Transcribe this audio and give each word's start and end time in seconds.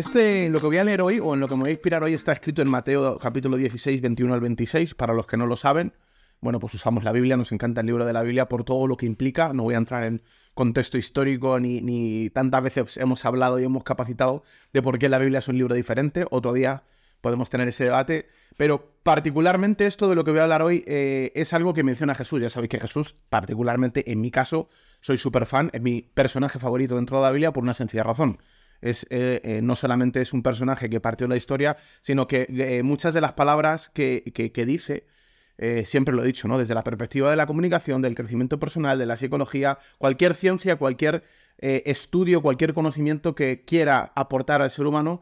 Este, 0.00 0.48
lo 0.48 0.60
que 0.60 0.66
voy 0.66 0.78
a 0.78 0.84
leer 0.84 1.02
hoy, 1.02 1.20
o 1.20 1.34
en 1.34 1.40
lo 1.40 1.46
que 1.46 1.54
me 1.56 1.60
voy 1.60 1.68
a 1.68 1.72
inspirar 1.72 2.02
hoy, 2.02 2.14
está 2.14 2.32
escrito 2.32 2.62
en 2.62 2.70
Mateo 2.70 3.18
capítulo 3.18 3.58
16, 3.58 4.00
21 4.00 4.32
al 4.32 4.40
26. 4.40 4.94
Para 4.94 5.12
los 5.12 5.26
que 5.26 5.36
no 5.36 5.44
lo 5.44 5.56
saben, 5.56 5.92
bueno, 6.40 6.58
pues 6.58 6.72
usamos 6.72 7.04
la 7.04 7.12
Biblia, 7.12 7.36
nos 7.36 7.52
encanta 7.52 7.82
el 7.82 7.86
libro 7.86 8.06
de 8.06 8.14
la 8.14 8.22
Biblia 8.22 8.48
por 8.48 8.64
todo 8.64 8.86
lo 8.86 8.96
que 8.96 9.04
implica. 9.04 9.52
No 9.52 9.64
voy 9.64 9.74
a 9.74 9.76
entrar 9.76 10.04
en 10.04 10.22
contexto 10.54 10.96
histórico 10.96 11.60
ni, 11.60 12.30
tantas 12.30 12.62
veces 12.62 12.96
hemos 12.96 13.26
hablado 13.26 13.60
y 13.60 13.64
hemos 13.64 13.84
capacitado 13.84 14.42
de 14.72 14.80
por 14.80 14.98
qué 14.98 15.10
la 15.10 15.18
Biblia 15.18 15.40
es 15.40 15.48
un 15.48 15.58
libro 15.58 15.74
diferente. 15.74 16.24
Otro 16.30 16.54
día 16.54 16.82
podemos 17.20 17.50
tener 17.50 17.68
ese 17.68 17.84
debate. 17.84 18.26
Pero 18.56 18.94
particularmente 19.02 19.84
esto 19.84 20.08
de 20.08 20.14
lo 20.14 20.24
que 20.24 20.30
voy 20.30 20.40
a 20.40 20.44
hablar 20.44 20.62
hoy 20.62 20.82
eh, 20.86 21.30
es 21.34 21.52
algo 21.52 21.74
que 21.74 21.84
menciona 21.84 22.14
Jesús. 22.14 22.40
Ya 22.40 22.48
sabéis 22.48 22.70
que 22.70 22.80
Jesús, 22.80 23.16
particularmente 23.28 24.10
en 24.10 24.22
mi 24.22 24.30
caso, 24.30 24.70
soy 25.00 25.18
súper 25.18 25.44
fan, 25.44 25.68
es 25.74 25.82
mi 25.82 26.00
personaje 26.00 26.58
favorito 26.58 26.96
dentro 26.96 27.18
de 27.18 27.24
la 27.24 27.30
Biblia 27.32 27.52
por 27.52 27.62
una 27.62 27.74
sencilla 27.74 28.02
razón 28.02 28.38
es, 28.80 29.06
eh, 29.10 29.40
eh, 29.44 29.60
no 29.62 29.76
solamente 29.76 30.20
es 30.20 30.32
un 30.32 30.42
personaje 30.42 30.88
que 30.88 31.00
partió 31.00 31.28
la 31.28 31.36
historia, 31.36 31.76
sino 32.00 32.26
que 32.26 32.46
eh, 32.48 32.82
muchas 32.82 33.14
de 33.14 33.20
las 33.20 33.34
palabras 33.34 33.90
que, 33.90 34.22
dice, 34.66 35.06
siempre 35.84 36.14
lo 36.14 36.22
he 36.22 36.26
dicho, 36.26 36.48
¿no? 36.48 36.58
Desde 36.58 36.74
la 36.74 36.82
perspectiva 36.82 37.30
de 37.30 37.36
la 37.36 37.46
comunicación, 37.46 38.00
del 38.00 38.14
crecimiento 38.14 38.58
personal, 38.58 38.98
de 38.98 39.06
la 39.06 39.16
psicología, 39.16 39.78
cualquier 39.98 40.34
ciencia, 40.34 40.76
cualquier 40.76 41.22
estudio, 41.58 42.40
cualquier 42.40 42.72
conocimiento 42.72 43.34
que 43.34 43.64
quiera 43.66 44.12
aportar 44.16 44.62
al 44.62 44.70
ser 44.70 44.86
humano, 44.86 45.20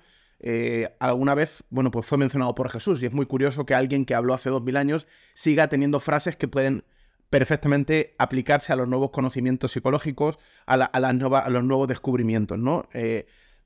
alguna 1.01 1.34
vez, 1.34 1.65
bueno, 1.70 1.91
pues 1.91 2.06
fue 2.06 2.19
mencionado 2.19 2.55
por 2.55 2.70
Jesús. 2.70 3.03
Y 3.03 3.06
es 3.06 3.12
muy 3.12 3.27
curioso 3.27 3.67
que 3.67 3.75
alguien 3.75 4.05
que 4.05 4.15
habló 4.15 4.33
hace 4.33 4.48
dos 4.48 4.62
mil 4.62 4.77
años 4.77 5.09
siga 5.34 5.69
teniendo 5.69 5.98
frases 5.98 6.37
que 6.37 6.47
pueden 6.47 6.84
perfectamente 7.31 8.15
aplicarse 8.19 8.73
a 8.73 8.77
los 8.77 8.87
nuevos 8.87 9.11
conocimientos 9.11 9.73
psicológicos, 9.73 10.39
a, 10.67 10.77
las 10.77 10.91
a 10.93 11.51
los 11.51 11.65
nuevos 11.65 11.89
descubrimientos, 11.89 12.61
¿no? 12.61 12.89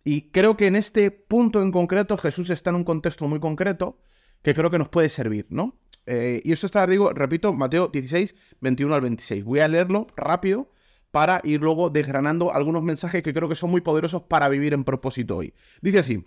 Y 0.04 0.30
creo 0.30 0.56
que 0.56 0.66
en 0.66 0.76
este 0.76 1.10
punto 1.10 1.62
en 1.62 1.70
concreto 1.70 2.16
Jesús 2.16 2.50
está 2.50 2.70
en 2.70 2.76
un 2.76 2.84
contexto 2.84 3.26
muy 3.28 3.40
concreto 3.40 3.98
que 4.42 4.54
creo 4.54 4.70
que 4.70 4.78
nos 4.78 4.88
puede 4.88 5.08
servir, 5.08 5.46
¿no? 5.50 5.78
Eh, 6.06 6.42
y 6.44 6.52
esto 6.52 6.66
está, 6.66 6.86
digo, 6.86 7.10
repito, 7.12 7.52
Mateo 7.52 7.88
16, 7.88 8.34
21 8.60 8.94
al 8.94 9.00
26. 9.00 9.44
Voy 9.44 9.60
a 9.60 9.68
leerlo 9.68 10.08
rápido 10.16 10.70
para 11.12 11.40
ir 11.44 11.60
luego 11.60 11.90
desgranando 11.90 12.52
algunos 12.52 12.82
mensajes 12.82 13.22
que 13.22 13.32
creo 13.32 13.48
que 13.48 13.54
son 13.54 13.70
muy 13.70 13.82
poderosos 13.82 14.22
para 14.22 14.48
vivir 14.48 14.72
en 14.72 14.82
propósito 14.82 15.36
hoy. 15.36 15.54
Dice 15.80 16.00
así. 16.00 16.24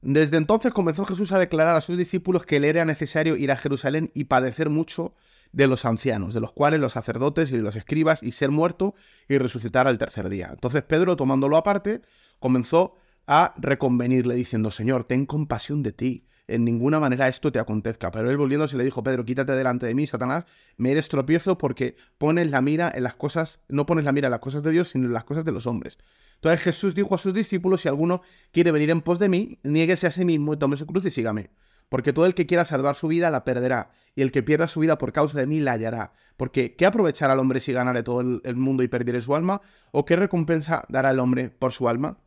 Desde 0.00 0.36
entonces 0.36 0.72
comenzó 0.72 1.04
Jesús 1.04 1.32
a 1.32 1.40
declarar 1.40 1.74
a 1.74 1.80
sus 1.80 1.98
discípulos 1.98 2.44
que 2.44 2.60
le 2.60 2.68
era 2.68 2.84
necesario 2.84 3.36
ir 3.36 3.50
a 3.50 3.56
Jerusalén 3.56 4.12
y 4.14 4.24
padecer 4.24 4.70
mucho 4.70 5.14
de 5.50 5.66
los 5.66 5.84
ancianos, 5.84 6.34
de 6.34 6.40
los 6.40 6.52
cuales 6.52 6.78
los 6.78 6.92
sacerdotes 6.92 7.50
y 7.50 7.56
los 7.56 7.74
escribas, 7.74 8.22
y 8.22 8.32
ser 8.32 8.50
muerto 8.50 8.94
y 9.28 9.38
resucitar 9.38 9.88
al 9.88 9.98
tercer 9.98 10.28
día. 10.28 10.50
Entonces 10.52 10.82
Pedro, 10.82 11.16
tomándolo 11.16 11.56
aparte, 11.56 12.02
comenzó 12.38 12.94
a 13.26 13.54
reconvenirle 13.58 14.34
diciendo, 14.34 14.70
Señor, 14.70 15.04
ten 15.04 15.26
compasión 15.26 15.82
de 15.82 15.92
ti, 15.92 16.28
en 16.48 16.64
ninguna 16.64 16.98
manera 16.98 17.28
esto 17.28 17.52
te 17.52 17.58
acontezca. 17.58 18.10
Pero 18.10 18.30
él 18.30 18.36
volviéndose 18.36 18.76
le 18.76 18.84
dijo, 18.84 19.02
Pedro, 19.02 19.24
quítate 19.24 19.52
delante 19.52 19.86
de 19.86 19.94
mí, 19.94 20.06
Satanás, 20.06 20.46
me 20.78 20.90
eres 20.90 21.08
tropiezo 21.08 21.58
porque 21.58 21.94
pones 22.16 22.50
la 22.50 22.62
mira 22.62 22.90
en 22.92 23.04
las 23.04 23.14
cosas, 23.14 23.60
no 23.68 23.86
pones 23.86 24.04
la 24.04 24.12
mira 24.12 24.28
en 24.28 24.32
las 24.32 24.40
cosas 24.40 24.62
de 24.62 24.70
Dios, 24.70 24.88
sino 24.88 25.06
en 25.06 25.12
las 25.12 25.24
cosas 25.24 25.44
de 25.44 25.52
los 25.52 25.66
hombres. 25.66 25.98
Entonces 26.36 26.60
Jesús 26.62 26.94
dijo 26.94 27.14
a 27.14 27.18
sus 27.18 27.34
discípulos, 27.34 27.82
si 27.82 27.88
alguno 27.88 28.22
quiere 28.50 28.72
venir 28.72 28.90
en 28.90 29.02
pos 29.02 29.18
de 29.18 29.28
mí, 29.28 29.58
niéguese 29.62 30.06
a 30.06 30.10
sí 30.10 30.24
mismo 30.24 30.54
y 30.54 30.56
tome 30.56 30.76
su 30.76 30.86
cruz 30.86 31.04
y 31.04 31.10
sígame. 31.10 31.50
Porque 31.90 32.12
todo 32.12 32.26
el 32.26 32.34
que 32.34 32.46
quiera 32.46 32.64
salvar 32.64 32.94
su 32.96 33.08
vida 33.08 33.30
la 33.30 33.44
perderá, 33.44 33.90
y 34.14 34.22
el 34.22 34.30
que 34.30 34.42
pierda 34.42 34.68
su 34.68 34.80
vida 34.80 34.98
por 34.98 35.12
causa 35.12 35.38
de 35.38 35.46
mí 35.46 35.60
la 35.60 35.72
hallará. 35.72 36.12
Porque 36.36 36.76
¿qué 36.76 36.86
aprovechará 36.86 37.32
al 37.32 37.38
hombre 37.38 37.60
si 37.60 37.72
ganare 37.72 38.02
todo 38.02 38.20
el, 38.20 38.40
el 38.44 38.56
mundo 38.56 38.82
y 38.82 38.88
perdiere 38.88 39.20
su 39.20 39.34
alma? 39.34 39.60
¿O 39.90 40.04
qué 40.04 40.16
recompensa 40.16 40.84
dará 40.88 41.10
el 41.10 41.18
hombre 41.18 41.50
por 41.50 41.72
su 41.72 41.88
alma? 41.88 42.18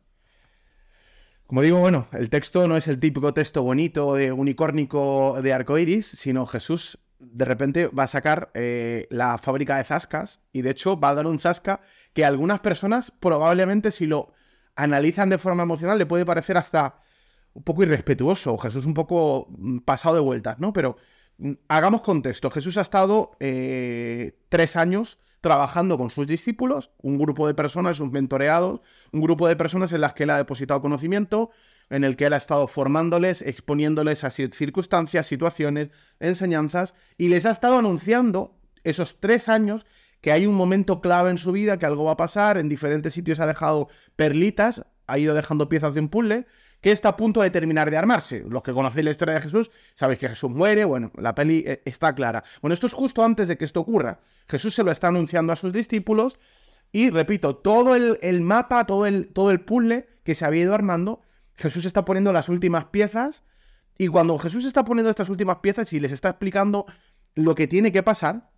Como 1.52 1.60
digo, 1.60 1.80
bueno, 1.80 2.08
el 2.12 2.30
texto 2.30 2.66
no 2.66 2.78
es 2.78 2.88
el 2.88 2.98
típico 2.98 3.34
texto 3.34 3.62
bonito 3.62 4.14
de 4.14 4.32
unicórnico 4.32 5.38
de 5.42 5.52
arcoiris, 5.52 6.06
sino 6.06 6.46
Jesús 6.46 6.98
de 7.18 7.44
repente 7.44 7.88
va 7.88 8.04
a 8.04 8.08
sacar 8.08 8.50
eh, 8.54 9.06
la 9.10 9.36
fábrica 9.36 9.76
de 9.76 9.84
zascas 9.84 10.40
y 10.50 10.62
de 10.62 10.70
hecho 10.70 10.98
va 10.98 11.10
a 11.10 11.14
dar 11.14 11.26
un 11.26 11.38
zasca 11.38 11.82
que 12.14 12.24
a 12.24 12.28
algunas 12.28 12.60
personas 12.60 13.10
probablemente 13.10 13.90
si 13.90 14.06
lo 14.06 14.32
analizan 14.76 15.28
de 15.28 15.36
forma 15.36 15.64
emocional 15.64 15.98
le 15.98 16.06
puede 16.06 16.24
parecer 16.24 16.56
hasta 16.56 17.02
un 17.52 17.64
poco 17.64 17.82
irrespetuoso, 17.82 18.56
Jesús 18.56 18.86
un 18.86 18.94
poco 18.94 19.48
mm, 19.50 19.80
pasado 19.80 20.14
de 20.14 20.22
vueltas, 20.22 20.58
¿no? 20.58 20.72
Pero 20.72 20.96
mm, 21.36 21.52
hagamos 21.68 22.00
contexto, 22.00 22.50
Jesús 22.50 22.78
ha 22.78 22.80
estado 22.80 23.32
eh, 23.40 24.38
tres 24.48 24.74
años 24.76 25.18
trabajando 25.42 25.98
con 25.98 26.08
sus 26.08 26.26
discípulos, 26.26 26.92
un 27.02 27.18
grupo 27.18 27.46
de 27.46 27.52
personas, 27.52 27.98
sus 27.98 28.10
mentoreados, 28.10 28.80
un 29.12 29.20
grupo 29.20 29.48
de 29.48 29.56
personas 29.56 29.92
en 29.92 30.00
las 30.00 30.14
que 30.14 30.22
él 30.22 30.30
ha 30.30 30.36
depositado 30.38 30.80
conocimiento, 30.80 31.50
en 31.90 32.04
el 32.04 32.16
que 32.16 32.26
él 32.26 32.32
ha 32.32 32.38
estado 32.38 32.66
formándoles, 32.68 33.42
exponiéndoles 33.42 34.24
a 34.24 34.30
circunstancias, 34.30 35.26
situaciones, 35.26 35.90
enseñanzas, 36.20 36.94
y 37.18 37.28
les 37.28 37.44
ha 37.44 37.50
estado 37.50 37.76
anunciando 37.76 38.56
esos 38.84 39.20
tres 39.20 39.48
años 39.48 39.84
que 40.20 40.30
hay 40.30 40.46
un 40.46 40.54
momento 40.54 41.00
clave 41.00 41.30
en 41.30 41.38
su 41.38 41.50
vida, 41.50 41.78
que 41.78 41.86
algo 41.86 42.04
va 42.04 42.12
a 42.12 42.16
pasar, 42.16 42.56
en 42.56 42.68
diferentes 42.68 43.12
sitios 43.12 43.40
ha 43.40 43.46
dejado 43.46 43.88
perlitas, 44.14 44.86
ha 45.08 45.18
ido 45.18 45.34
dejando 45.34 45.68
piezas 45.68 45.94
de 45.94 46.00
un 46.00 46.08
puzzle, 46.08 46.46
que 46.82 46.90
está 46.90 47.10
a 47.10 47.16
punto 47.16 47.40
de 47.40 47.50
terminar 47.50 47.90
de 47.90 47.96
armarse. 47.96 48.44
Los 48.46 48.62
que 48.62 48.72
conocéis 48.72 49.04
la 49.04 49.12
historia 49.12 49.34
de 49.34 49.40
Jesús, 49.40 49.70
sabéis 49.94 50.18
que 50.18 50.28
Jesús 50.28 50.50
muere, 50.50 50.84
bueno, 50.84 51.12
la 51.16 51.34
peli 51.34 51.62
eh, 51.64 51.80
está 51.84 52.14
clara. 52.14 52.42
Bueno, 52.60 52.74
esto 52.74 52.88
es 52.88 52.92
justo 52.92 53.24
antes 53.24 53.48
de 53.48 53.56
que 53.56 53.64
esto 53.64 53.80
ocurra. 53.80 54.20
Jesús 54.48 54.74
se 54.74 54.82
lo 54.82 54.90
está 54.90 55.08
anunciando 55.08 55.52
a 55.52 55.56
sus 55.56 55.72
discípulos 55.72 56.40
y, 56.90 57.08
repito, 57.10 57.56
todo 57.56 57.94
el, 57.94 58.40
mapa, 58.42 58.84
todo 58.84 59.06
el, 59.06 59.28
todo 59.28 59.52
el 59.52 59.60
puzzle 59.60 60.06
que 60.24 60.34
se 60.34 60.44
había 60.44 60.62
ido 60.62 60.74
armando, 60.74 61.22
Jesús 61.54 61.84
está 61.84 62.04
poniendo 62.04 62.32
las 62.32 62.48
últimas 62.48 62.86
piezas 62.86 63.44
y 63.96 64.08
cuando 64.08 64.36
Jesús 64.38 64.64
está 64.64 64.84
poniendo 64.84 65.08
estas 65.08 65.28
últimas 65.28 65.58
piezas 65.58 65.92
y 65.92 66.00
les 66.00 66.10
está 66.10 66.30
explicando 66.30 66.86
lo 67.36 67.54
que 67.54 67.68
tiene 67.68 67.92
que 67.92 68.02
pasar, 68.02 68.50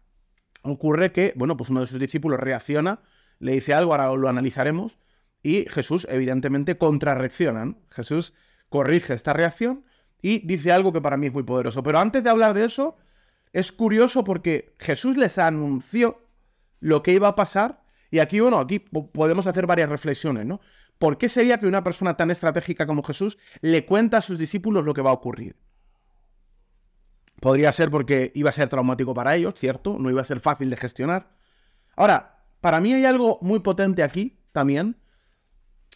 ocurre 0.62 1.12
que, 1.12 1.34
bueno, 1.36 1.58
pues 1.58 1.68
uno 1.68 1.82
de 1.82 1.86
sus 1.86 2.00
discípulos 2.00 2.40
reacciona, 2.40 3.00
le 3.38 3.52
dice 3.52 3.74
algo, 3.74 3.94
ahora 3.94 4.16
lo 4.16 4.28
analizaremos, 4.30 4.98
y 5.44 5.66
Jesús, 5.68 6.06
evidentemente, 6.10 6.78
contrarreacciona. 6.78 7.76
Jesús 7.90 8.32
corrige 8.70 9.12
esta 9.12 9.34
reacción 9.34 9.84
y 10.22 10.44
dice 10.44 10.72
algo 10.72 10.90
que 10.90 11.02
para 11.02 11.18
mí 11.18 11.26
es 11.26 11.34
muy 11.34 11.42
poderoso. 11.42 11.82
Pero 11.82 11.98
antes 11.98 12.24
de 12.24 12.30
hablar 12.30 12.54
de 12.54 12.64
eso, 12.64 12.96
es 13.52 13.70
curioso 13.70 14.24
porque 14.24 14.74
Jesús 14.78 15.18
les 15.18 15.36
anunció 15.36 16.26
lo 16.80 17.02
que 17.02 17.12
iba 17.12 17.28
a 17.28 17.34
pasar. 17.36 17.84
Y 18.10 18.20
aquí, 18.20 18.40
bueno, 18.40 18.58
aquí 18.58 18.78
podemos 18.78 19.46
hacer 19.46 19.66
varias 19.66 19.90
reflexiones, 19.90 20.46
¿no? 20.46 20.60
¿Por 20.98 21.18
qué 21.18 21.28
sería 21.28 21.60
que 21.60 21.66
una 21.66 21.84
persona 21.84 22.16
tan 22.16 22.30
estratégica 22.30 22.86
como 22.86 23.02
Jesús 23.02 23.36
le 23.60 23.84
cuenta 23.84 24.18
a 24.18 24.22
sus 24.22 24.38
discípulos 24.38 24.86
lo 24.86 24.94
que 24.94 25.02
va 25.02 25.10
a 25.10 25.14
ocurrir? 25.14 25.56
Podría 27.38 27.70
ser 27.72 27.90
porque 27.90 28.32
iba 28.34 28.48
a 28.48 28.54
ser 28.54 28.70
traumático 28.70 29.12
para 29.12 29.36
ellos, 29.36 29.52
¿cierto? 29.56 29.98
No 29.98 30.08
iba 30.08 30.22
a 30.22 30.24
ser 30.24 30.40
fácil 30.40 30.70
de 30.70 30.78
gestionar. 30.78 31.36
Ahora, 31.96 32.46
para 32.62 32.80
mí 32.80 32.94
hay 32.94 33.04
algo 33.04 33.38
muy 33.42 33.60
potente 33.60 34.02
aquí 34.02 34.38
también, 34.52 34.96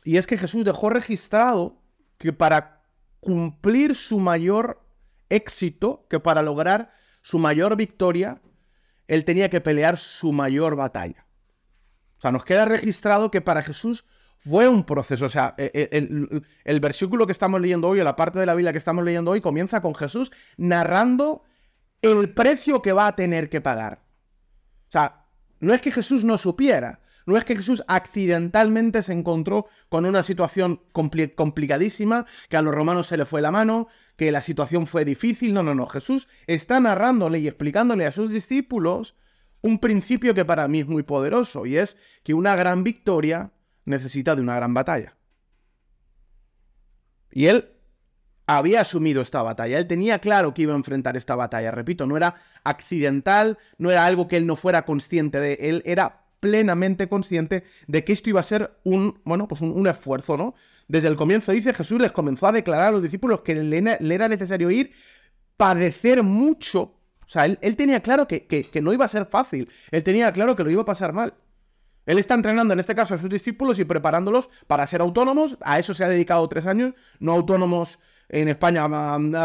y 0.08 0.16
es 0.16 0.26
que 0.26 0.38
Jesús 0.38 0.64
dejó 0.64 0.88
registrado 0.88 1.82
que 2.16 2.32
para 2.32 2.80
cumplir 3.20 3.94
su 3.94 4.20
mayor 4.20 4.82
éxito, 5.28 6.06
que 6.08 6.18
para 6.18 6.40
lograr 6.40 6.94
su 7.20 7.38
mayor 7.38 7.76
victoria, 7.76 8.40
él 9.06 9.26
tenía 9.26 9.50
que 9.50 9.60
pelear 9.60 9.98
su 9.98 10.32
mayor 10.32 10.76
batalla. 10.76 11.26
O 12.16 12.22
sea, 12.22 12.32
nos 12.32 12.42
queda 12.42 12.64
registrado 12.64 13.30
que 13.30 13.42
para 13.42 13.60
Jesús 13.62 14.06
fue 14.38 14.66
un 14.66 14.82
proceso. 14.84 15.26
O 15.26 15.28
sea, 15.28 15.54
e, 15.58 15.70
e, 15.74 15.98
el, 15.98 16.42
el, 16.64 16.80
versículo 16.80 17.26
que 17.26 17.32
estamos 17.32 17.60
leyendo 17.60 17.88
hoy, 17.88 18.00
o 18.00 18.04
la 18.04 18.16
parte 18.16 18.38
de 18.38 18.46
la 18.46 18.54
Biblia 18.54 18.72
que 18.72 18.78
estamos 18.78 19.04
leyendo 19.04 19.32
hoy, 19.32 19.42
comienza 19.42 19.82
con 19.82 19.94
Jesús 19.94 20.32
narrando 20.56 21.42
el 22.00 22.32
precio 22.32 22.80
que 22.80 22.94
va 22.94 23.08
a 23.08 23.14
tener 23.14 23.50
que 23.50 23.60
pagar. 23.60 24.00
O 24.88 24.90
sea, 24.90 25.26
no 25.60 25.74
es 25.74 25.82
que 25.82 25.92
Jesús 25.92 26.24
no 26.24 26.38
supiera, 26.38 27.00
no 27.28 27.36
es 27.36 27.44
que 27.44 27.56
Jesús 27.56 27.82
accidentalmente 27.88 29.02
se 29.02 29.12
encontró 29.12 29.66
con 29.90 30.06
una 30.06 30.22
situación 30.22 30.80
complicadísima, 30.92 32.24
que 32.48 32.56
a 32.56 32.62
los 32.62 32.74
romanos 32.74 33.06
se 33.06 33.18
le 33.18 33.26
fue 33.26 33.42
la 33.42 33.50
mano, 33.50 33.88
que 34.16 34.32
la 34.32 34.40
situación 34.40 34.86
fue 34.86 35.04
difícil. 35.04 35.52
No, 35.52 35.62
no, 35.62 35.74
no. 35.74 35.86
Jesús 35.86 36.26
está 36.46 36.80
narrándole 36.80 37.38
y 37.38 37.46
explicándole 37.46 38.06
a 38.06 38.12
sus 38.12 38.32
discípulos 38.32 39.14
un 39.60 39.78
principio 39.78 40.32
que 40.32 40.46
para 40.46 40.68
mí 40.68 40.80
es 40.80 40.86
muy 40.86 41.02
poderoso 41.02 41.66
y 41.66 41.76
es 41.76 41.98
que 42.22 42.32
una 42.32 42.56
gran 42.56 42.82
victoria 42.82 43.52
necesita 43.84 44.34
de 44.34 44.40
una 44.40 44.56
gran 44.56 44.72
batalla. 44.72 45.14
Y 47.30 47.46
él 47.46 47.72
había 48.46 48.80
asumido 48.80 49.20
esta 49.20 49.42
batalla, 49.42 49.78
él 49.78 49.86
tenía 49.86 50.18
claro 50.20 50.54
que 50.54 50.62
iba 50.62 50.72
a 50.72 50.76
enfrentar 50.76 51.14
esta 51.18 51.36
batalla, 51.36 51.72
repito, 51.72 52.06
no 52.06 52.16
era 52.16 52.36
accidental, 52.64 53.58
no 53.76 53.90
era 53.90 54.06
algo 54.06 54.28
que 54.28 54.38
él 54.38 54.46
no 54.46 54.56
fuera 54.56 54.86
consciente 54.86 55.38
de, 55.38 55.58
él 55.60 55.82
era 55.84 56.27
plenamente 56.40 57.08
consciente 57.08 57.64
de 57.86 58.04
que 58.04 58.12
esto 58.12 58.30
iba 58.30 58.40
a 58.40 58.44
ser 58.44 58.78
un, 58.84 59.20
bueno, 59.24 59.48
pues 59.48 59.60
un, 59.60 59.86
esfuerzo, 59.86 60.36
¿no? 60.36 60.54
Desde 60.86 61.08
el 61.08 61.16
comienzo 61.16 61.52
dice 61.52 61.74
Jesús 61.74 62.00
les 62.00 62.12
comenzó 62.12 62.46
a 62.46 62.52
declarar 62.52 62.88
a 62.88 62.90
los 62.92 63.02
discípulos 63.02 63.40
que 63.42 63.54
le, 63.54 64.14
era 64.14 64.28
necesario 64.28 64.70
ir, 64.70 64.92
padecer 65.56 66.22
mucho. 66.22 66.94
O 67.24 67.28
sea, 67.28 67.44
él, 67.44 67.76
tenía 67.76 68.00
claro 68.00 68.26
que, 68.26 68.46
que, 68.46 68.80
no 68.80 68.92
iba 68.92 69.04
a 69.04 69.08
ser 69.08 69.26
fácil, 69.26 69.68
él 69.90 70.02
tenía 70.02 70.32
claro 70.32 70.56
que 70.56 70.64
lo 70.64 70.70
iba 70.70 70.82
a 70.82 70.86
pasar 70.86 71.12
mal. 71.12 71.34
Él 72.06 72.18
está 72.18 72.32
entrenando 72.32 72.72
en 72.72 72.80
este 72.80 72.94
caso 72.94 73.14
a 73.14 73.18
sus 73.18 73.28
discípulos 73.28 73.78
y 73.78 73.84
preparándolos 73.84 74.48
para 74.66 74.86
ser 74.86 75.02
autónomos. 75.02 75.58
A 75.60 75.78
eso 75.78 75.92
se 75.92 76.04
ha 76.04 76.08
dedicado 76.08 76.48
tres 76.48 76.64
años, 76.64 76.94
no 77.20 77.32
autónomos 77.32 77.98
en 78.30 78.48
España 78.48 78.88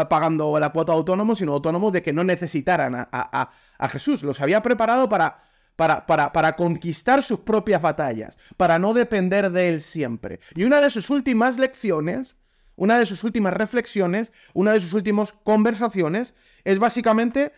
pagando 0.08 0.58
la 0.58 0.70
cuota 0.70 0.92
de 0.92 0.98
autónomos, 0.98 1.38
sino 1.38 1.52
autónomos 1.52 1.92
de 1.92 2.02
que 2.02 2.14
no 2.14 2.24
necesitaran 2.24 3.06
a, 3.10 3.50
Jesús. 3.90 4.22
Los 4.22 4.40
había 4.40 4.62
preparado 4.62 5.10
para, 5.10 5.43
para, 5.76 6.06
para, 6.06 6.32
para, 6.32 6.56
conquistar 6.56 7.22
sus 7.22 7.40
propias 7.40 7.82
batallas, 7.82 8.38
para 8.56 8.78
no 8.78 8.94
depender 8.94 9.50
de 9.50 9.68
él 9.68 9.80
siempre. 9.80 10.40
Y 10.54 10.64
una 10.64 10.80
de 10.80 10.90
sus 10.90 11.10
últimas 11.10 11.58
lecciones, 11.58 12.36
una 12.76 12.98
de 12.98 13.06
sus 13.06 13.24
últimas 13.24 13.54
reflexiones, 13.54 14.32
una 14.52 14.72
de 14.72 14.80
sus 14.80 14.92
últimas 14.92 15.32
conversaciones, 15.32 16.34
es 16.64 16.78
básicamente 16.78 17.52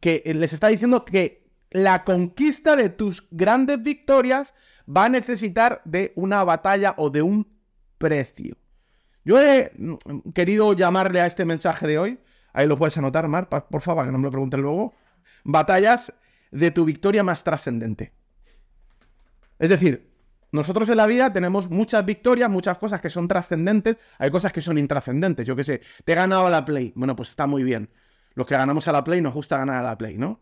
que 0.00 0.22
les 0.24 0.52
está 0.52 0.68
diciendo 0.68 1.04
que 1.04 1.48
la 1.70 2.04
conquista 2.04 2.76
de 2.76 2.88
tus 2.88 3.28
grandes 3.30 3.82
victorias 3.82 4.54
va 4.88 5.06
a 5.06 5.08
necesitar 5.08 5.82
de 5.84 6.12
una 6.16 6.44
batalla 6.44 6.94
o 6.96 7.10
de 7.10 7.22
un 7.22 7.48
precio. 7.98 8.56
Yo 9.24 9.40
he 9.40 9.70
mm, 9.76 10.30
querido 10.34 10.72
llamarle 10.72 11.20
a 11.20 11.26
este 11.26 11.44
mensaje 11.44 11.86
de 11.86 11.98
hoy, 11.98 12.18
ahí 12.52 12.66
lo 12.66 12.78
puedes 12.78 12.96
anotar, 12.96 13.28
Mar, 13.28 13.48
por 13.48 13.82
favor, 13.82 14.06
que 14.06 14.12
no 14.12 14.18
me 14.18 14.24
lo 14.24 14.30
pregunten 14.30 14.62
luego, 14.62 14.94
batallas 15.44 16.12
de 16.50 16.70
tu 16.70 16.84
victoria 16.84 17.22
más 17.22 17.44
trascendente. 17.44 18.12
Es 19.58 19.68
decir, 19.68 20.08
nosotros 20.50 20.88
en 20.88 20.96
la 20.96 21.06
vida 21.06 21.32
tenemos 21.32 21.68
muchas 21.68 22.04
victorias, 22.04 22.48
muchas 22.48 22.78
cosas 22.78 23.00
que 23.00 23.10
son 23.10 23.28
trascendentes, 23.28 23.98
hay 24.18 24.30
cosas 24.30 24.52
que 24.52 24.62
son 24.62 24.78
intrascendentes. 24.78 25.46
Yo 25.46 25.54
qué 25.54 25.64
sé, 25.64 25.82
te 26.04 26.12
he 26.12 26.14
ganado 26.14 26.46
a 26.46 26.50
la 26.50 26.64
Play. 26.64 26.92
Bueno, 26.94 27.14
pues 27.14 27.30
está 27.30 27.46
muy 27.46 27.62
bien. 27.62 27.90
Los 28.34 28.46
que 28.46 28.56
ganamos 28.56 28.88
a 28.88 28.92
la 28.92 29.04
Play 29.04 29.20
nos 29.20 29.34
gusta 29.34 29.58
ganar 29.58 29.76
a 29.76 29.82
la 29.82 29.98
Play, 29.98 30.16
¿no? 30.16 30.40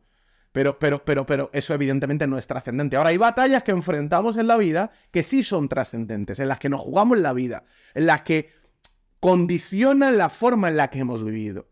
Pero, 0.53 0.79
pero, 0.79 1.05
pero, 1.05 1.26
pero 1.26 1.50
eso 1.53 1.75
evidentemente 1.75 2.26
no 2.26 2.38
es 2.38 2.47
trascendente. 2.47 2.97
Ahora 2.97 3.11
hay 3.11 3.17
batallas 3.17 3.62
que 3.62 3.73
enfrentamos 3.73 4.37
en 4.37 4.47
la 4.47 4.56
vida 4.56 4.91
que 5.11 5.23
sí 5.23 5.43
son 5.43 5.69
trascendentes, 5.69 6.38
en 6.38 6.49
las 6.49 6.59
que 6.59 6.69
nos 6.69 6.81
jugamos 6.81 7.19
la 7.19 7.32
vida, 7.32 7.64
en 7.94 8.06
las 8.06 8.23
que 8.23 8.52
condicionan 9.20 10.17
la 10.17 10.31
forma 10.31 10.69
en 10.69 10.76
la 10.76 10.88
que 10.88 11.00
hemos 11.00 11.25
vivido. 11.25 11.69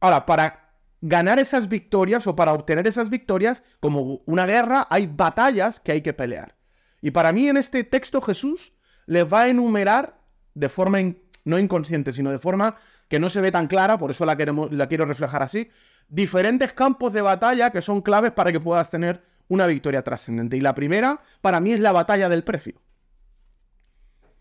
Ahora, 0.00 0.24
para 0.24 0.65
ganar 1.00 1.38
esas 1.38 1.68
victorias 1.68 2.26
o 2.26 2.36
para 2.36 2.52
obtener 2.52 2.86
esas 2.86 3.10
victorias, 3.10 3.62
como 3.80 4.22
una 4.26 4.46
guerra, 4.46 4.86
hay 4.90 5.06
batallas 5.06 5.80
que 5.80 5.92
hay 5.92 6.02
que 6.02 6.12
pelear. 6.12 6.56
Y 7.00 7.10
para 7.10 7.32
mí 7.32 7.48
en 7.48 7.56
este 7.56 7.84
texto 7.84 8.20
Jesús 8.20 8.72
les 9.06 9.30
va 9.30 9.42
a 9.42 9.48
enumerar 9.48 10.20
de 10.54 10.68
forma 10.68 10.98
no 11.44 11.58
inconsciente, 11.58 12.12
sino 12.12 12.30
de 12.30 12.38
forma 12.38 12.76
que 13.08 13.20
no 13.20 13.30
se 13.30 13.40
ve 13.40 13.52
tan 13.52 13.68
clara, 13.68 13.98
por 13.98 14.10
eso 14.10 14.26
la, 14.26 14.36
queremos, 14.36 14.72
la 14.72 14.88
quiero 14.88 15.04
reflejar 15.04 15.42
así, 15.42 15.70
diferentes 16.08 16.72
campos 16.72 17.12
de 17.12 17.20
batalla 17.20 17.70
que 17.70 17.82
son 17.82 18.00
claves 18.02 18.32
para 18.32 18.50
que 18.50 18.60
puedas 18.60 18.90
tener 18.90 19.22
una 19.48 19.66
victoria 19.66 20.02
trascendente. 20.02 20.56
Y 20.56 20.60
la 20.60 20.74
primera, 20.74 21.20
para 21.40 21.60
mí, 21.60 21.72
es 21.72 21.80
la 21.80 21.92
batalla 21.92 22.28
del 22.28 22.42
precio. 22.42 22.80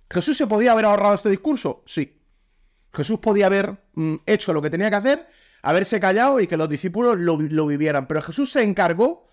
¿Jesús 0.10 0.38
se 0.38 0.48
podía 0.48 0.72
haber 0.72 0.86
ahorrado 0.86 1.16
este 1.16 1.30
discurso? 1.30 1.84
Sí. 1.86 2.22
Jesús 2.94 3.20
podía 3.20 3.48
haber 3.48 3.78
mm, 3.94 4.16
hecho 4.26 4.54
lo 4.54 4.62
que 4.62 4.70
tenía 4.70 4.90
que 4.90 4.96
hacer, 4.96 5.28
haberse 5.70 6.00
callado 6.00 6.40
y 6.40 6.48
que 6.48 6.58
los 6.58 6.70
discípulos 6.70 7.18
lo, 7.18 7.38
lo 7.40 7.68
vivieran. 7.68 8.08
Pero 8.08 8.22
Jesús 8.22 8.52
se 8.52 8.64
encargó 8.64 9.30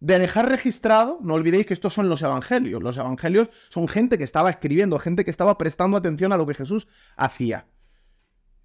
de 0.00 0.18
dejar 0.18 0.48
registrado, 0.48 1.18
no 1.22 1.34
olvidéis 1.34 1.66
que 1.66 1.74
estos 1.74 1.92
son 1.92 2.08
los 2.08 2.22
evangelios. 2.22 2.82
Los 2.82 2.96
evangelios 2.96 3.50
son 3.68 3.88
gente 3.88 4.18
que 4.18 4.24
estaba 4.24 4.50
escribiendo, 4.50 4.98
gente 4.98 5.24
que 5.24 5.30
estaba 5.30 5.56
prestando 5.58 5.96
atención 5.96 6.32
a 6.32 6.36
lo 6.36 6.46
que 6.46 6.54
Jesús 6.54 6.88
hacía 7.16 7.66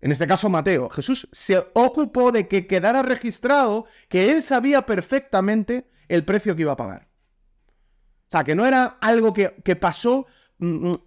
en 0.02 0.12
este 0.12 0.28
caso 0.28 0.50
Mateo, 0.50 0.90
Jesús 0.90 1.28
se 1.32 1.58
ocupó 1.74 2.32
de 2.32 2.48
que 2.48 2.68
quedara 2.68 3.02
registrado 3.02 3.86
que 4.08 4.32
él 4.32 4.42
sabía 4.42 4.86
perfectamente 4.86 5.90
el 6.08 6.24
precio 6.24 6.56
que 6.56 6.62
iba 6.62 6.72
a 6.72 6.78
pagar. 6.78 7.10
O 8.28 8.32
sea, 8.32 8.44
que 8.44 8.56
no 8.56 8.66
era 8.66 8.98
algo 9.02 9.34
que, 9.34 9.76
pasó 9.76 10.20
mm, 10.20 10.22
mm, 10.22 10.28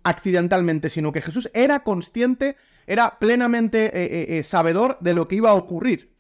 accidentalmente, 0.03 0.89
sino 0.89 1.13
que 1.13 1.21
Jesús 1.21 1.51
era 1.53 1.85
consciente, 1.85 2.57
era 2.87 3.19
plenamente 3.19 3.87
eh, 3.87 4.05
eh, 4.05 4.39
eh, 4.39 4.43
sabedor 4.43 4.97
de 5.01 5.15
lo 5.15 5.29
que 5.29 5.37
iba 5.37 5.51
a 5.51 5.55
ocurrir. 5.55 6.15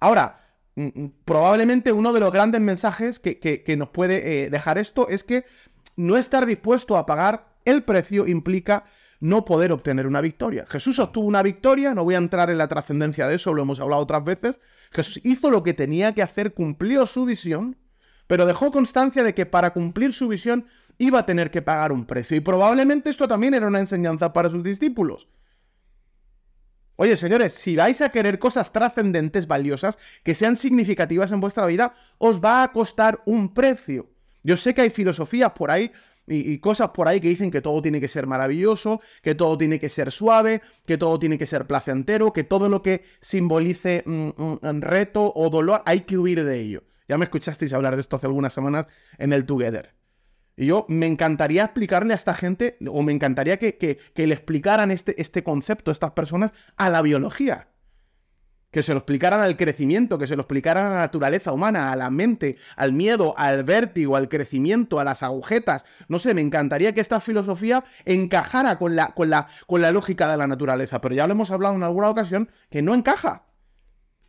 Ahora, 0.00 0.40
mm, 0.74 1.06
probablemente 1.24 1.92
uno 1.92 2.12
de 2.12 2.20
los 2.20 2.32
grandes 2.32 2.60
mensajes 2.60 3.20
que, 3.20 3.38
que 3.38 3.76
nos 3.76 3.90
puede 3.90 4.50
dejar 4.50 4.78
esto 4.78 5.08
es 5.08 5.22
que 5.22 5.44
no 5.96 6.16
estar 6.16 6.44
dispuesto 6.44 6.96
a 6.96 7.06
pagar 7.06 7.56
el 7.64 7.84
precio 7.84 8.26
implica 8.26 8.84
no 9.20 9.44
poder 9.44 9.72
obtener 9.72 10.06
una 10.06 10.20
victoria. 10.20 10.66
Jesús 10.68 10.98
obtuvo 10.98 11.26
una 11.26 11.42
victoria, 11.42 11.94
no 11.94 12.04
voy 12.04 12.14
a 12.14 12.18
entrar 12.18 12.50
en 12.50 12.58
la 12.58 12.68
trascendencia 12.68 13.26
de 13.26 13.36
eso, 13.36 13.54
lo 13.54 13.62
hemos 13.62 13.80
hablado 13.80 14.02
otras 14.02 14.24
veces. 14.24 14.60
Jesús 14.90 15.20
hizo 15.24 15.50
lo 15.50 15.62
que 15.62 15.74
tenía 15.74 16.12
que 16.14 16.22
hacer, 16.22 16.52
cumplió 16.52 17.06
su 17.06 17.24
visión, 17.24 17.76
pero 18.26 18.46
dejó 18.46 18.70
constancia 18.70 19.22
de 19.22 19.34
que 19.34 19.46
para 19.46 19.72
cumplir 19.72 20.12
su 20.12 20.28
visión 20.28 20.66
iba 20.98 21.20
a 21.20 21.26
tener 21.26 21.50
que 21.50 21.62
pagar 21.62 21.92
un 21.92 22.04
precio. 22.06 22.36
Y 22.36 22.40
probablemente 22.40 23.10
esto 23.10 23.28
también 23.28 23.54
era 23.54 23.66
una 23.66 23.80
enseñanza 23.80 24.32
para 24.32 24.50
sus 24.50 24.62
discípulos. 24.62 25.28
Oye, 26.96 27.16
señores, 27.16 27.52
si 27.52 27.76
vais 27.76 28.00
a 28.00 28.08
querer 28.08 28.38
cosas 28.38 28.72
trascendentes, 28.72 29.46
valiosas, 29.46 29.98
que 30.22 30.34
sean 30.34 30.56
significativas 30.56 31.30
en 31.30 31.40
vuestra 31.40 31.66
vida, 31.66 31.94
os 32.16 32.42
va 32.42 32.62
a 32.62 32.72
costar 32.72 33.22
un 33.26 33.52
precio. 33.52 34.08
Yo 34.42 34.56
sé 34.56 34.74
que 34.74 34.80
hay 34.80 34.90
filosofías 34.90 35.52
por 35.52 35.70
ahí 35.70 35.92
y, 36.26 36.58
cosas 36.58 36.90
por 36.90 37.06
ahí 37.06 37.20
que 37.20 37.28
dicen 37.28 37.50
que 37.50 37.60
todo 37.60 37.82
tiene 37.82 38.00
que 38.00 38.08
ser 38.08 38.26
maravilloso, 38.26 39.00
que 39.22 39.34
todo 39.34 39.58
tiene 39.58 39.78
que 39.78 39.88
ser 39.88 40.10
suave, 40.10 40.62
que 40.86 40.96
todo 40.96 41.18
tiene 41.18 41.36
que 41.36 41.46
ser 41.46 41.66
placentero, 41.66 42.32
que 42.32 42.44
todo 42.44 42.68
lo 42.68 42.82
que 42.82 43.04
simbolice 43.20 44.02
mm, 44.06 44.28
mm, 44.36 44.80
reto 44.80 45.32
o 45.34 45.50
dolor 45.50 45.82
hay 45.84 46.00
que 46.00 46.16
huir 46.16 46.44
de 46.44 46.60
ello. 46.60 46.84
Ya 47.08 47.18
me 47.18 47.24
escuchasteis 47.24 47.72
hablar 47.72 47.94
de 47.94 48.00
esto 48.00 48.16
hace 48.16 48.26
algunas 48.26 48.52
semanas 48.52 48.86
en 49.18 49.32
el 49.32 49.44
Together. 49.44 49.95
Y 50.56 50.66
yo 50.66 50.86
me 50.88 51.06
encantaría 51.06 51.64
explicarle 51.64 52.14
a 52.14 52.16
esta 52.16 52.34
gente, 52.34 52.78
o 52.88 53.02
me 53.02 53.12
encantaría 53.12 53.58
que, 53.58 53.76
que 53.76 54.26
le 54.26 54.34
explicaran 54.34 54.90
este, 54.90 55.20
este 55.20 55.42
concepto, 55.44 55.90
estas 55.90 56.12
personas, 56.12 56.52
a 56.76 56.88
la 56.90 57.02
biología 57.02 57.68
que 58.76 58.82
se 58.82 58.92
lo 58.92 58.98
explicaran 58.98 59.40
al 59.40 59.56
crecimiento, 59.56 60.18
que 60.18 60.26
se 60.26 60.36
lo 60.36 60.42
explicaran 60.42 60.84
a 60.84 60.90
la 60.90 60.96
naturaleza 60.96 61.50
humana, 61.50 61.92
a 61.92 61.96
la 61.96 62.10
mente, 62.10 62.58
al 62.76 62.92
miedo, 62.92 63.32
al 63.38 63.64
vértigo, 63.64 64.16
al 64.16 64.28
crecimiento, 64.28 65.00
a 65.00 65.04
las 65.04 65.22
agujetas. 65.22 65.86
No 66.08 66.18
sé, 66.18 66.34
me 66.34 66.42
encantaría 66.42 66.92
que 66.92 67.00
esta 67.00 67.20
filosofía 67.20 67.84
encajara 68.04 68.78
con 68.78 68.94
la, 68.94 69.14
con 69.14 69.30
la, 69.30 69.46
con 69.66 69.80
la 69.80 69.92
lógica 69.92 70.30
de 70.30 70.36
la 70.36 70.46
naturaleza, 70.46 71.00
pero 71.00 71.14
ya 71.14 71.26
lo 71.26 71.32
hemos 71.32 71.50
hablado 71.50 71.74
en 71.74 71.84
alguna 71.84 72.10
ocasión 72.10 72.50
que 72.68 72.82
no 72.82 72.94
encaja. 72.94 73.45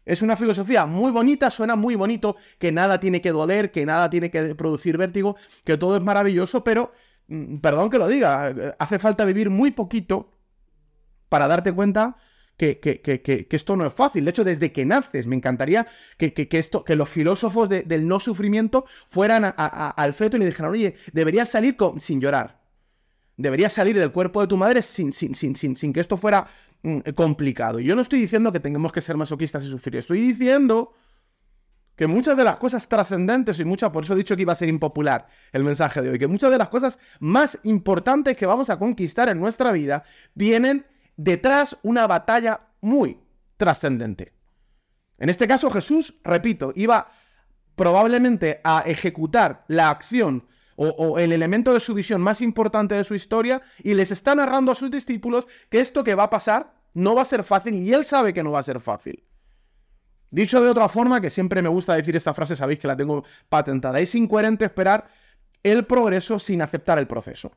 Es 0.08 0.22
una 0.22 0.38
filosofía 0.38 0.86
muy 0.86 1.12
bonita, 1.12 1.52
suena 1.52 1.76
muy 1.76 1.96
bonito, 1.96 2.38
que 2.58 2.72
nada 2.72 3.00
tiene 3.00 3.22
que 3.22 3.32
doler, 3.32 3.72
que 3.72 3.86
nada 3.86 4.10
tiene 4.10 4.32
que 4.32 4.56
producir 4.56 4.98
vértigo, 4.98 5.36
que 5.66 5.78
todo 5.78 5.98
es 5.98 6.02
maravilloso, 6.02 6.64
pero, 6.64 6.94
mm, 7.28 7.58
perdón 7.58 7.90
que 7.90 7.98
lo 8.00 8.08
diga, 8.08 8.56
hace 8.80 9.00
falta 9.00 9.26
vivir 9.26 9.50
muy 9.50 9.72
poquito 9.72 10.32
para 11.28 11.48
darte 11.50 11.74
cuenta 11.74 12.16
que, 12.56 12.80
que, 12.80 13.02
que, 13.02 13.48
esto 13.52 13.76
no 13.76 13.86
es 13.86 13.94
fácil. 13.94 14.24
De 14.24 14.32
hecho, 14.32 14.46
desde 14.46 14.72
que 14.72 14.86
naces, 14.86 15.28
me 15.28 15.36
encantaría 15.36 15.88
que, 16.18 16.48
esto, 16.52 16.86
que 16.86 16.96
los 16.96 17.10
filósofos 17.10 17.68
del 17.70 18.08
no 18.08 18.22
sufrimiento 18.22 18.86
fueran 19.10 19.54
al 19.58 20.14
feto 20.14 20.38
y 20.38 20.40
le 20.40 20.46
dijeran, 20.48 20.72
oye, 20.72 20.96
deberías 21.12 21.50
salir 21.50 21.76
sin 22.00 22.22
llorar. 22.22 22.62
Deberías 23.36 23.74
salir 23.74 24.00
del 24.00 24.12
cuerpo 24.12 24.42
de 24.42 24.48
tu 24.48 24.58
madre 24.58 24.82
sin, 24.82 25.14
sin, 25.14 25.36
sin, 25.36 25.56
sin, 25.56 25.94
que 25.94 26.00
esto 26.00 26.18
fuera 26.18 26.48
complicado. 27.16 27.80
Y 27.80 27.86
yo 27.86 27.96
no 27.96 28.02
estoy 28.02 28.20
diciendo 28.20 28.52
que 28.52 28.60
tengamos 28.60 28.92
que 28.92 29.02
ser 29.02 29.18
masoquistas 29.18 29.64
y 29.66 29.70
sufrir. 29.70 29.98
Estoy 29.98 30.22
diciendo 30.22 30.94
que 31.96 32.08
muchas 32.08 32.38
de 32.38 32.44
las 32.44 32.58
cosas 32.58 32.88
trascendentes 32.88 33.60
y 33.60 33.66
muchas, 33.66 33.90
por 33.90 34.04
eso 34.04 34.14
he 34.14 34.18
dicho 34.18 34.36
que 34.36 34.44
iba 34.44 34.54
a 34.54 34.56
ser 34.56 34.70
impopular 34.70 35.28
el 35.52 35.64
mensaje 35.64 36.02
de 36.02 36.12
hoy, 36.12 36.20
que 36.20 36.28
muchas 36.28 36.52
de 36.52 36.58
las 36.60 36.70
cosas 36.70 37.00
más 37.20 37.60
importantes 37.64 38.38
que 38.38 38.46
vamos 38.46 38.70
a 38.70 38.78
conquistar 38.78 39.30
en 39.30 39.40
nuestra 39.40 39.72
vida 39.72 40.04
vienen 40.36 40.86
detrás 41.16 41.76
una 41.82 42.06
batalla 42.06 42.62
muy 42.82 43.20
trascendente. 43.58 44.34
En 45.18 45.30
este 45.30 45.48
caso 45.48 45.72
Jesús, 45.72 46.14
repito, 46.24 46.72
iba 46.76 47.10
probablemente 47.76 48.62
a 48.64 48.84
ejecutar 48.86 49.66
la 49.68 49.90
acción 49.90 50.46
o, 50.78 51.18
el 51.18 51.32
elemento 51.32 51.74
de 51.74 51.80
su 51.80 51.94
visión 51.94 52.22
más 52.22 52.40
importante 52.40 52.96
de 52.96 53.04
su 53.04 53.16
historia 53.16 53.62
y 53.84 53.96
les 53.96 54.12
está 54.12 54.36
narrando 54.36 54.72
a 54.72 54.76
sus 54.76 54.92
discípulos 54.92 55.48
que 55.70 55.80
esto 55.80 56.04
que 56.04 56.16
va 56.16 56.24
a 56.24 56.30
pasar 56.30 56.76
no 56.94 57.16
va 57.16 57.24
a 57.24 57.26
ser 57.26 57.44
fácil 57.44 57.74
y 57.76 57.94
él 57.94 58.06
sabe 58.06 58.34
que 58.34 58.44
no 58.44 58.52
va 58.52 58.60
a 58.60 58.64
ser 58.64 58.80
fácil. 58.80 59.24
Dicho 60.30 60.62
de 60.62 60.70
otra 60.70 60.88
forma, 60.88 61.20
que 61.20 61.30
siempre 61.30 61.62
me 61.62 61.70
gusta 61.70 61.96
decir 61.96 62.16
esta 62.16 62.34
frase, 62.34 62.56
sabéis 62.56 62.80
que 62.80 62.88
la 62.88 62.96
tengo 62.96 63.24
patentada, 63.50 64.00
es 64.00 64.14
incoherente 64.14 64.66
esperar 64.66 65.08
el 65.64 65.86
progreso 65.86 66.38
sin 66.38 66.62
aceptar 66.62 67.00
el 67.00 67.08
proceso. 67.08 67.52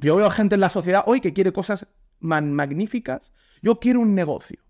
Yo 0.00 0.16
veo 0.16 0.30
gente 0.30 0.56
en 0.56 0.60
la 0.60 0.70
sociedad 0.70 1.04
hoy 1.06 1.20
que 1.20 1.32
quiere 1.32 1.52
cosas 1.52 1.86
magníficas. 2.18 3.32
Yo 3.62 3.78
quiero 3.78 4.00
un 4.00 4.14
negocio. 4.14 4.60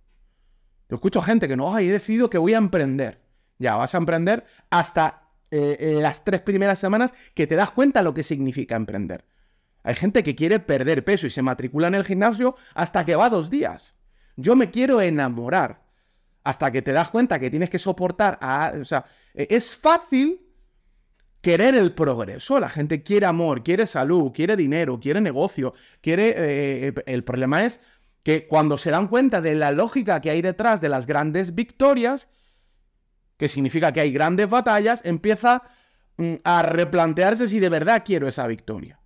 Yo 0.88 0.96
escucho 0.96 1.22
gente 1.22 1.48
que 1.48 1.56
no, 1.56 1.76
he 1.78 1.90
decidido 1.90 2.28
que 2.28 2.38
voy 2.38 2.54
a 2.54 2.58
emprender. 2.58 3.22
Ya, 3.58 3.76
vas 3.76 3.94
a 3.94 3.98
emprender 3.98 4.44
hasta 4.70 5.23
eh, 5.56 5.76
eh, 5.78 5.98
las 6.00 6.24
tres 6.24 6.40
primeras 6.40 6.80
semanas 6.80 7.14
que 7.32 7.46
te 7.46 7.54
das 7.54 7.70
cuenta 7.70 8.02
lo 8.02 8.12
que 8.12 8.24
significa 8.24 8.74
emprender. 8.74 9.24
Hay 9.84 9.94
gente 9.94 10.24
que 10.24 10.34
quiere 10.34 10.58
perder 10.58 11.04
peso 11.04 11.28
y 11.28 11.30
se 11.30 11.42
matricula 11.42 11.86
en 11.86 11.94
el 11.94 12.04
gimnasio 12.04 12.56
hasta 12.74 13.04
que 13.04 13.14
va 13.14 13.30
dos 13.30 13.50
días. 13.50 13.94
Yo 14.36 14.56
me 14.56 14.72
quiero 14.72 15.00
enamorar 15.00 15.84
hasta 16.42 16.72
que 16.72 16.82
te 16.82 16.92
das 16.92 17.08
cuenta 17.10 17.38
que 17.38 17.50
tienes 17.50 17.70
que 17.70 17.78
soportar 17.78 18.36
a... 18.40 18.72
O 18.80 18.84
sea, 18.84 19.04
e, 19.32 19.46
es 19.50 19.76
fácil 19.76 20.40
querer 21.40 21.76
el 21.76 21.94
progreso. 21.94 22.58
La 22.58 22.68
gente 22.68 23.04
quiere 23.04 23.26
amor, 23.26 23.62
quiere 23.62 23.86
salud, 23.86 24.32
quiere 24.32 24.56
dinero, 24.56 24.98
quiere 24.98 25.20
negocio, 25.20 25.72
quiere... 26.00 26.34
Eh, 26.36 26.94
el 27.06 27.22
problema 27.22 27.64
es 27.64 27.80
que 28.24 28.48
cuando 28.48 28.76
se 28.76 28.90
dan 28.90 29.06
cuenta 29.06 29.40
de 29.40 29.54
la 29.54 29.70
lógica 29.70 30.20
que 30.20 30.30
hay 30.30 30.42
detrás 30.42 30.80
de 30.80 30.88
las 30.88 31.06
grandes 31.06 31.54
victorias, 31.54 32.26
que 33.36 33.48
significa 33.48 33.92
que 33.92 34.00
hay 34.00 34.12
grandes 34.12 34.48
batallas, 34.48 35.00
empieza 35.04 35.62
mm, 36.16 36.34
a 36.44 36.62
replantearse 36.62 37.48
si 37.48 37.60
de 37.60 37.68
verdad 37.68 38.02
quiero 38.04 38.28
esa 38.28 38.46
victoria. 38.46 39.00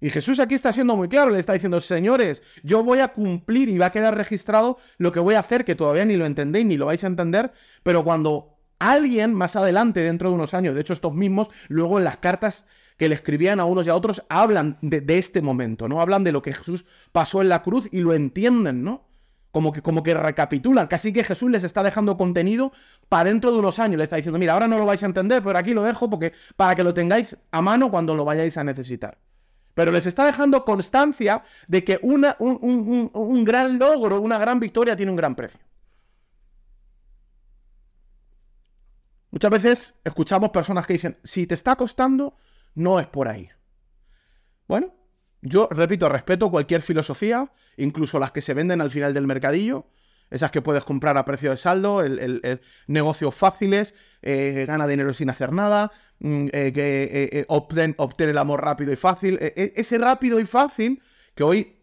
Y 0.00 0.10
Jesús 0.10 0.38
aquí 0.40 0.54
está 0.54 0.72
siendo 0.72 0.94
muy 0.94 1.08
claro, 1.08 1.30
le 1.30 1.38
está 1.38 1.54
diciendo, 1.54 1.80
señores, 1.80 2.42
yo 2.62 2.84
voy 2.84 2.98
a 3.00 3.08
cumplir 3.08 3.68
y 3.68 3.78
va 3.78 3.86
a 3.86 3.92
quedar 3.92 4.14
registrado 4.14 4.76
lo 4.98 5.10
que 5.10 5.20
voy 5.20 5.34
a 5.34 5.40
hacer, 5.40 5.64
que 5.64 5.74
todavía 5.74 6.04
ni 6.04 6.16
lo 6.16 6.26
entendéis 6.26 6.66
ni 6.66 6.76
lo 6.76 6.86
vais 6.86 7.02
a 7.02 7.06
entender, 7.06 7.52
pero 7.82 8.04
cuando 8.04 8.58
alguien 8.78 9.32
más 9.32 9.56
adelante, 9.56 10.00
dentro 10.00 10.28
de 10.28 10.34
unos 10.34 10.52
años, 10.52 10.74
de 10.74 10.82
hecho 10.82 10.92
estos 10.92 11.14
mismos, 11.14 11.48
luego 11.68 11.98
en 11.98 12.04
las 12.04 12.18
cartas 12.18 12.66
que 12.98 13.08
le 13.08 13.14
escribían 13.14 13.58
a 13.60 13.64
unos 13.64 13.86
y 13.86 13.90
a 13.90 13.94
otros, 13.94 14.22
hablan 14.28 14.78
de, 14.80 15.02
este 15.18 15.42
momento, 15.42 15.88
¿no? 15.88 16.00
Hablan 16.00 16.24
de 16.24 16.32
lo 16.32 16.42
que 16.42 16.52
Jesús 16.52 16.84
pasó 17.12 17.42
en 17.42 17.48
la 17.48 17.62
cruz 17.62 17.88
y 17.90 18.00
lo 18.00 18.14
entienden, 18.14 18.82
¿no? 18.82 19.05
Como 19.56 19.72
que, 19.72 19.80
como 19.80 20.02
que 20.02 20.12
recapitulan, 20.12 20.86
casi 20.86 21.14
que 21.14 21.24
Jesús 21.24 21.50
les 21.50 21.64
está 21.64 21.82
dejando 21.82 22.18
contenido 22.18 22.72
para 23.08 23.30
dentro 23.30 23.50
de 23.50 23.58
unos 23.58 23.78
años, 23.78 23.96
le 23.96 24.04
está 24.04 24.16
diciendo, 24.16 24.38
mira, 24.38 24.52
ahora 24.52 24.68
no 24.68 24.76
lo 24.76 24.84
vais 24.84 25.02
a 25.02 25.06
entender, 25.06 25.42
pero 25.42 25.58
aquí 25.58 25.72
lo 25.72 25.82
dejo 25.82 26.10
porque, 26.10 26.34
para 26.56 26.74
que 26.74 26.84
lo 26.84 26.92
tengáis 26.92 27.38
a 27.52 27.62
mano 27.62 27.90
cuando 27.90 28.14
lo 28.14 28.26
vayáis 28.26 28.58
a 28.58 28.64
necesitar. 28.64 29.16
Pero 29.72 29.92
les 29.92 30.04
está 30.04 30.26
dejando 30.26 30.62
constancia 30.66 31.42
de 31.68 31.84
que 31.84 31.98
una, 32.02 32.36
un, 32.38 33.44
gran 33.46 33.78
logro, 33.78 34.20
una 34.20 34.36
gran 34.36 34.60
victoria 34.60 34.94
tiene 34.94 35.10
un 35.10 35.16
gran 35.16 35.34
precio. 35.34 35.60
Muchas 39.30 39.50
veces 39.50 39.94
escuchamos 40.04 40.50
personas 40.50 40.86
que 40.86 40.92
dicen, 40.92 41.16
si 41.24 41.46
te 41.46 41.54
está 41.54 41.76
costando, 41.76 42.36
no 42.74 43.00
es 43.00 43.06
por 43.06 43.26
ahí. 43.26 43.48
Bueno, 44.68 44.92
yo 45.42 45.68
repito, 45.70 46.08
respeto 46.08 46.50
cualquier 46.50 46.82
filosofía, 46.82 47.50
incluso 47.76 48.18
las 48.18 48.32
que 48.32 48.42
se 48.42 48.54
venden 48.54 48.80
al 48.80 48.90
final 48.90 49.14
del 49.14 49.26
mercadillo, 49.26 49.86
esas 50.30 50.50
que 50.50 50.62
puedes 50.62 50.84
comprar 50.84 51.16
a 51.18 51.24
precio 51.24 51.50
de 51.50 51.56
saldo, 51.56 52.02
el, 52.02 52.60
negocios 52.88 53.34
fáciles, 53.34 53.94
eh, 54.22 54.64
gana 54.66 54.86
dinero 54.86 55.14
sin 55.14 55.30
hacer 55.30 55.52
nada, 55.52 55.92
mm, 56.18 56.46
eh, 56.52 56.72
que 56.72 57.28
eh, 57.32 57.44
obtén, 57.48 57.94
el 58.18 58.38
amor 58.38 58.64
rápido 58.64 58.92
y 58.92 58.96
fácil. 58.96 59.38
E, 59.40 59.52
e, 59.56 59.72
ese 59.76 59.98
rápido 59.98 60.40
y 60.40 60.46
fácil 60.46 61.00
que 61.34 61.44
hoy, 61.44 61.80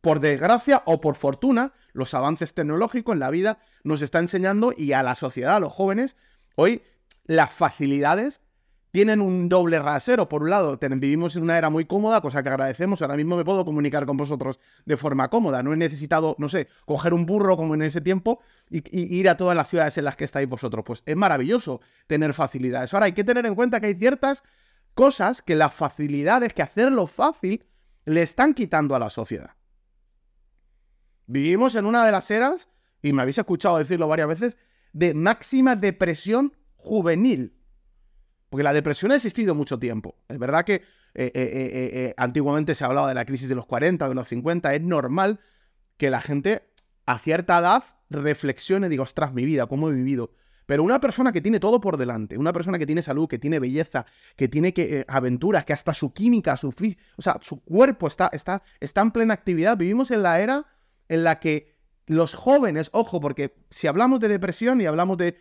por 0.00 0.20
desgracia 0.20 0.82
o 0.86 1.00
por 1.00 1.16
fortuna, 1.16 1.74
los 1.92 2.14
avances 2.14 2.54
tecnológicos 2.54 3.12
en 3.12 3.20
la 3.20 3.30
vida 3.30 3.58
nos 3.82 4.00
está 4.02 4.18
enseñando 4.18 4.72
y 4.76 4.92
a 4.92 5.02
la 5.02 5.14
sociedad, 5.14 5.56
a 5.56 5.60
los 5.60 5.72
jóvenes, 5.72 6.16
hoy 6.56 6.82
las 7.26 7.52
facilidades 7.52 8.40
tienen 8.94 9.20
un 9.20 9.48
doble 9.48 9.80
rasero. 9.80 10.28
Por 10.28 10.44
un 10.44 10.50
lado, 10.50 10.78
vivimos 10.80 11.34
en 11.34 11.42
una 11.42 11.58
era 11.58 11.68
muy 11.68 11.84
cómoda, 11.84 12.20
cosa 12.20 12.44
que 12.44 12.48
agradecemos. 12.48 13.02
Ahora 13.02 13.16
mismo 13.16 13.36
me 13.36 13.44
puedo 13.44 13.64
comunicar 13.64 14.06
con 14.06 14.16
vosotros 14.16 14.60
de 14.84 14.96
forma 14.96 15.28
cómoda. 15.30 15.64
No 15.64 15.72
he 15.72 15.76
necesitado, 15.76 16.36
no 16.38 16.48
sé, 16.48 16.68
coger 16.86 17.12
un 17.12 17.26
burro 17.26 17.56
como 17.56 17.74
en 17.74 17.82
ese 17.82 18.00
tiempo 18.00 18.38
y, 18.70 18.84
ir 18.92 19.28
a 19.28 19.36
todas 19.36 19.56
las 19.56 19.68
ciudades 19.68 19.98
en 19.98 20.04
las 20.04 20.14
que 20.14 20.22
estáis 20.22 20.48
vosotros. 20.48 20.84
Pues 20.86 21.02
es 21.06 21.16
maravilloso 21.16 21.80
tener 22.06 22.34
facilidades. 22.34 22.94
Ahora 22.94 23.06
hay 23.06 23.14
que 23.14 23.24
tener 23.24 23.44
en 23.46 23.56
cuenta 23.56 23.80
que 23.80 23.88
hay 23.88 23.94
ciertas 23.96 24.44
cosas 24.94 25.42
que 25.42 25.56
las 25.56 25.74
facilidades, 25.74 26.54
que 26.54 26.62
hacerlo 26.62 27.08
fácil, 27.08 27.66
le 28.04 28.22
están 28.22 28.54
quitando 28.54 28.94
a 28.94 29.00
la 29.00 29.10
sociedad. 29.10 29.56
Vivimos 31.26 31.74
en 31.74 31.86
una 31.86 32.06
de 32.06 32.12
las 32.12 32.30
eras, 32.30 32.68
y 33.02 33.12
me 33.12 33.22
habéis 33.22 33.38
escuchado 33.38 33.76
decirlo 33.76 34.06
varias 34.06 34.28
veces, 34.28 34.56
de 34.92 35.14
máxima 35.14 35.74
depresión 35.74 36.56
juvenil. 36.76 37.58
Porque 38.54 38.62
la 38.62 38.72
depresión 38.72 39.10
ha 39.10 39.16
existido 39.16 39.56
mucho 39.56 39.80
tiempo. 39.80 40.14
Es 40.28 40.38
verdad 40.38 40.64
que 40.64 40.74
eh, 40.74 40.80
eh, 41.14 41.32
eh, 41.34 42.14
antiguamente 42.16 42.76
se 42.76 42.84
hablaba 42.84 43.08
de 43.08 43.14
la 43.14 43.24
crisis 43.24 43.48
de 43.48 43.56
los 43.56 43.66
40, 43.66 44.08
de 44.08 44.14
los 44.14 44.28
50. 44.28 44.72
Es 44.74 44.80
normal 44.80 45.40
que 45.96 46.08
la 46.08 46.20
gente 46.20 46.62
a 47.04 47.18
cierta 47.18 47.58
edad 47.58 47.82
reflexione 48.10 48.86
y 48.86 48.90
diga, 48.90 49.02
ostras, 49.02 49.32
mi 49.32 49.44
vida, 49.44 49.66
¿cómo 49.66 49.88
he 49.88 49.92
vivido? 49.92 50.30
Pero 50.66 50.84
una 50.84 51.00
persona 51.00 51.32
que 51.32 51.40
tiene 51.40 51.58
todo 51.58 51.80
por 51.80 51.96
delante, 51.96 52.38
una 52.38 52.52
persona 52.52 52.78
que 52.78 52.86
tiene 52.86 53.02
salud, 53.02 53.26
que 53.26 53.40
tiene 53.40 53.58
belleza, 53.58 54.06
que 54.36 54.46
tiene 54.46 54.72
que, 54.72 55.04
aventuras, 55.08 55.64
que 55.64 55.72
hasta 55.72 55.92
su 55.92 56.12
química, 56.12 56.56
su 56.56 56.68
o 56.68 57.22
sea, 57.22 57.40
su 57.40 57.60
cuerpo 57.64 58.06
está, 58.06 58.30
está, 58.32 58.62
está 58.78 59.00
en 59.00 59.10
plena 59.10 59.34
actividad. 59.34 59.76
Vivimos 59.76 60.12
en 60.12 60.22
la 60.22 60.38
era 60.38 60.64
en 61.08 61.24
la 61.24 61.40
que 61.40 61.73
los 62.06 62.34
jóvenes, 62.34 62.90
ojo, 62.92 63.20
porque 63.20 63.56
si 63.70 63.86
hablamos 63.86 64.20
de 64.20 64.28
depresión 64.28 64.80
y 64.80 64.86
hablamos 64.86 65.16
de, 65.18 65.36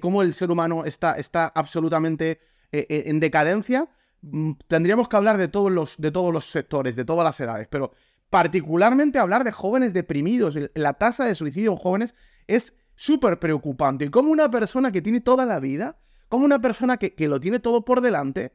cómo 0.00 0.22
el 0.22 0.34
ser 0.34 0.50
humano 0.50 0.84
está, 0.84 1.16
absolutamente 1.54 2.40
eh, 2.72 2.86
eh, 2.88 3.04
en 3.06 3.20
decadencia, 3.20 3.88
mm, 4.22 4.52
tendríamos 4.68 5.08
que 5.08 5.16
hablar 5.16 5.38
de 5.38 5.48
todos, 5.48 5.72
los, 5.72 5.96
de 5.98 6.10
todos 6.10 6.32
los 6.32 6.50
sectores, 6.50 6.96
de 6.96 7.04
todas 7.04 7.24
las 7.24 7.38
edades, 7.40 7.66
pero 7.68 7.92
particularmente 8.30 9.18
hablar 9.18 9.44
de 9.44 9.52
jóvenes 9.52 9.92
deprimidos, 9.92 10.58
la 10.74 10.94
tasa 10.94 11.24
de 11.24 11.34
suicidio 11.34 11.72
en 11.72 11.78
jóvenes 11.78 12.14
es 12.46 12.74
súper 12.94 13.38
preocupante. 13.38 14.04
Y 14.04 14.10
como 14.10 14.30
una 14.30 14.50
persona 14.50 14.92
que 14.92 15.02
tiene 15.02 15.20
toda 15.20 15.46
la 15.46 15.60
vida, 15.60 15.98
como 16.28 16.44
una 16.44 16.60
persona 16.60 16.96
que 16.96 17.28
lo 17.28 17.40
tiene 17.40 17.60
todo 17.60 17.84
por 17.84 18.00
delante, 18.00 18.52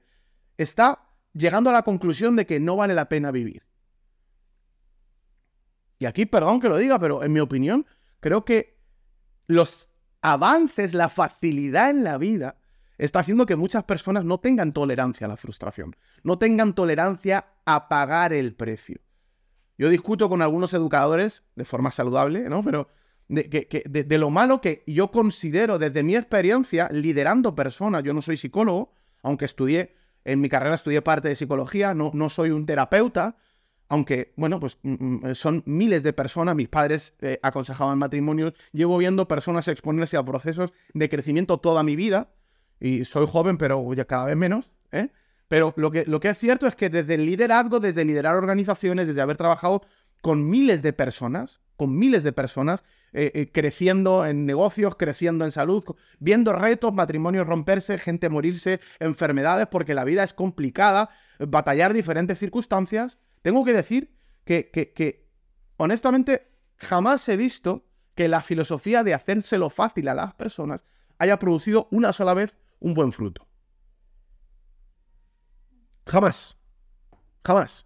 está 0.58 1.08
llegando 1.34 1.70
a 1.70 1.74
la 1.74 1.84
conclusión 1.84 2.36
de 2.36 2.46
que 2.46 2.60
no 2.60 2.76
vale 2.76 2.94
la 2.94 3.08
pena 3.08 3.32
vivir. 3.32 3.64
Y 6.02 6.08
aquí, 6.08 6.26
perdón 6.26 6.60
que 6.60 6.68
lo 6.68 6.78
diga, 6.78 6.98
pero 6.98 7.22
en 7.22 7.32
mi 7.32 7.42
opinión, 7.42 7.86
creo 8.22 8.44
que 8.44 8.76
los 9.46 9.92
avances, 10.24 10.96
la 10.96 11.10
facilidad 11.10 11.92
en 11.92 12.04
la 12.04 12.18
vida, 12.18 12.58
está 12.98 13.20
haciendo 13.20 13.46
que 13.46 13.56
muchas 13.56 13.84
personas 13.84 14.26
no 14.26 14.40
tengan 14.40 14.74
tolerancia 14.74 15.26
a 15.26 15.28
la 15.28 15.38
frustración, 15.38 15.96
no 16.24 16.40
tengan 16.40 16.74
tolerancia 16.74 17.54
a 17.66 17.88
pagar 17.88 18.34
el 18.34 18.56
precio. 18.56 19.00
Yo 19.78 19.90
discuto 19.90 20.28
con 20.28 20.42
algunos 20.42 20.74
educadores 20.74 21.44
de 21.56 21.66
forma 21.66 21.92
saludable, 21.92 22.50
¿no? 22.50 22.64
Pero 22.64 22.88
de, 23.28 23.86
de, 23.88 24.18
lo 24.18 24.32
malo 24.32 24.60
que 24.60 24.84
yo 24.88 25.12
considero 25.12 25.78
desde 25.78 26.02
mi 26.02 26.16
experiencia 26.16 26.90
liderando 26.92 27.54
personas, 27.54 28.02
yo 28.02 28.16
no 28.16 28.24
soy 28.24 28.38
psicólogo, 28.38 28.92
aunque 29.22 29.46
estudié, 29.46 29.94
en 30.26 30.42
mi 30.42 30.50
carrera 30.50 30.74
estudié 30.74 31.04
parte 31.04 31.28
de 31.28 31.36
psicología, 31.36 31.94
no, 31.94 32.10
no 32.16 32.30
soy 32.30 32.50
un 32.50 32.66
terapeuta, 32.66 33.38
aunque, 33.92 34.32
bueno, 34.38 34.58
pues 34.62 34.78
mm, 34.84 34.94
mm, 34.94 35.36
son 35.36 35.64
miles 35.66 36.02
de 36.02 36.14
personas, 36.14 36.56
mis 36.56 36.70
padres 36.70 37.14
eh, 37.20 37.40
aconsejaban 37.44 38.00
matrimonios, 38.00 38.54
llevo 38.72 38.98
viendo 38.98 39.28
personas 39.28 39.68
exponerse 39.68 40.16
a 40.16 40.24
procesos 40.24 40.72
de 40.94 41.10
crecimiento 41.10 41.58
toda 41.58 41.84
mi 41.84 41.98
vida, 41.98 42.30
y 42.80 43.04
soy 43.04 43.28
joven, 43.28 43.58
pero 43.58 43.94
ya 43.94 44.06
cada 44.06 44.28
vez 44.28 44.38
menos, 44.38 44.72
¿eh? 44.94 45.10
Pero 45.50 45.74
lo 45.76 45.92
que, 45.92 46.06
lo 46.06 46.22
que 46.22 46.30
es 46.30 46.38
cierto 46.38 46.68
es 46.68 46.76
que 46.76 46.90
desde 46.90 47.16
el 47.16 47.26
liderazgo, 47.26 47.82
desde 47.82 48.06
liderar 48.06 48.38
organizaciones, 48.38 49.08
desde 49.08 49.20
haber 49.20 49.36
trabajado 49.36 49.82
con 50.22 50.50
miles 50.50 50.82
de 50.82 50.94
personas, 50.94 51.60
con 51.76 51.94
miles 52.00 52.24
de 52.24 52.32
personas, 52.32 52.86
eh, 53.12 53.50
creciendo 53.52 54.26
en 54.26 54.46
negocios, 54.46 54.96
creciendo 54.96 55.44
en 55.44 55.52
salud, 55.52 55.84
viendo 56.18 56.54
retos, 56.54 56.94
matrimonios 56.94 57.46
romperse, 57.46 57.98
gente 57.98 58.30
morirse, 58.30 58.80
enfermedades, 59.00 59.68
porque 59.68 59.94
la 59.94 60.06
vida 60.06 60.24
es 60.24 60.34
complicada, 60.34 61.10
batallar 61.40 61.92
diferentes 61.92 62.40
circunstancias, 62.40 63.18
tengo 63.42 63.66
que 63.66 63.74
decir 63.74 64.14
que, 64.46 65.30
honestamente, 65.78 66.52
jamás 66.78 67.28
he 67.30 67.38
visto 67.38 67.86
que 68.16 68.28
la 68.28 68.42
filosofía 68.42 69.04
de 69.04 69.14
hacérselo 69.14 69.70
fácil 69.70 70.08
a 70.08 70.14
las 70.14 70.34
personas 70.34 70.86
haya 71.18 71.40
producido 71.40 71.88
una 71.92 72.14
sola 72.14 72.34
vez 72.34 72.56
un 72.80 72.94
buen 72.94 73.12
fruto. 73.12 73.48
Jamás. 76.06 76.58
Jamás. 77.46 77.86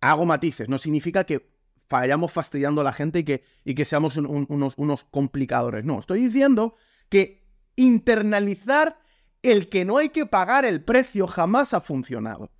Hago 0.00 0.24
matices. 0.24 0.68
No 0.68 0.78
significa 0.78 1.24
que 1.24 1.50
vayamos 1.88 2.32
fastidiando 2.32 2.80
a 2.80 2.84
la 2.84 2.92
gente 2.92 3.20
y 3.20 3.24
que, 3.24 3.44
y 3.64 3.74
que 3.74 3.84
seamos 3.84 4.16
unos, 4.16 4.74
unos 4.76 5.04
complicadores. 5.04 5.84
No, 5.84 5.98
estoy 5.98 6.20
diciendo 6.20 6.76
que 7.08 7.44
internalizar 7.76 8.98
el 9.42 9.68
que 9.68 9.84
no 9.84 9.98
hay 9.98 10.08
que 10.08 10.26
pagar 10.26 10.64
el 10.64 10.82
precio 10.82 11.26
jamás 11.26 11.74
ha 11.74 11.80
funcionado. 11.80 12.50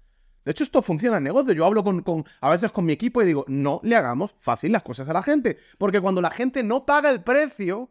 De 0.44 0.50
hecho, 0.50 0.64
esto 0.64 0.82
funciona 0.82 1.16
en 1.16 1.24
negocio. 1.24 1.52
Yo 1.52 1.64
hablo 1.64 1.82
con, 1.82 2.24
a 2.40 2.50
veces 2.50 2.70
con 2.70 2.84
mi 2.84 2.92
equipo 2.92 3.22
y 3.22 3.26
digo, 3.26 3.44
no 3.48 3.80
le 3.82 3.96
hagamos 3.96 4.34
fácil 4.38 4.72
las 4.72 4.82
cosas 4.82 5.08
a 5.08 5.12
la 5.12 5.22
gente. 5.22 5.58
Porque 5.78 6.00
cuando 6.00 6.20
la 6.20 6.30
gente 6.30 6.62
no 6.62 6.84
paga 6.84 7.10
el 7.10 7.22
precio, 7.22 7.90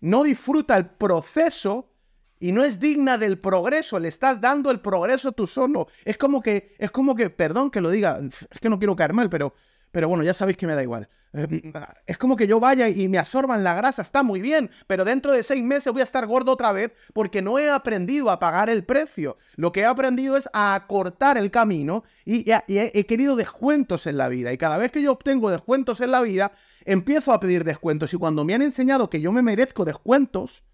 no 0.00 0.24
disfruta 0.24 0.76
el 0.76 0.86
proceso 0.86 1.92
y 2.38 2.52
no 2.52 2.64
es 2.64 2.80
digna 2.80 3.18
del 3.18 3.38
progreso, 3.38 3.98
le 3.98 4.08
estás 4.08 4.40
dando 4.40 4.70
el 4.70 4.80
progreso 4.80 5.32
tú 5.32 5.46
solo. 5.46 5.88
Es 6.04 6.16
como 6.16 6.42
que, 6.42 6.74
es 6.78 6.90
como 6.90 7.14
que, 7.14 7.30
perdón 7.30 7.70
que 7.70 7.80
lo 7.80 7.90
diga, 7.90 8.18
es 8.50 8.60
que 8.60 8.70
no 8.70 8.78
quiero 8.78 8.96
caer 8.96 9.12
mal, 9.12 9.28
pero 9.28 9.54
pero 9.90 10.08
bueno, 10.08 10.22
ya 10.22 10.34
sabéis 10.34 10.56
que 10.56 10.66
me 10.66 10.74
da 10.74 10.82
igual. 10.82 11.08
Eh, 11.32 11.72
es 12.06 12.18
como 12.18 12.36
que 12.36 12.48
yo 12.48 12.58
vaya 12.58 12.88
y 12.88 13.08
me 13.08 13.18
absorban 13.18 13.62
la 13.62 13.74
grasa, 13.74 14.02
está 14.02 14.22
muy 14.22 14.40
bien, 14.40 14.68
pero 14.88 15.04
dentro 15.04 15.32
de 15.32 15.44
seis 15.44 15.62
meses 15.62 15.92
voy 15.92 16.00
a 16.00 16.04
estar 16.04 16.26
gordo 16.26 16.52
otra 16.52 16.72
vez 16.72 16.92
porque 17.14 17.40
no 17.40 17.58
he 17.58 17.70
aprendido 17.70 18.30
a 18.30 18.40
pagar 18.40 18.68
el 18.68 18.84
precio. 18.84 19.36
Lo 19.56 19.70
que 19.70 19.80
he 19.80 19.84
aprendido 19.84 20.36
es 20.36 20.48
a 20.52 20.74
acortar 20.74 21.38
el 21.38 21.50
camino 21.50 22.04
y, 22.24 22.50
he, 22.50 23.06
querido 23.06 23.36
descuentos 23.36 24.06
en 24.06 24.16
la 24.16 24.28
vida. 24.28 24.52
Y 24.52 24.58
cada 24.58 24.76
vez 24.76 24.90
que 24.90 25.02
yo 25.02 25.12
obtengo 25.12 25.50
descuentos 25.50 26.00
en 26.00 26.10
la 26.10 26.20
vida, 26.20 26.52
empiezo 26.84 27.32
a 27.32 27.40
pedir 27.40 27.64
descuentos. 27.64 28.12
Y 28.12 28.16
cuando 28.16 28.44
me 28.44 28.54
han 28.54 28.62
enseñado 28.62 29.08
que 29.08 29.20
yo 29.20 29.30
me 29.30 29.42
merezco 29.42 29.84
descuentos, 29.84 30.64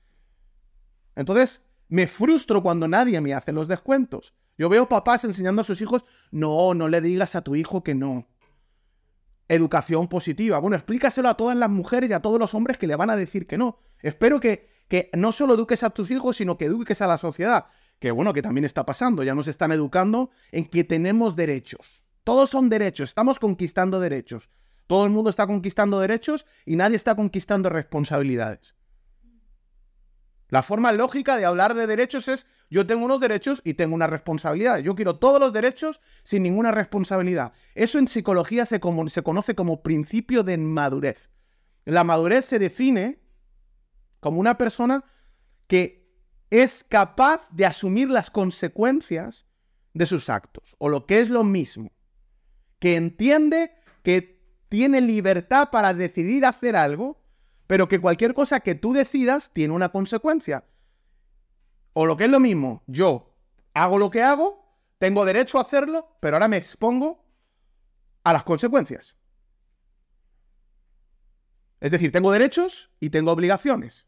entonces 1.15 1.63
Me 1.89 2.09
frustro 2.09 2.65
cuando 2.65 2.89
nadie 2.89 3.21
me 3.21 3.33
hace 3.33 3.53
los 3.53 3.69
descuentos. 3.69 4.35
Yo 4.59 4.69
veo 4.69 4.89
papás 4.89 5.25
enseñando 5.25 5.63
a 5.63 5.65
sus 5.65 5.81
hijos, 5.81 6.05
no, 6.33 6.75
no 6.75 6.89
le 6.89 7.01
digas 7.01 7.37
a 7.37 7.43
tu 7.43 7.55
hijo 7.55 7.85
que 7.85 7.95
no. 7.95 8.27
Educación 9.49 10.09
positiva. 10.09 10.59
Bueno, 10.59 10.77
explícaselo 10.77 11.29
a 11.29 11.37
todas 11.37 11.57
las 11.57 11.71
mujeres 11.71 12.11
y 12.11 12.13
a 12.13 12.21
todos 12.21 12.39
los 12.39 12.55
hombres 12.55 12.79
que 12.79 12.87
le 12.87 12.97
van 12.97 13.11
a 13.11 13.17
decir 13.17 13.47
que 13.47 13.59
no. 13.59 13.79
Espero 14.01 14.41
que, 14.41 14.69
que 14.89 15.11
no 15.15 15.33
solo 15.33 15.55
eduques 15.55 15.83
a 15.83 15.91
tus 15.91 16.11
hijos, 16.11 16.37
sino 16.37 16.57
que 16.59 16.67
eduques 16.67 17.01
a 17.01 17.07
la 17.07 17.19
sociedad. 17.19 17.67
Que 17.99 18.11
bueno, 18.11 18.33
que 18.33 18.43
también 18.43 18.65
está 18.65 18.85
pasando. 18.85 19.23
Ya 19.23 19.35
nos 19.35 19.49
están 19.49 19.73
educando 19.73 20.31
en 20.53 20.67
que 20.67 20.85
tenemos 20.85 21.37
derechos. 21.37 22.03
Todos 22.25 22.51
son 22.51 22.69
derechos. 22.69 23.09
Estamos 23.09 23.39
conquistando 23.39 24.01
derechos. 24.01 24.51
Todo 24.87 25.05
el 25.05 25.11
mundo 25.11 25.31
está 25.31 25.47
conquistando 25.47 25.99
derechos 25.99 26.47
y 26.65 26.77
nadie 26.77 26.97
está 26.97 27.17
conquistando 27.17 27.69
responsabilidades. 27.69 28.76
La 30.49 30.63
forma 30.63 30.93
lógica 30.93 31.37
de 31.37 31.45
hablar 31.45 31.75
de 31.75 31.87
derechos 31.87 32.29
es 32.29 32.47
yo 32.71 32.87
tengo 32.87 33.05
unos 33.05 33.21
derechos 33.21 33.61
y 33.65 33.75
tengo 33.75 33.95
una 33.95 34.07
responsabilidad. 34.07 34.79
Yo 34.79 34.95
quiero 34.95 35.19
todos 35.19 35.41
los 35.41 35.53
derechos 35.53 36.01
sin 36.23 36.43
ninguna 36.43 36.73
responsabilidad. 36.73 37.53
Eso 37.75 37.99
en 37.99 38.09
psicología 38.09 38.67
se, 38.67 38.81
se 39.09 39.23
conoce 39.23 39.55
como 39.55 39.83
principio 39.83 40.43
de 40.43 40.57
madurez. 40.59 41.31
La 41.85 42.05
madurez 42.05 42.47
se 42.47 42.59
define 42.59 43.21
como 44.21 44.41
una 44.41 44.59
persona 44.59 45.05
que 45.67 46.07
es 46.51 46.85
capaz 46.85 47.47
de 47.51 47.67
asumir 47.67 48.09
las 48.09 48.31
consecuencias 48.31 49.47
de 49.95 50.07
sus 50.07 50.29
actos, 50.29 50.77
o 50.79 50.89
lo 50.89 51.07
que 51.07 51.21
es 51.21 51.31
lo 51.31 51.43
mismo, 51.43 51.91
que 52.79 52.97
entiende 52.97 53.73
que 54.03 54.43
tiene 54.69 55.01
libertad 55.01 55.71
para 55.71 55.95
decidir 55.95 56.45
hacer 56.45 56.77
algo 56.77 57.23
pero 57.67 57.89
que 57.89 58.01
cualquier 58.01 58.35
cosa 58.35 58.61
que 58.61 58.75
tú 58.75 58.93
decidas 58.93 59.51
tiene 59.53 59.75
una 59.75 59.91
consecuencia. 59.91 60.65
O 61.93 62.07
lo 62.07 62.17
que 62.17 62.25
es 62.25 62.31
lo 62.31 62.41
mismo, 62.41 62.83
yo 62.87 63.35
hago 63.75 63.99
lo 63.99 64.11
que 64.11 64.23
hago, 64.23 64.67
tengo 64.99 65.25
derecho 65.25 65.59
a 65.59 65.63
hacerlo, 65.63 66.17
pero 66.21 66.37
ahora 66.37 66.49
me 66.49 66.57
expongo 66.57 67.25
a 68.25 68.33
las 68.33 68.45
consecuencias. 68.45 69.17
Es 71.81 71.91
decir, 71.91 72.11
tengo 72.11 72.33
derechos 72.33 72.91
y 73.01 73.11
tengo 73.11 73.33
obligaciones. 73.33 74.07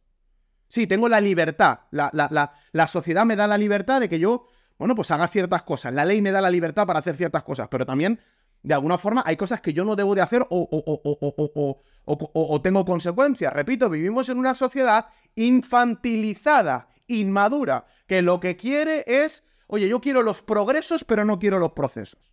Sí, 0.69 0.87
tengo 0.87 1.09
la 1.09 1.21
libertad. 1.21 1.81
La, 1.91 2.11
la, 2.13 2.87
sociedad 2.87 3.25
me 3.25 3.37
da 3.37 3.47
la 3.47 3.59
libertad 3.59 4.01
de 4.01 4.09
que 4.09 4.19
yo, 4.19 4.47
bueno, 4.79 4.95
pues 4.95 5.11
haga 5.11 5.29
ciertas 5.29 5.63
cosas. 5.63 5.93
La 5.93 6.05
ley 6.05 6.21
me 6.21 6.31
da 6.31 6.41
la 6.41 6.51
libertad 6.51 6.87
para 6.87 6.99
hacer 6.99 7.17
ciertas 7.17 7.43
cosas, 7.43 7.69
pero 7.69 7.87
también, 7.87 8.21
de 8.63 8.75
alguna 8.75 8.99
forma, 8.99 9.23
hay 9.25 9.37
cosas 9.37 9.61
que 9.61 9.73
yo 9.73 9.85
no 9.85 9.97
debo 9.97 10.15
de 10.15 10.21
hacer 10.21 10.43
o, 10.43 10.47
o, 10.51 11.83
o, 12.05 12.63
tengo 12.63 12.85
consecuencias. 12.85 13.53
Repito, 13.53 13.89
vivimos 13.89 14.29
en 14.29 14.39
una 14.39 14.55
sociedad 14.55 15.07
infantilizada, 15.35 16.89
inmadura, 17.07 17.87
que 18.07 18.23
lo 18.23 18.41
que 18.41 18.57
quiere 18.57 19.05
es, 19.07 19.45
oye, 19.69 19.89
yo 19.89 20.01
quiero 20.01 20.23
los 20.23 20.43
progresos, 20.43 21.05
pero 21.05 21.25
no 21.25 21.39
quiero 21.39 21.59
los 21.59 21.73
procesos. 21.73 22.33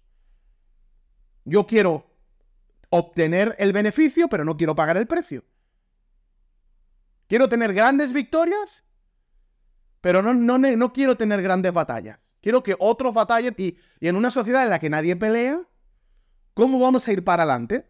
Yo 1.44 1.68
quiero 1.68 2.10
obtener 2.90 3.56
el 3.60 3.72
beneficio, 3.72 4.28
pero 4.28 4.44
no 4.44 4.58
quiero 4.58 4.76
pagar 4.76 4.98
el 4.98 5.08
precio. 5.08 5.44
Quiero 7.28 7.50
tener 7.50 7.74
grandes 7.74 8.14
victorias, 8.14 8.84
pero 10.02 10.22
no, 10.22 10.34
no, 10.34 10.58
no 10.58 10.94
quiero 10.94 11.18
tener 11.18 11.42
grandes 11.42 11.74
batallas. 11.74 12.20
Quiero 12.42 12.64
que 12.64 12.76
otros 12.80 13.14
batallen 13.14 13.56
y, 13.58 13.78
y 14.00 14.08
en 14.08 14.16
una 14.16 14.32
sociedad 14.32 14.64
en 14.64 14.70
la 14.70 14.80
que 14.80 14.90
nadie 14.90 15.16
pelea, 15.16 15.62
¿cómo 16.56 16.80
vamos 16.80 17.08
a 17.08 17.12
ir 17.12 17.24
para 17.24 17.44
adelante? 17.44 17.88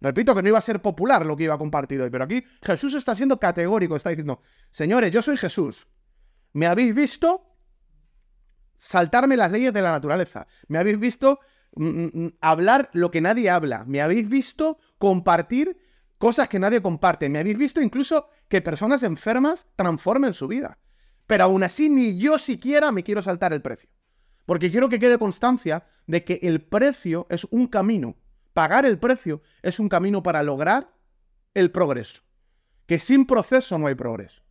Repito 0.00 0.34
que 0.34 0.42
no 0.42 0.48
iba 0.48 0.58
a 0.58 0.62
ser 0.62 0.80
popular 0.80 1.26
lo 1.26 1.36
que 1.36 1.44
iba 1.44 1.54
a 1.54 1.58
compartir 1.58 2.00
hoy, 2.00 2.10
pero 2.10 2.24
aquí 2.24 2.44
Jesús 2.62 2.94
está 2.94 3.14
siendo 3.14 3.38
categórico, 3.38 3.96
está 3.96 4.10
diciendo, 4.10 4.40
señores, 4.70 5.10
yo 5.12 5.22
soy 5.22 5.36
Jesús. 5.36 5.88
¿Me 6.52 6.66
habéis 6.66 6.94
visto 6.94 7.56
saltarme 8.76 9.36
las 9.36 9.50
leyes 9.50 9.72
de 9.72 9.82
la 9.82 9.90
naturaleza? 9.90 10.46
¿Me 10.68 10.78
habéis 10.78 11.00
visto 11.00 11.40
mm, 11.74 11.86
mm, 11.86 12.10
mm, 12.14 12.32
hablar 12.40 12.90
lo 12.92 13.10
que 13.10 13.20
nadie 13.20 13.50
habla? 13.50 13.84
¿Me 13.86 14.00
habéis 14.00 14.28
visto 14.28 14.78
compartir 14.98 15.76
cosas 16.16 16.48
que 16.48 16.60
nadie 16.60 16.80
comparte? 16.80 17.28
¿Me 17.28 17.40
habéis 17.40 17.58
visto 17.58 17.80
incluso 17.80 18.28
que 18.48 18.62
personas 18.62 19.02
enfermas 19.02 19.66
transformen 19.74 20.32
su 20.32 20.46
vida? 20.46 20.78
Pero 21.26 21.44
aún 21.44 21.64
así 21.64 21.90
ni 21.90 22.18
yo 22.18 22.38
siquiera 22.38 22.92
me 22.92 23.02
quiero 23.02 23.20
saltar 23.20 23.52
el 23.52 23.62
precio. 23.62 23.90
Porque 24.48 24.70
quiero 24.70 24.88
que 24.88 24.98
quede 24.98 25.18
constancia 25.18 25.84
de 26.06 26.24
que 26.24 26.40
el 26.42 26.62
precio 26.62 27.26
es 27.28 27.46
un 27.50 27.66
camino 27.66 28.16
pagar 28.58 28.84
el 28.84 28.98
precio 28.98 29.40
es 29.62 29.78
un 29.78 29.88
camino 29.88 30.20
para 30.20 30.42
lograr 30.42 30.92
el 31.54 31.70
progreso. 31.70 32.24
Que 32.86 32.98
sin 32.98 33.24
proceso 33.24 33.78
no 33.78 33.86
hay 33.86 33.94
progreso. 33.94 34.42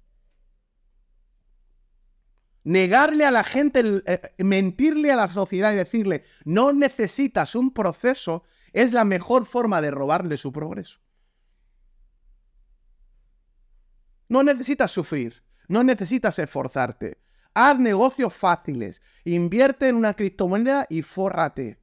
Negarle 2.64 3.26
a 3.26 3.32
la 3.32 3.44
gente, 3.44 4.02
eh, 4.06 4.34
mentirle 4.38 5.12
a 5.12 5.18
la 5.18 5.28
sociedad 5.28 5.74
y 5.74 5.76
decirle 5.76 6.24
no 6.46 6.72
necesitas 6.72 7.54
un 7.54 7.74
proceso 7.74 8.46
es 8.72 8.94
la 8.94 9.04
mejor 9.04 9.46
forma 9.46 9.82
de 9.82 9.92
robarle 9.92 10.38
su 10.38 10.54
progreso. 10.54 11.02
No 14.30 14.42
necesitas 14.42 14.90
sufrir, 14.90 15.44
no 15.68 15.84
necesitas 15.84 16.40
esforzarte. 16.40 17.18
Haz 17.60 17.80
negocios 17.80 18.36
fáciles, 18.36 19.02
invierte 19.26 19.88
en 19.88 19.96
una 19.96 20.14
criptomoneda 20.14 20.86
y 20.92 21.02
fórrate. 21.02 21.80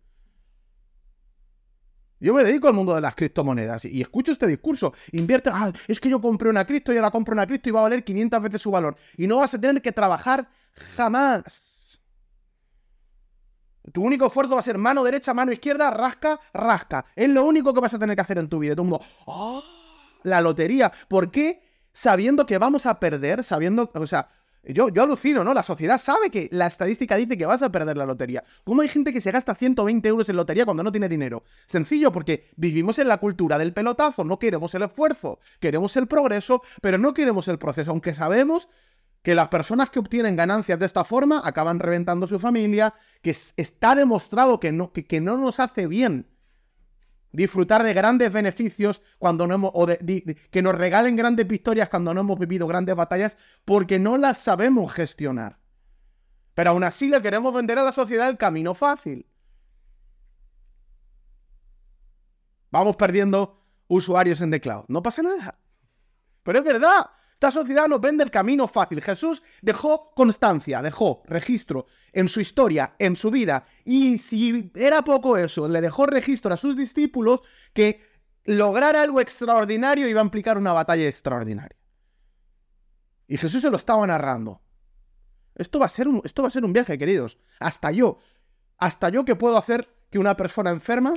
Yo 2.20 2.32
me 2.32 2.44
dedico 2.44 2.68
al 2.68 2.74
mundo 2.74 2.94
de 2.94 3.00
las 3.00 3.16
criptomonedas 3.16 3.84
y 3.84 4.00
escucho 4.00 4.30
este 4.30 4.46
discurso. 4.46 4.94
Invierte, 5.10 5.50
ah, 5.52 5.72
es 5.88 5.98
que 5.98 6.08
yo 6.08 6.20
compré 6.20 6.48
una 6.48 6.64
cripto 6.64 6.92
y 6.92 6.96
ahora 6.96 7.10
compro 7.10 7.32
una 7.32 7.44
cripto 7.44 7.68
y 7.68 7.72
va 7.72 7.80
a 7.80 7.82
valer 7.82 8.04
500 8.04 8.40
veces 8.40 8.62
su 8.62 8.70
valor. 8.70 8.94
Y 9.16 9.26
no 9.26 9.38
vas 9.38 9.52
a 9.54 9.60
tener 9.60 9.82
que 9.82 9.90
trabajar 9.90 10.48
jamás. 10.96 12.00
Tu 13.92 14.00
único 14.00 14.28
esfuerzo 14.28 14.54
va 14.54 14.60
a 14.60 14.62
ser 14.62 14.78
mano 14.78 15.02
derecha, 15.02 15.34
mano 15.34 15.50
izquierda, 15.50 15.90
rasca, 15.90 16.38
rasca. 16.52 17.04
Es 17.16 17.28
lo 17.28 17.44
único 17.44 17.74
que 17.74 17.80
vas 17.80 17.94
a 17.94 17.98
tener 17.98 18.14
que 18.14 18.22
hacer 18.22 18.38
en 18.38 18.48
tu 18.48 18.60
vida. 18.60 18.76
Todo 18.76 18.84
el 18.84 18.90
mundo, 18.90 19.04
¡oh! 19.26 19.60
La 20.22 20.40
lotería. 20.40 20.92
¿Por 21.08 21.32
qué? 21.32 21.64
Sabiendo 21.92 22.46
que 22.46 22.58
vamos 22.58 22.86
a 22.86 23.00
perder, 23.00 23.42
sabiendo, 23.42 23.90
o 23.92 24.06
sea, 24.06 24.28
yo, 24.66 24.88
yo 24.88 25.02
alucino, 25.02 25.44
¿no? 25.44 25.52
La 25.52 25.62
sociedad 25.62 25.98
sabe 25.98 26.30
que 26.30 26.48
la 26.52 26.66
estadística 26.66 27.16
dice 27.16 27.36
que 27.36 27.46
vas 27.46 27.62
a 27.62 27.70
perder 27.70 27.96
la 27.96 28.06
lotería. 28.06 28.42
¿Cómo 28.64 28.82
hay 28.82 28.88
gente 28.88 29.12
que 29.12 29.20
se 29.20 29.30
gasta 29.30 29.54
120 29.54 30.08
euros 30.08 30.28
en 30.28 30.36
lotería 30.36 30.64
cuando 30.64 30.82
no 30.82 30.92
tiene 30.92 31.08
dinero? 31.08 31.44
Sencillo, 31.66 32.12
porque 32.12 32.50
vivimos 32.56 32.98
en 32.98 33.08
la 33.08 33.18
cultura 33.18 33.58
del 33.58 33.72
pelotazo, 33.72 34.24
no 34.24 34.38
queremos 34.38 34.74
el 34.74 34.82
esfuerzo, 34.82 35.38
queremos 35.60 35.96
el 35.96 36.06
progreso, 36.06 36.62
pero 36.80 36.98
no 36.98 37.14
queremos 37.14 37.48
el 37.48 37.58
proceso, 37.58 37.90
aunque 37.90 38.14
sabemos 38.14 38.68
que 39.22 39.34
las 39.34 39.48
personas 39.48 39.88
que 39.90 39.98
obtienen 39.98 40.36
ganancias 40.36 40.78
de 40.78 40.86
esta 40.86 41.02
forma 41.02 41.40
acaban 41.44 41.80
reventando 41.80 42.26
su 42.26 42.38
familia, 42.38 42.94
que 43.22 43.30
está 43.30 43.94
demostrado 43.94 44.60
que 44.60 44.70
no, 44.70 44.92
que 44.92 45.20
no 45.20 45.38
nos 45.38 45.60
hace 45.60 45.86
bien 45.86 46.26
disfrutar 47.34 47.82
de 47.82 47.92
grandes 47.92 48.32
beneficios 48.32 49.02
cuando 49.18 49.46
no 49.46 49.54
hemos, 49.54 49.70
o 49.74 49.86
de, 49.86 50.38
que 50.50 50.62
nos 50.62 50.74
regalen 50.74 51.16
grandes 51.16 51.46
victorias 51.46 51.88
cuando 51.88 52.14
no 52.14 52.20
hemos 52.20 52.38
vivido 52.38 52.66
grandes 52.66 52.94
batallas 52.94 53.36
porque 53.64 53.98
no 53.98 54.16
las 54.16 54.38
sabemos 54.38 54.92
gestionar. 54.92 55.58
Pero 56.54 56.70
aún 56.70 56.84
así 56.84 57.08
le 57.08 57.20
queremos 57.20 57.52
vender 57.52 57.78
a 57.78 57.82
la 57.82 57.92
sociedad 57.92 58.28
el 58.28 58.38
camino 58.38 58.74
fácil. 58.74 59.26
Vamos 62.70 62.96
perdiendo 62.96 63.60
usuarios 63.88 64.40
en 64.40 64.50
The 64.52 64.60
Cloud. 64.60 64.84
No 64.88 65.02
pasa 65.02 65.22
nada. 65.22 65.58
Pero 66.44 66.60
es 66.60 66.64
verdad. 66.64 67.06
Esta 67.34 67.50
sociedad 67.50 67.88
nos 67.88 68.00
vende 68.00 68.22
el 68.22 68.30
camino 68.30 68.68
fácil. 68.68 69.02
Jesús 69.02 69.42
dejó 69.60 70.14
constancia, 70.14 70.80
dejó 70.80 71.22
registro 71.26 71.86
en 72.12 72.28
su 72.28 72.40
historia, 72.40 72.94
en 72.98 73.16
su 73.16 73.30
vida. 73.30 73.66
Y 73.84 74.18
si 74.18 74.70
era 74.74 75.02
poco 75.02 75.36
eso, 75.36 75.68
le 75.68 75.80
dejó 75.80 76.06
registro 76.06 76.54
a 76.54 76.56
sus 76.56 76.76
discípulos 76.76 77.42
que 77.72 78.00
lograr 78.44 78.94
algo 78.94 79.20
extraordinario 79.20 80.08
iba 80.08 80.20
a 80.20 80.24
implicar 80.24 80.56
una 80.56 80.72
batalla 80.72 81.08
extraordinaria. 81.08 81.76
Y 83.26 83.36
Jesús 83.36 83.62
se 83.62 83.70
lo 83.70 83.76
estaba 83.76 84.06
narrando. 84.06 84.62
Esto 85.56 85.80
va 85.80 85.86
a 85.86 85.90
ser 85.90 86.06
un, 86.06 86.20
esto 86.24 86.42
va 86.42 86.48
a 86.48 86.52
ser 86.52 86.64
un 86.64 86.72
viaje, 86.72 86.96
queridos. 86.96 87.38
Hasta 87.58 87.90
yo. 87.90 88.18
Hasta 88.78 89.08
yo 89.08 89.24
que 89.24 89.34
puedo 89.34 89.58
hacer 89.58 89.88
que 90.08 90.20
una 90.20 90.36
persona 90.36 90.70
enferma 90.70 91.14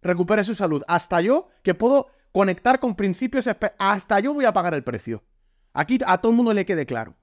recupere 0.00 0.42
su 0.42 0.54
salud. 0.54 0.82
Hasta 0.88 1.20
yo 1.20 1.48
que 1.62 1.74
puedo 1.74 2.08
conectar 2.38 2.78
con 2.78 2.94
principios, 2.94 3.48
hasta 3.80 4.20
yo 4.20 4.32
voy 4.32 4.44
a 4.44 4.52
pagar 4.52 4.72
el 4.72 4.84
precio. 4.84 5.24
Aquí 5.72 5.98
a 6.06 6.18
todo 6.18 6.30
el 6.30 6.36
mundo 6.36 6.52
le 6.52 6.64
quede 6.64 6.86
claro. 6.86 7.16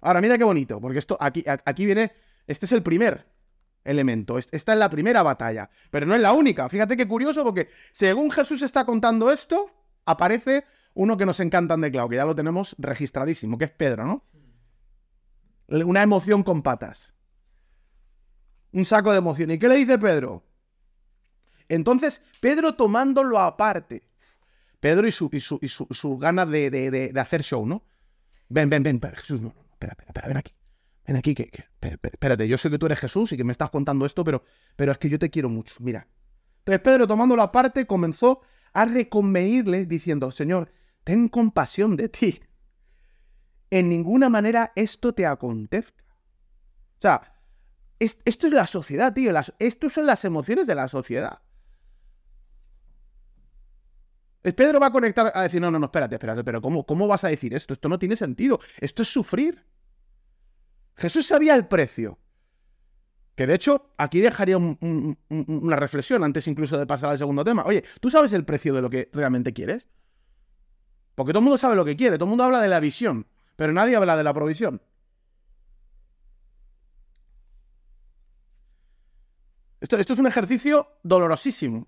Ahora, 0.00 0.22
mira 0.22 0.38
qué 0.38 0.44
bonito, 0.44 0.80
porque 0.80 0.98
esto 0.98 1.18
aquí, 1.20 1.44
aquí 1.46 1.84
viene, 1.84 2.14
este 2.46 2.64
es 2.64 2.72
el 2.72 2.82
primer 2.82 3.30
elemento, 3.84 4.38
esta 4.38 4.72
es 4.72 4.78
la 4.78 4.88
primera 4.88 5.22
batalla, 5.22 5.68
pero 5.90 6.06
no 6.06 6.14
es 6.14 6.22
la 6.22 6.32
única. 6.32 6.66
Fíjate 6.70 6.96
qué 6.96 7.06
curioso, 7.06 7.44
porque 7.44 7.68
según 7.92 8.30
Jesús 8.30 8.62
está 8.62 8.86
contando 8.86 9.30
esto, 9.30 9.70
aparece 10.06 10.64
uno 10.94 11.18
que 11.18 11.26
nos 11.26 11.40
encantan 11.40 11.82
de 11.82 11.90
Clau, 11.90 12.08
que 12.08 12.16
ya 12.16 12.24
lo 12.24 12.34
tenemos 12.34 12.74
registradísimo, 12.78 13.58
que 13.58 13.66
es 13.66 13.70
Pedro, 13.70 14.06
¿no? 14.06 14.24
Una 15.84 16.02
emoción 16.02 16.42
con 16.42 16.62
patas. 16.62 17.12
Un 18.72 18.86
saco 18.86 19.12
de 19.12 19.18
emoción. 19.18 19.50
¿Y 19.50 19.58
qué 19.58 19.68
le 19.68 19.76
dice 19.76 19.98
Pedro? 19.98 20.42
Entonces, 21.68 22.22
Pedro 22.40 22.74
tomándolo 22.74 23.38
aparte. 23.38 24.02
Pedro 24.80 25.08
y 25.08 25.12
su, 25.12 26.18
ganas 26.18 26.48
de, 26.50 27.12
hacer 27.16 27.42
show, 27.42 27.66
¿no? 27.66 27.82
Ven, 28.48 28.68
ven, 28.70 28.82
ven, 28.82 29.00
Jesús, 29.00 29.40
no, 29.40 29.48
no, 29.48 29.62
espera, 29.72 29.92
espera, 29.92 30.08
espera, 30.08 30.28
ven 30.28 30.36
aquí. 30.36 30.54
Ven 31.06 31.16
aquí, 31.16 31.34
que, 31.34 31.50
espérate, 31.80 32.48
yo 32.48 32.58
sé 32.58 32.68
que 32.70 32.78
tú 32.78 32.86
eres 32.86 32.98
Jesús 32.98 33.32
y 33.32 33.36
que 33.36 33.44
me 33.44 33.52
estás 33.52 33.70
contando 33.70 34.04
esto, 34.04 34.24
pero, 34.24 34.44
pero 34.74 34.92
es 34.92 34.98
que 34.98 35.08
yo 35.08 35.18
te 35.18 35.30
quiero 35.30 35.48
mucho, 35.48 35.76
mira. 35.80 36.06
Entonces 36.58 36.80
Pedro, 36.80 37.06
tomando 37.06 37.36
la 37.36 37.52
parte, 37.52 37.86
comenzó 37.86 38.40
a 38.72 38.84
reconvenirle 38.84 39.86
diciendo, 39.86 40.30
Señor, 40.30 40.72
ten 41.04 41.28
compasión 41.28 41.96
de 41.96 42.08
ti. 42.08 42.40
En 43.70 43.88
ninguna 43.88 44.28
manera 44.28 44.72
esto 44.74 45.14
te 45.14 45.26
acontezca. 45.26 46.04
O 46.98 47.00
sea, 47.00 47.34
esto 47.98 48.46
es 48.46 48.52
la 48.52 48.66
sociedad, 48.66 49.12
tío. 49.12 49.32
esto 49.58 49.90
son 49.90 50.06
las 50.06 50.24
emociones 50.24 50.66
de 50.66 50.74
la 50.74 50.88
sociedad. 50.88 51.40
Pedro 54.54 54.78
va 54.78 54.86
a 54.86 54.92
conectar 54.92 55.32
a 55.34 55.42
decir, 55.42 55.60
no, 55.60 55.70
no, 55.70 55.78
no, 55.78 55.86
espérate, 55.86 56.14
espérate, 56.14 56.44
pero 56.44 56.60
¿cómo, 56.60 56.86
¿cómo 56.86 57.08
vas 57.08 57.24
a 57.24 57.28
decir 57.28 57.52
esto? 57.54 57.72
Esto 57.72 57.88
no 57.88 57.98
tiene 57.98 58.16
sentido. 58.16 58.60
Esto 58.78 59.02
es 59.02 59.08
sufrir. 59.08 59.64
Jesús 60.96 61.26
sabía 61.26 61.54
el 61.54 61.66
precio. 61.66 62.18
Que 63.34 63.46
de 63.46 63.54
hecho, 63.54 63.90
aquí 63.98 64.20
dejaría 64.20 64.56
una 64.56 65.76
reflexión 65.76 66.24
antes 66.24 66.48
incluso 66.48 66.78
de 66.78 66.86
pasar 66.86 67.10
al 67.10 67.18
segundo 67.18 67.44
tema. 67.44 67.64
Oye, 67.66 67.84
¿tú 68.00 68.08
sabes 68.08 68.32
el 68.32 68.46
precio 68.46 68.72
de 68.72 68.80
lo 68.80 68.88
que 68.88 69.10
realmente 69.12 69.52
quieres? 69.52 69.88
Porque 71.14 71.32
todo 71.32 71.40
el 71.40 71.44
mundo 71.44 71.58
sabe 71.58 71.76
lo 71.76 71.84
que 71.84 71.96
quiere, 71.96 72.16
todo 72.16 72.24
el 72.24 72.30
mundo 72.30 72.44
habla 72.44 72.60
de 72.60 72.68
la 72.68 72.80
visión, 72.80 73.26
pero 73.56 73.72
nadie 73.72 73.96
habla 73.96 74.16
de 74.16 74.24
la 74.24 74.32
provisión. 74.32 74.80
Esto, 79.80 79.98
esto 79.98 80.14
es 80.14 80.18
un 80.18 80.26
ejercicio 80.26 80.98
dolorosísimo. 81.02 81.86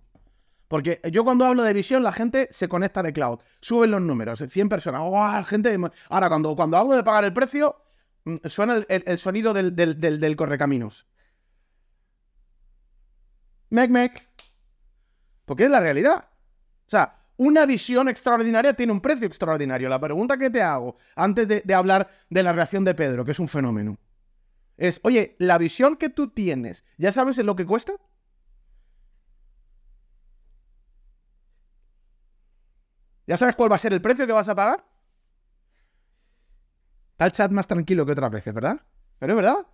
Porque 0.69 1.01
yo 1.11 1.25
cuando 1.25 1.47
hablo 1.47 1.63
de 1.63 1.73
visión, 1.73 2.03
la 2.03 2.13
gente 2.13 2.49
se 2.51 2.69
conecta 2.69 3.03
de 3.03 3.13
cloud. 3.13 3.41
Suben 3.61 3.91
los 3.91 4.03
números, 4.03 4.45
100 4.47 4.69
personas. 4.69 5.01
¡Oh, 5.05 5.45
gente! 5.45 5.77
Ahora, 6.11 6.29
cuando, 6.29 6.55
cuando 6.55 6.77
hablo 6.77 6.95
de 6.95 7.03
pagar 7.03 7.25
el 7.25 7.33
precio, 7.33 7.77
mm, 8.25 8.37
suena 8.45 8.85
el, 8.89 9.19
sonido 9.19 9.55
del, 9.55 9.75
del, 9.75 9.99
del 9.99 10.37
correcaminos. 10.37 11.07
Mec, 13.71 13.91
mec. 13.91 14.29
Porque 15.45 15.65
es 15.65 15.71
la 15.71 15.81
realidad. 15.81 16.27
O 16.87 16.91
sea, 16.91 17.19
una 17.39 17.67
visión 17.67 18.09
extraordinaria 18.09 18.75
tiene 18.75 18.93
un 18.93 19.01
precio 19.01 19.27
extraordinario. 19.27 19.89
La 19.89 20.01
pregunta 20.01 20.37
que 20.37 20.51
te 20.51 20.61
hago 20.61 20.97
antes 21.15 21.49
de, 21.49 21.75
hablar 21.75 22.11
de 22.29 22.43
la 22.43 22.53
reacción 22.53 22.85
de 22.85 22.95
Pedro, 22.95 23.25
que 23.25 23.31
es 23.31 23.39
un 23.39 23.49
fenómeno, 23.49 23.97
es, 24.77 25.01
oye, 25.03 25.37
la 25.39 25.57
visión 25.57 25.97
que 25.97 26.09
tú 26.09 26.29
tienes, 26.29 26.85
¿ya 26.99 27.13
sabes 27.13 27.39
lo 27.39 27.57
que 27.57 27.65
cuesta? 27.65 27.95
¿Ya 33.29 33.37
sabes 33.37 33.55
cuál 33.57 33.71
va 33.71 33.77
a 33.77 33.79
ser 33.79 33.93
el 33.93 34.01
precio 34.01 34.27
que 34.27 34.33
vas 34.33 34.49
a 34.49 34.55
pagar? 34.55 34.83
Está 37.11 37.27
el 37.27 37.33
chat 37.33 37.51
más 37.51 37.67
tranquilo 37.67 38.07
que 38.07 38.13
otras 38.13 38.31
veces, 38.31 38.55
¿verdad? 38.55 38.81
Pero 39.19 39.35
es 39.35 39.37
verdad. 39.37 39.67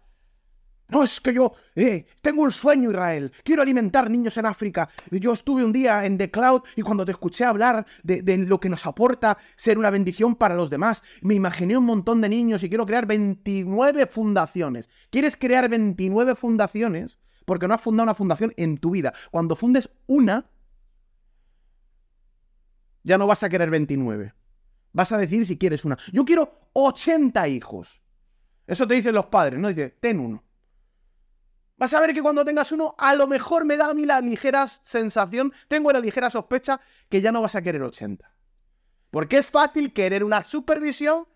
No, 0.89 1.05
es 1.05 1.21
que 1.21 1.33
yo 1.33 1.53
eh, 1.77 2.05
tengo 2.21 2.43
un 2.43 2.51
sueño, 2.51 2.91
Israel. 2.91 3.31
Quiero 3.45 3.63
alimentar 3.63 4.11
niños 4.11 4.37
en 4.39 4.47
África. 4.47 4.89
Yo 5.09 5.33
estuve 5.33 5.65
un 5.65 5.73
día 5.73 6.05
en 6.05 6.19
The 6.19 6.33
Cloud 6.33 6.63
y 6.75 6.83
cuando 6.83 7.05
te 7.05 7.13
escuché 7.13 7.45
hablar 7.45 7.87
de, 8.03 8.39
lo 8.39 8.59
que 8.59 8.69
nos 8.69 8.87
aporta 8.87 9.39
ser 9.55 9.79
una 9.79 9.91
bendición 9.91 10.35
para 10.35 10.57
los 10.57 10.69
demás, 10.69 11.05
me 11.23 11.35
imaginé 11.35 11.77
un 11.77 11.85
montón 11.85 12.21
de 12.21 12.29
niños 12.29 12.65
y 12.65 12.69
quiero 12.69 12.87
crear 12.87 13.07
29 13.07 14.07
fundaciones. 14.07 14.91
¿Quieres 15.11 15.37
crear 15.37 15.69
29 15.69 16.35
fundaciones? 16.35 17.21
Porque 17.45 17.69
no 17.69 17.75
has 17.75 17.81
fundado 17.81 18.03
una 18.03 18.15
fundación 18.15 18.53
en 18.57 18.79
tu 18.79 18.91
vida. 18.91 19.15
Cuando 19.31 19.55
fundes 19.55 19.91
una, 20.09 20.51
ya 23.05 23.17
no 23.19 23.27
vas 23.27 23.43
a 23.43 23.49
querer 23.49 23.71
29. 23.71 24.35
Vas 24.93 25.13
a 25.13 25.19
decir 25.19 25.47
si 25.47 25.57
quieres 25.57 25.85
una. 25.85 25.97
Yo 26.13 26.25
quiero 26.25 26.69
80 26.73 27.47
hijos. 27.49 28.01
Eso 28.67 28.87
te 28.87 28.95
dicen 28.95 29.15
los 29.15 29.27
padres, 29.27 29.61
¿no? 29.61 29.69
Dice, 29.69 29.91
ten 30.01 30.19
uno. 30.19 30.43
Vas 31.77 31.93
a 31.93 32.01
ver 32.01 32.15
que 32.15 32.23
cuando 32.23 32.45
tengas 32.45 32.73
uno, 32.73 32.95
a 32.99 33.15
lo 33.15 33.27
mejor 33.27 33.65
me 33.65 33.77
da 33.77 33.91
a 33.91 33.95
mí 33.95 34.07
la 34.07 34.21
ligera 34.21 34.69
sensación, 34.85 35.53
tengo 35.69 35.91
la 35.91 35.99
ligera 36.01 36.31
sospecha 36.31 36.81
que 37.09 37.21
ya 37.21 37.33
no 37.33 37.43
vas 37.43 37.57
a 37.57 37.63
querer 37.63 37.83
80. 37.83 38.31
Porque 39.11 39.39
es 39.39 39.47
fácil 39.47 39.93
querer 39.93 40.25
una 40.25 40.43
supervisión, 40.45 41.27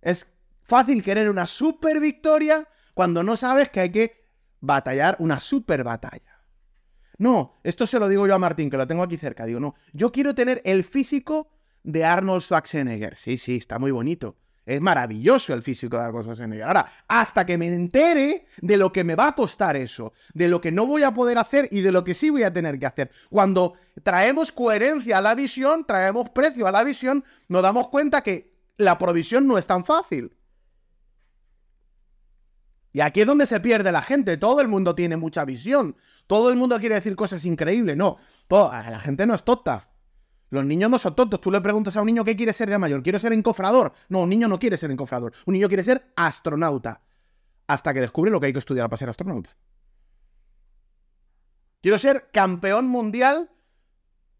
es 0.00 0.26
fácil 0.62 1.02
querer 1.02 1.28
una 1.28 1.46
super 1.46 1.98
victoria 2.00 2.68
cuando 2.94 3.22
no 3.22 3.36
sabes 3.36 3.70
que 3.70 3.80
hay 3.80 3.90
que 3.90 4.26
batallar 4.60 5.16
una 5.18 5.40
super 5.40 5.82
batalla. 5.82 6.31
No, 7.18 7.54
esto 7.62 7.86
se 7.86 7.98
lo 7.98 8.08
digo 8.08 8.26
yo 8.26 8.34
a 8.34 8.38
Martín, 8.38 8.70
que 8.70 8.76
lo 8.76 8.86
tengo 8.86 9.02
aquí 9.02 9.16
cerca. 9.16 9.46
Digo, 9.46 9.60
no, 9.60 9.74
yo 9.92 10.12
quiero 10.12 10.34
tener 10.34 10.60
el 10.64 10.84
físico 10.84 11.50
de 11.82 12.04
Arnold 12.04 12.42
Schwarzenegger. 12.42 13.16
Sí, 13.16 13.38
sí, 13.38 13.56
está 13.56 13.78
muy 13.78 13.90
bonito. 13.90 14.36
Es 14.64 14.80
maravilloso 14.80 15.54
el 15.54 15.62
físico 15.62 15.96
de 15.96 16.04
Arnold 16.04 16.24
Schwarzenegger. 16.24 16.64
Ahora, 16.64 16.86
hasta 17.08 17.44
que 17.44 17.58
me 17.58 17.66
entere 17.66 18.46
de 18.60 18.76
lo 18.76 18.92
que 18.92 19.04
me 19.04 19.14
va 19.14 19.28
a 19.28 19.34
costar 19.34 19.76
eso, 19.76 20.12
de 20.34 20.48
lo 20.48 20.60
que 20.60 20.72
no 20.72 20.86
voy 20.86 21.02
a 21.02 21.12
poder 21.12 21.38
hacer 21.38 21.68
y 21.70 21.80
de 21.80 21.92
lo 21.92 22.04
que 22.04 22.14
sí 22.14 22.30
voy 22.30 22.44
a 22.44 22.52
tener 22.52 22.78
que 22.78 22.86
hacer. 22.86 23.10
Cuando 23.30 23.74
traemos 24.02 24.52
coherencia 24.52 25.18
a 25.18 25.22
la 25.22 25.34
visión, 25.34 25.84
traemos 25.84 26.30
precio 26.30 26.66
a 26.66 26.72
la 26.72 26.84
visión, 26.84 27.24
nos 27.48 27.62
damos 27.62 27.88
cuenta 27.88 28.22
que 28.22 28.52
la 28.76 28.98
provisión 28.98 29.46
no 29.46 29.58
es 29.58 29.66
tan 29.66 29.84
fácil. 29.84 30.36
Y 32.92 33.00
aquí 33.00 33.22
es 33.22 33.26
donde 33.26 33.46
se 33.46 33.60
pierde 33.60 33.90
la 33.90 34.02
gente. 34.02 34.36
Todo 34.36 34.60
el 34.60 34.68
mundo 34.68 34.94
tiene 34.94 35.16
mucha 35.16 35.44
visión. 35.44 35.96
Todo 36.32 36.48
el 36.48 36.56
mundo 36.56 36.80
quiere 36.80 36.94
decir 36.94 37.14
cosas 37.14 37.44
increíbles. 37.44 37.94
No, 37.94 38.16
la 38.48 38.98
gente 39.00 39.26
no 39.26 39.34
es 39.34 39.42
tonta. 39.44 39.90
Los 40.48 40.64
niños 40.64 40.88
no 40.88 40.98
son 40.98 41.14
tontos. 41.14 41.42
Tú 41.42 41.50
le 41.50 41.60
preguntas 41.60 41.94
a 41.94 42.00
un 42.00 42.06
niño 42.06 42.24
qué 42.24 42.34
quiere 42.34 42.54
ser 42.54 42.70
de 42.70 42.78
mayor. 42.78 43.02
¿Quiero 43.02 43.18
ser 43.18 43.34
encofrador? 43.34 43.92
No, 44.08 44.20
un 44.20 44.30
niño 44.30 44.48
no 44.48 44.58
quiere 44.58 44.78
ser 44.78 44.90
encofrador. 44.90 45.34
Un 45.44 45.52
niño 45.52 45.68
quiere 45.68 45.84
ser 45.84 46.10
astronauta. 46.16 47.02
Hasta 47.66 47.92
que 47.92 48.00
descubre 48.00 48.30
lo 48.30 48.40
que 48.40 48.46
hay 48.46 48.54
que 48.54 48.60
estudiar 48.60 48.88
para 48.88 48.96
ser 48.96 49.10
astronauta. 49.10 49.54
Quiero 51.82 51.98
ser 51.98 52.30
campeón 52.32 52.88
mundial 52.88 53.50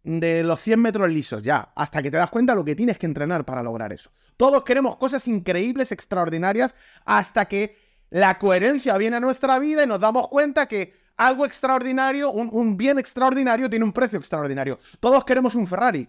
de 0.02 0.44
los 0.44 0.60
100 0.60 0.80
metros 0.80 1.10
lisos, 1.10 1.42
ya. 1.42 1.74
Hasta 1.76 2.00
que 2.00 2.10
te 2.10 2.16
das 2.16 2.30
cuenta 2.30 2.54
lo 2.54 2.64
que 2.64 2.74
tienes 2.74 2.96
que 2.96 3.04
entrenar 3.04 3.44
para 3.44 3.62
lograr 3.62 3.92
eso. 3.92 4.10
Todos 4.38 4.64
queremos 4.64 4.96
cosas 4.96 5.28
increíbles, 5.28 5.92
extraordinarias, 5.92 6.74
hasta 7.04 7.44
que 7.44 7.76
la 8.08 8.38
coherencia 8.38 8.96
viene 8.96 9.18
a 9.18 9.20
nuestra 9.20 9.58
vida 9.58 9.84
y 9.84 9.86
nos 9.86 10.00
damos 10.00 10.28
cuenta 10.28 10.66
que 10.66 11.01
algo 11.16 11.44
extraordinario, 11.44 12.30
un, 12.30 12.76
bien 12.76 12.98
extraordinario, 12.98 13.68
tiene 13.68 13.84
un 13.84 13.92
precio 13.92 14.18
extraordinario. 14.18 14.78
Todos 15.00 15.24
queremos 15.24 15.54
un 15.54 15.66
Ferrari. 15.66 16.08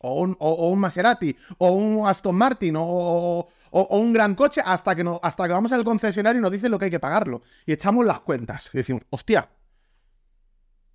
O 0.00 0.20
un, 0.20 0.36
o, 0.38 0.68
un 0.68 0.78
Maserati, 0.78 1.36
o 1.58 1.72
un 1.72 2.06
Aston 2.06 2.36
Martin, 2.36 2.74
o, 2.78 3.48
un 3.72 4.12
gran 4.12 4.36
coche, 4.36 4.62
hasta 4.64 4.94
que, 4.94 5.02
no, 5.02 5.18
hasta 5.22 5.44
que 5.48 5.52
vamos 5.52 5.72
al 5.72 5.84
concesionario 5.84 6.38
y 6.38 6.42
nos 6.42 6.52
dicen 6.52 6.70
lo 6.70 6.78
que 6.78 6.84
hay 6.84 6.90
que 6.90 7.00
pagarlo. 7.00 7.42
Y 7.66 7.72
echamos 7.72 8.06
las 8.06 8.20
cuentas. 8.20 8.70
Y 8.72 8.78
decimos, 8.78 9.02
hostia, 9.10 9.50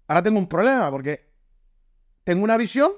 ahora 0.07 0.23
tengo 0.23 0.39
un 0.39 0.47
problema 0.47 0.89
porque 0.89 1.29
tengo 2.23 2.45
una 2.45 2.55
visión, 2.55 2.93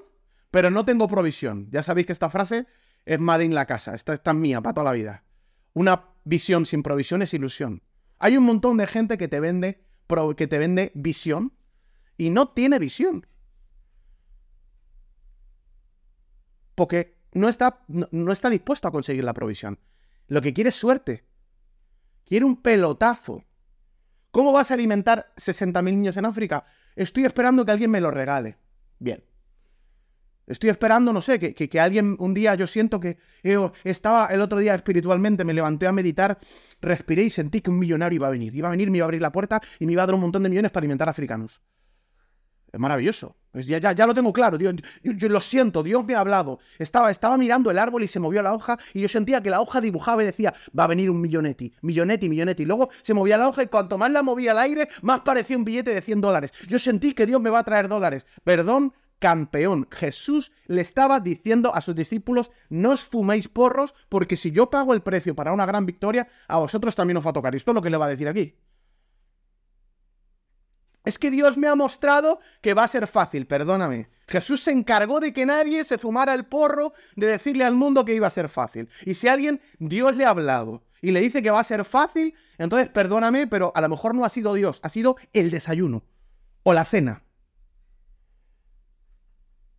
pero 0.52 0.70
no 0.70 0.84
tengo 0.84 1.08
provisión. 1.08 1.68
Ya 1.70 1.82
sabéis 1.82 2.06
que 2.06 2.12
esta 2.12 2.30
frase 2.30 2.66
es 3.04 3.18
Made 3.18 3.44
in 3.44 3.54
la 3.54 3.66
casa. 3.66 3.94
Esta, 3.94 4.14
esta 4.14 4.30
es 4.30 4.36
mía 4.36 4.60
para 4.60 4.74
toda 4.74 4.84
la 4.84 4.92
vida. 4.92 5.24
Una 5.74 6.04
visión 6.24 6.66
sin 6.66 6.84
provisión 6.84 7.22
es 7.22 7.34
ilusión. 7.34 7.82
Hay 8.18 8.36
un 8.36 8.44
montón 8.44 8.76
de 8.76 8.86
gente 8.86 9.18
que 9.18 9.28
te 9.28 9.40
vende, 9.40 9.84
que 10.36 10.46
te 10.46 10.58
vende 10.58 10.92
visión 10.94 11.52
y 12.16 12.30
no 12.30 12.48
tiene 12.48 12.78
visión. 12.78 13.26
Porque 16.74 17.18
no 17.32 17.48
está, 17.48 17.84
no, 17.88 18.32
está 18.32 18.50
dispuesto 18.50 18.88
a 18.88 18.92
conseguir 18.92 19.24
la 19.24 19.34
provisión. 19.34 19.78
Lo 20.28 20.40
que 20.40 20.52
quiere 20.52 20.70
es 20.70 20.76
suerte. 20.76 21.26
Quiere 22.24 22.44
un 22.44 22.62
pelotazo. 22.62 23.44
¿Cómo 24.30 24.52
vas 24.52 24.70
a 24.70 24.74
alimentar 24.74 25.32
60.000 25.36 25.82
niños 25.82 26.16
en 26.16 26.26
África? 26.26 26.66
Estoy 26.94 27.24
esperando 27.24 27.64
que 27.64 27.72
alguien 27.72 27.90
me 27.90 28.00
lo 28.00 28.10
regale. 28.10 28.58
Bien. 28.98 29.24
Estoy 30.46 30.70
esperando, 30.70 31.12
no 31.12 31.20
sé, 31.20 31.38
que, 31.40 31.80
alguien 31.80 32.16
un 32.20 32.32
día 32.32 32.54
yo 32.54 32.66
siento 32.66 33.00
que 33.00 33.18
estaba 33.82 34.26
el 34.26 34.40
otro 34.40 34.58
día 34.58 34.74
espiritualmente, 34.74 35.44
me 35.44 35.52
levanté 35.52 35.86
a 35.86 35.92
meditar, 35.92 36.38
respiré 36.80 37.24
y 37.24 37.30
sentí 37.30 37.60
que 37.60 37.70
un 37.70 37.78
millonario 37.78 38.16
iba 38.16 38.28
a 38.28 38.30
venir. 38.30 38.54
Iba 38.54 38.68
a 38.68 38.70
venir, 38.70 38.90
me 38.90 38.98
iba 38.98 39.04
a 39.04 39.08
abrir 39.08 39.22
la 39.22 39.32
puerta 39.32 39.60
y 39.80 39.86
me 39.86 39.92
iba 39.92 40.04
a 40.04 40.06
dar 40.06 40.14
un 40.14 40.20
montón 40.20 40.44
de 40.44 40.48
millones 40.48 40.70
para 40.70 40.82
alimentar 40.82 41.08
africanos. 41.08 41.60
Es 42.72 42.80
maravilloso. 42.80 43.36
ya, 43.54 43.78
ya, 43.78 43.92
ya, 43.92 44.06
lo 44.06 44.14
tengo 44.14 44.32
claro. 44.32 44.58
Dios, 44.58 44.74
yo, 45.02 45.28
lo 45.28 45.40
siento, 45.40 45.82
Dios 45.82 46.04
me 46.04 46.14
ha 46.14 46.20
hablado. 46.20 46.58
Estaba, 46.78 47.10
estaba 47.10 47.36
mirando 47.38 47.70
el 47.70 47.78
árbol 47.78 48.02
y 48.02 48.06
se 48.06 48.20
movió 48.20 48.42
la 48.42 48.52
hoja 48.52 48.78
y 48.92 49.00
yo 49.00 49.08
sentía 49.08 49.40
que 49.40 49.50
la 49.50 49.60
hoja 49.60 49.80
dibujaba 49.80 50.22
y 50.22 50.26
decía, 50.26 50.52
va 50.78 50.84
a 50.84 50.86
venir 50.88 51.10
un 51.10 51.20
millonetti, 51.20 51.72
millonetti, 51.82 52.28
millonetti. 52.28 52.64
Luego 52.64 52.90
se 53.02 53.14
movía 53.14 53.38
la 53.38 53.48
hoja 53.48 53.62
y 53.62 53.66
cuanto 53.66 53.98
más 53.98 54.10
la 54.10 54.22
movía 54.22 54.50
al 54.52 54.58
aire, 54.58 54.88
más 55.02 55.22
parecía 55.22 55.56
un 55.56 55.64
billete 55.64 55.94
de 55.94 56.02
100 56.02 56.20
dólares. 56.20 56.52
Yo 56.68 56.78
sentí 56.78 57.14
que 57.14 57.24
Dios 57.24 57.40
me 57.40 57.50
va 57.50 57.60
a 57.60 57.64
traer 57.64 57.88
dólares. 57.88 58.26
Perdón, 58.44 58.92
campeón. 59.18 59.88
Jesús 59.90 60.52
le 60.66 60.82
estaba 60.82 61.20
diciendo 61.20 61.74
a 61.74 61.80
sus 61.80 61.94
discípulos, 61.94 62.50
no 62.68 62.90
os 62.90 63.02
fuméis 63.02 63.48
porros, 63.48 63.94
porque 64.08 64.36
si 64.36 64.50
yo 64.50 64.70
pago 64.70 64.94
el 64.94 65.02
precio 65.02 65.34
para 65.34 65.52
una 65.52 65.66
gran 65.66 65.86
victoria, 65.86 66.28
a 66.48 66.58
vosotros 66.58 66.94
también 66.94 67.16
os 67.16 67.26
va 67.26 67.30
a 67.30 67.34
tocar. 67.34 67.54
Esto 67.54 67.70
es 67.70 67.74
lo 67.74 67.82
que 67.82 67.90
le 67.90 67.96
va 67.96 68.06
a 68.06 68.10
decir 68.10 68.28
aquí. 68.28 68.56
Es 71.04 71.20
que 71.20 71.30
Dios 71.30 71.56
me 71.56 71.68
ha 71.68 71.76
mostrado 71.76 72.40
que 72.60 72.74
va 72.74 72.82
a 72.82 72.88
ser 72.88 73.06
fácil, 73.06 73.46
perdóname. 73.46 74.08
Jesús 74.26 74.62
se 74.62 74.72
encargó 74.72 75.20
de 75.20 75.32
que 75.32 75.46
nadie 75.46 75.84
se 75.84 75.98
fumara 75.98 76.34
el 76.34 76.46
porro 76.46 76.92
de 77.14 77.28
decirle 77.28 77.64
al 77.64 77.76
mundo 77.76 78.04
que 78.04 78.14
iba 78.14 78.26
a 78.26 78.30
ser 78.30 78.48
fácil. 78.48 78.88
Y 79.04 79.14
si 79.14 79.28
alguien, 79.28 79.60
Dios 79.78 80.16
le 80.16 80.24
ha 80.24 80.30
hablado 80.30 80.82
y 81.00 81.12
le 81.12 81.20
dice 81.20 81.42
que 81.42 81.52
va 81.52 81.60
a 81.60 81.64
ser 81.64 81.84
fácil, 81.84 82.34
entonces 82.58 82.88
perdóname, 82.88 83.46
pero 83.46 83.70
a 83.76 83.80
lo 83.80 83.88
mejor 83.88 84.16
no 84.16 84.24
ha 84.24 84.28
sido 84.28 84.52
Dios, 84.54 84.80
ha 84.82 84.88
sido 84.88 85.16
el 85.32 85.52
desayuno 85.52 86.02
o 86.64 86.72
la 86.72 86.84
cena. 86.84 87.22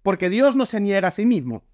Porque 0.08 0.30
Dios 0.30 0.56
no 0.56 0.66
se 0.66 0.80
niega 0.80 1.10
a 1.10 1.12
sí 1.12 1.26
mismo. 1.26 1.66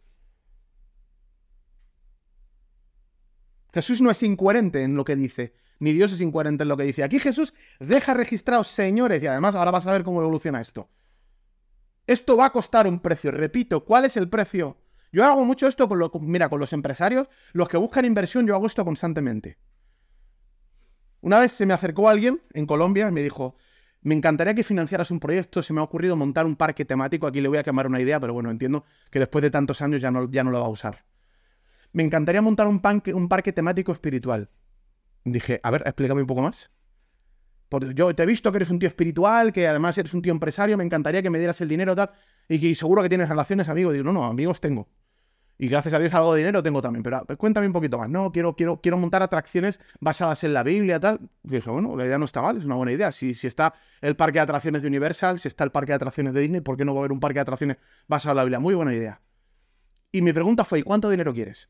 Jesús 3.71 4.01
no 4.01 4.09
es 4.09 4.23
incoherente 4.23 4.81
en 4.81 4.95
lo 4.95 5.05
que 5.05 5.15
dice 5.15 5.53
ni 5.77 5.93
Dios 5.93 6.11
es 6.13 6.19
incoherente 6.19 6.63
en 6.63 6.69
lo 6.69 6.75
que 6.75 6.83
dice. 6.83 7.03
Aquí 7.03 7.19
Jesús 7.19 7.53
deja 7.79 8.15
registrados 8.15 8.69
señores 8.69 9.21
y 9.21 9.27
además 9.27 9.53
ahora 9.53 9.69
vas 9.69 9.85
a 9.85 9.91
ver 9.91 10.03
cómo 10.03 10.19
evoluciona 10.19 10.61
esto. 10.61 10.89
Esto 12.07 12.35
va 12.35 12.47
a 12.47 12.51
costar 12.51 12.87
un 12.87 12.99
precio. 13.01 13.29
Repito, 13.29 13.85
¿cuál 13.85 14.05
es 14.05 14.17
el 14.17 14.27
precio? 14.27 14.77
Yo 15.11 15.23
hago 15.23 15.45
mucho 15.45 15.67
esto 15.67 15.87
con, 15.87 15.99
lo, 15.99 16.09
mira, 16.19 16.49
con 16.49 16.59
los 16.59 16.73
empresarios, 16.73 17.29
los 17.51 17.69
que 17.69 17.77
buscan 17.77 18.05
inversión, 18.05 18.47
yo 18.47 18.55
hago 18.55 18.65
esto 18.65 18.83
constantemente. 18.83 19.59
Una 21.21 21.37
vez 21.37 21.51
se 21.51 21.67
me 21.67 21.75
acercó 21.75 22.09
alguien 22.09 22.41
en 22.53 22.65
Colombia 22.65 23.07
y 23.07 23.11
me 23.11 23.21
dijo, 23.21 23.57
me 24.03 24.15
encantaría 24.15 24.53
que 24.53 24.63
financiaras 24.63 25.11
un 25.11 25.19
proyecto, 25.19 25.63
se 25.63 25.73
me 25.73 25.79
ha 25.79 25.83
ocurrido 25.83 26.15
montar 26.15 26.45
un 26.45 26.55
parque 26.55 26.85
temático, 26.85 27.25
aquí 27.25 27.41
le 27.41 27.47
voy 27.47 27.57
a 27.57 27.63
quemar 27.63 27.87
una 27.87 28.01
idea, 28.01 28.19
pero 28.19 28.33
bueno, 28.33 28.51
entiendo 28.51 28.83
que 29.09 29.19
después 29.19 29.41
de 29.41 29.49
tantos 29.49 29.81
años 29.81 30.01
ya 30.01 30.11
no, 30.11 30.29
ya 30.29 30.43
no 30.43 30.51
lo 30.51 30.59
va 30.59 30.65
a 30.65 30.69
usar. 30.69 31.05
Me 31.93 32.03
encantaría 32.03 32.41
montar 32.41 32.67
un, 32.67 32.81
un 33.13 33.29
parque 33.29 33.53
temático 33.53 33.91
espiritual. 33.91 34.49
Dije, 35.23 35.59
a 35.63 35.71
ver, 35.71 35.83
explícame 35.85 36.21
un 36.21 36.27
poco 36.27 36.41
más. 36.41 36.71
Porque 37.69 37.93
yo 37.93 38.13
te 38.13 38.23
he 38.23 38.25
visto 38.25 38.51
que 38.51 38.57
eres 38.57 38.69
un 38.69 38.77
tío 38.77 38.89
espiritual, 38.89 39.53
que 39.53 39.67
además 39.67 39.97
eres 39.97 40.13
un 40.13 40.21
tío 40.21 40.33
empresario, 40.33 40.77
me 40.77 40.83
encantaría 40.83 41.21
que 41.21 41.29
me 41.29 41.39
dieras 41.39 41.61
el 41.61 41.69
dinero 41.69 41.95
tal, 41.95 42.11
y 42.49 42.59
que 42.59 42.75
seguro 42.75 43.01
que 43.01 43.09
tienes 43.09 43.29
relaciones, 43.29 43.69
amigos. 43.69 43.93
Digo, 43.93 44.05
no, 44.05 44.11
no, 44.11 44.25
amigos 44.25 44.59
tengo. 44.59 44.89
Y 45.63 45.69
gracias 45.69 45.93
a 45.93 45.99
Dios 45.99 46.13
algo 46.13 46.33
de 46.33 46.39
dinero 46.39 46.61
tengo 46.61 46.81
también. 46.81 47.03
Pero 47.03 47.25
cuéntame 47.37 47.67
un 47.67 47.71
poquito 47.71 47.97
más. 47.97 48.09
No, 48.09 48.33
quiero, 48.33 48.53
quiero, 48.53 48.81
quiero 48.81 48.97
montar 48.97 49.23
atracciones 49.23 49.79
basadas 50.01 50.43
en 50.43 50.53
la 50.53 50.61
Biblia, 50.61 50.99
tal. 50.99 51.21
dije, 51.41 51.69
bueno, 51.69 51.95
la 51.95 52.05
idea 52.05 52.17
no 52.17 52.25
está 52.25 52.41
mal, 52.41 52.57
es 52.57 52.65
una 52.65 52.75
buena 52.75 52.91
idea. 52.91 53.13
Si, 53.13 53.33
si 53.33 53.47
está 53.47 53.73
el 54.01 54.17
parque 54.17 54.39
de 54.39 54.41
atracciones 54.41 54.81
de 54.81 54.89
Universal, 54.89 55.39
si 55.39 55.47
está 55.47 55.63
el 55.63 55.71
parque 55.71 55.93
de 55.93 55.95
atracciones 55.95 56.33
de 56.33 56.41
Disney, 56.41 56.59
¿por 56.59 56.75
qué 56.75 56.83
no 56.83 56.93
va 56.93 56.99
a 56.99 57.01
haber 57.03 57.13
un 57.13 57.21
parque 57.21 57.35
de 57.35 57.43
atracciones 57.43 57.77
basado 58.09 58.33
en 58.33 58.35
la 58.35 58.43
Biblia? 58.43 58.59
Muy 58.59 58.75
buena 58.75 58.93
idea. 58.93 59.21
Y 60.11 60.21
mi 60.21 60.33
pregunta 60.33 60.65
fue, 60.65 60.79
¿y 60.79 60.83
cuánto 60.83 61.09
dinero 61.09 61.33
quieres? 61.33 61.69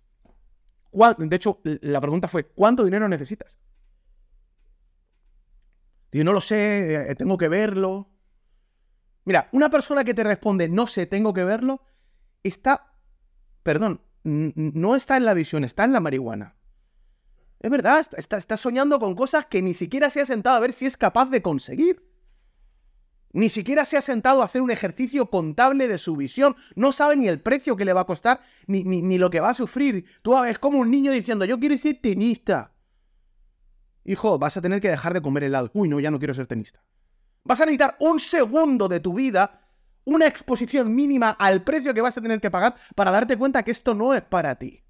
De 1.19 1.35
hecho, 1.35 1.59
la 1.63 2.01
pregunta 2.01 2.27
fue, 2.27 2.47
¿cuánto 2.47 2.85
dinero 2.85 3.07
necesitas? 3.07 3.59
Digo, 6.11 6.25
no 6.25 6.33
lo 6.33 6.41
sé, 6.41 7.11
eh, 7.11 7.13
tengo 7.13 7.37
que 7.37 7.47
verlo. 7.47 8.09
Mira, 9.25 9.45
una 9.51 9.69
persona 9.69 10.03
que 10.03 10.15
te 10.15 10.23
responde, 10.23 10.67
no 10.67 10.87
sé, 10.87 11.05
tengo 11.05 11.31
que 11.31 11.43
verlo, 11.43 11.83
está, 12.41 12.92
perdón, 13.63 14.01
no 14.23 14.95
está 14.95 15.17
en 15.17 15.25
la 15.25 15.33
visión, 15.33 15.63
está 15.63 15.83
en 15.83 15.93
la 15.93 15.99
marihuana. 15.99 16.55
Es 17.59 17.71
verdad, 17.71 18.05
está, 18.17 18.37
está, 18.37 18.57
soñando 18.57 18.99
con 18.99 19.15
cosas 19.15 19.45
que 19.45 19.61
ni 19.61 19.73
siquiera 19.73 20.09
se 20.09 20.21
ha 20.21 20.25
sentado 20.25 20.57
a 20.57 20.59
ver 20.59 20.73
si 20.73 20.85
es 20.85 20.97
capaz 20.97 21.29
de 21.29 21.41
conseguir. 21.41 22.05
Ni 23.31 23.49
siquiera 23.49 23.85
se 23.85 23.97
ha 23.97 24.01
sentado 24.01 24.41
a 24.41 24.45
hacer 24.45 24.61
un 24.61 24.69
ejercicio 24.69 25.29
contable 25.29 25.87
de 25.87 25.97
su 25.97 26.15
visión. 26.15 26.55
No 26.75 26.91
sabe 26.91 27.15
ni 27.15 27.27
el 27.27 27.41
precio 27.41 27.75
que 27.75 27.85
le 27.85 27.93
va 27.93 28.01
a 28.01 28.05
costar, 28.05 28.41
ni, 28.67 28.83
ni, 28.83 29.17
lo 29.17 29.29
que 29.29 29.39
va 29.39 29.51
a 29.51 29.55
sufrir. 29.55 30.05
Tú 30.21 30.37
es 30.43 30.59
como 30.59 30.77
un 30.77 30.91
niño 30.91 31.11
diciendo, 31.11 31.45
yo 31.45 31.59
quiero 31.59 31.77
ser 31.77 31.99
tenista. 32.01 32.73
Hijo, 34.03 34.37
vas 34.37 34.57
a 34.57 34.61
tener 34.61 34.81
que 34.81 34.89
dejar 34.89 35.13
de 35.13 35.21
comer 35.21 35.45
helado. 35.45 35.71
Uy, 35.73 35.87
no, 35.87 35.99
ya 35.99 36.11
no 36.11 36.19
quiero 36.19 36.33
ser 36.33 36.45
tenista. 36.45 36.83
Vas 37.43 37.61
a 37.61 37.65
necesitar 37.65 37.95
un 37.99 38.19
segundo 38.19 38.87
de 38.87 38.99
tu 38.99 39.13
vida, 39.13 39.62
una 40.05 40.27
exposición 40.27 40.93
mínima 40.93 41.31
al 41.31 41.63
precio 41.63 41.93
que 41.93 42.01
vas 42.01 42.17
a 42.17 42.21
tener 42.21 42.41
que 42.41 42.51
pagar 42.51 42.75
para 42.95 43.11
darte 43.11 43.37
cuenta 43.37 43.63
que 43.63 43.71
esto 43.71 43.95
no 43.95 44.13
es 44.13 44.21
para 44.21 44.55
ti. 44.55 44.83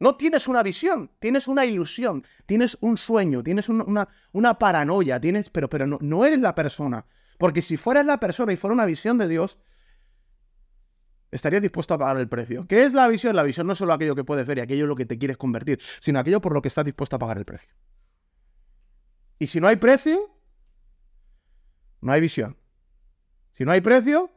No 0.00 0.16
tienes 0.16 0.48
una 0.48 0.64
visión, 0.64 1.12
tienes 1.20 1.46
una 1.46 1.64
ilusión, 1.64 2.26
tienes 2.44 2.76
un 2.80 2.96
sueño, 2.96 3.44
tienes 3.44 3.68
una, 3.68 4.08
una, 4.32 4.58
paranoia, 4.58 5.20
tienes, 5.20 5.48
pero, 5.48 5.68
pero 5.68 5.86
no, 5.86 5.98
no 6.00 6.24
eres 6.24 6.40
la 6.40 6.56
persona. 6.56 7.06
Porque 7.38 7.62
si 7.62 7.76
fueras 7.76 8.04
la 8.04 8.18
persona 8.18 8.52
y 8.52 8.56
fuera 8.56 8.74
una 8.74 8.84
visión 8.84 9.16
de 9.16 9.28
Dios, 9.28 9.58
estarías 11.30 11.62
dispuesto 11.62 11.94
a 11.94 11.98
pagar 11.98 12.18
el 12.18 12.28
precio. 12.28 12.66
¿Qué 12.68 12.84
es 12.84 12.94
la 12.94 13.06
visión? 13.06 13.36
La 13.36 13.44
visión 13.44 13.66
no 13.66 13.74
es 13.74 13.78
solo 13.78 13.92
aquello 13.92 14.16
que 14.16 14.24
puedes 14.24 14.46
ver 14.46 14.58
y 14.58 14.60
aquello 14.60 14.84
en 14.84 14.88
lo 14.88 14.96
que 14.96 15.06
te 15.06 15.18
quieres 15.18 15.36
convertir, 15.36 15.80
sino 16.00 16.18
aquello 16.18 16.40
por 16.40 16.52
lo 16.52 16.62
que 16.62 16.68
estás 16.68 16.84
dispuesto 16.84 17.14
a 17.14 17.18
pagar 17.20 17.38
el 17.38 17.44
precio. 17.44 17.72
Y 19.38 19.46
si 19.46 19.60
no 19.60 19.68
hay 19.68 19.76
precio, 19.76 20.36
no 22.02 22.12
hay 22.12 22.20
visión. 22.20 22.58
Si 23.52 23.64
no 23.64 23.72
hay 23.72 23.80
precio, 23.80 24.30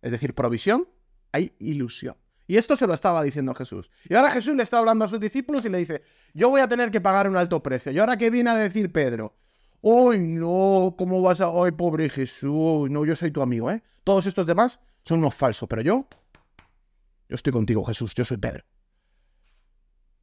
es 0.00 0.10
decir, 0.10 0.34
provisión, 0.34 0.88
hay 1.30 1.54
ilusión. 1.58 2.16
Y 2.46 2.56
esto 2.56 2.74
se 2.74 2.86
lo 2.86 2.94
estaba 2.94 3.22
diciendo 3.22 3.54
Jesús. 3.54 3.90
Y 4.08 4.14
ahora 4.14 4.30
Jesús 4.30 4.56
le 4.56 4.62
está 4.62 4.78
hablando 4.78 5.04
a 5.04 5.08
sus 5.08 5.20
discípulos 5.20 5.64
y 5.64 5.68
le 5.68 5.78
dice, 5.78 6.02
yo 6.34 6.50
voy 6.50 6.60
a 6.60 6.68
tener 6.68 6.90
que 6.90 7.00
pagar 7.00 7.28
un 7.28 7.36
alto 7.36 7.62
precio. 7.62 7.92
Y 7.92 7.98
ahora 7.98 8.16
qué 8.16 8.30
viene 8.30 8.50
a 8.50 8.56
decir 8.56 8.90
Pedro, 8.92 9.36
¡Uy, 9.80 10.20
no! 10.20 10.94
¿Cómo 10.96 11.20
vas 11.20 11.40
a...! 11.40 11.48
¡Ay, 11.48 11.72
pobre 11.72 12.08
Jesús! 12.08 12.88
No, 12.88 13.04
yo 13.04 13.16
soy 13.16 13.32
tu 13.32 13.42
amigo, 13.42 13.68
¿eh? 13.68 13.82
Todos 14.04 14.26
estos 14.26 14.46
demás 14.46 14.80
son 15.04 15.18
unos 15.18 15.34
falsos, 15.34 15.68
pero 15.68 15.82
yo... 15.82 16.06
Yo 17.28 17.34
estoy 17.34 17.52
contigo, 17.52 17.84
Jesús, 17.84 18.14
yo 18.14 18.24
soy 18.24 18.36
Pedro. 18.36 18.64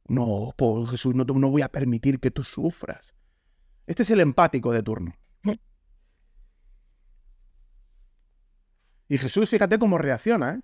No, 0.08 0.54
pobre 0.56 0.90
Jesús, 0.90 1.14
no, 1.14 1.24
no 1.24 1.50
voy 1.50 1.62
a 1.62 1.70
permitir 1.70 2.20
que 2.20 2.30
tú 2.30 2.42
sufras. 2.42 3.14
Este 3.86 4.02
es 4.02 4.10
el 4.10 4.20
empático 4.20 4.72
de 4.72 4.82
turno. 4.82 5.14
Y 9.10 9.18
Jesús, 9.18 9.50
fíjate 9.50 9.76
cómo 9.80 9.98
reacciona, 9.98 10.52
¿eh? 10.52 10.60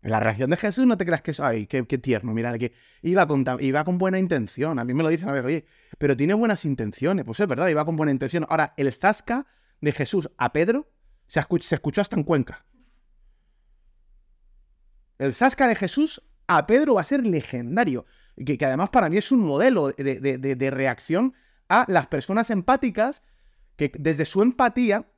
La 0.00 0.20
reacción 0.20 0.48
de 0.48 0.56
Jesús 0.56 0.86
no 0.86 0.96
te 0.96 1.04
creas 1.04 1.20
que 1.20 1.32
es, 1.32 1.38
ay, 1.38 1.66
qué, 1.66 1.84
tierno, 1.84 2.32
mira, 2.32 2.58
que 2.58 2.72
iba 3.02 3.26
con, 3.28 3.44
iba 3.60 3.84
con 3.84 3.98
buena 3.98 4.18
intención. 4.18 4.78
A 4.78 4.84
mí 4.84 4.94
me 4.94 5.02
lo 5.02 5.10
dicen 5.10 5.28
a 5.28 5.32
veces, 5.32 5.46
oye, 5.46 5.64
pero 5.98 6.16
tiene 6.16 6.32
buenas 6.32 6.64
intenciones. 6.64 7.26
Pues 7.26 7.38
es 7.38 7.46
verdad, 7.46 7.68
iba 7.68 7.84
con 7.84 7.96
buena 7.96 8.10
intención. 8.10 8.46
Ahora, 8.48 8.72
el 8.78 8.90
zasca 8.90 9.46
de 9.82 9.92
Jesús 9.92 10.30
a 10.38 10.52
Pedro 10.54 10.90
se, 11.26 11.40
escuchó 11.40 12.00
hasta 12.00 12.16
en 12.16 12.24
Cuenca. 12.24 12.64
El 15.18 15.34
zasca 15.34 15.68
de 15.68 15.76
Jesús 15.76 16.22
a 16.46 16.66
Pedro 16.66 16.94
va 16.94 17.02
a 17.02 17.04
ser 17.04 17.24
legendario. 17.24 18.06
Que, 18.44 18.56
que 18.56 18.64
además 18.64 18.88
para 18.88 19.10
mí 19.10 19.18
es 19.18 19.30
un 19.30 19.40
modelo 19.40 19.92
de, 19.92 20.38
de 20.56 20.70
reacción 20.70 21.34
a 21.68 21.84
las 21.86 22.06
personas 22.06 22.48
empáticas 22.48 23.22
que 23.76 23.92
desde 23.94 24.24
su 24.24 24.42
empatía 24.42 25.11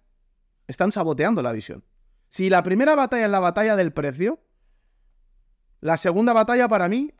están 0.67 0.93
saboteando 0.93 1.43
la 1.43 1.53
visión. 1.53 1.85
Si 2.29 2.51
la 2.51 2.63
primera 2.63 2.95
batalla 2.95 3.27
es 3.27 3.31
la 3.31 3.41
batalla 3.41 3.77
del 3.77 3.93
precio, 3.93 4.41
la 5.81 5.97
segunda 5.97 6.33
batalla 6.33 6.69
para 6.69 6.89
mí 6.89 7.15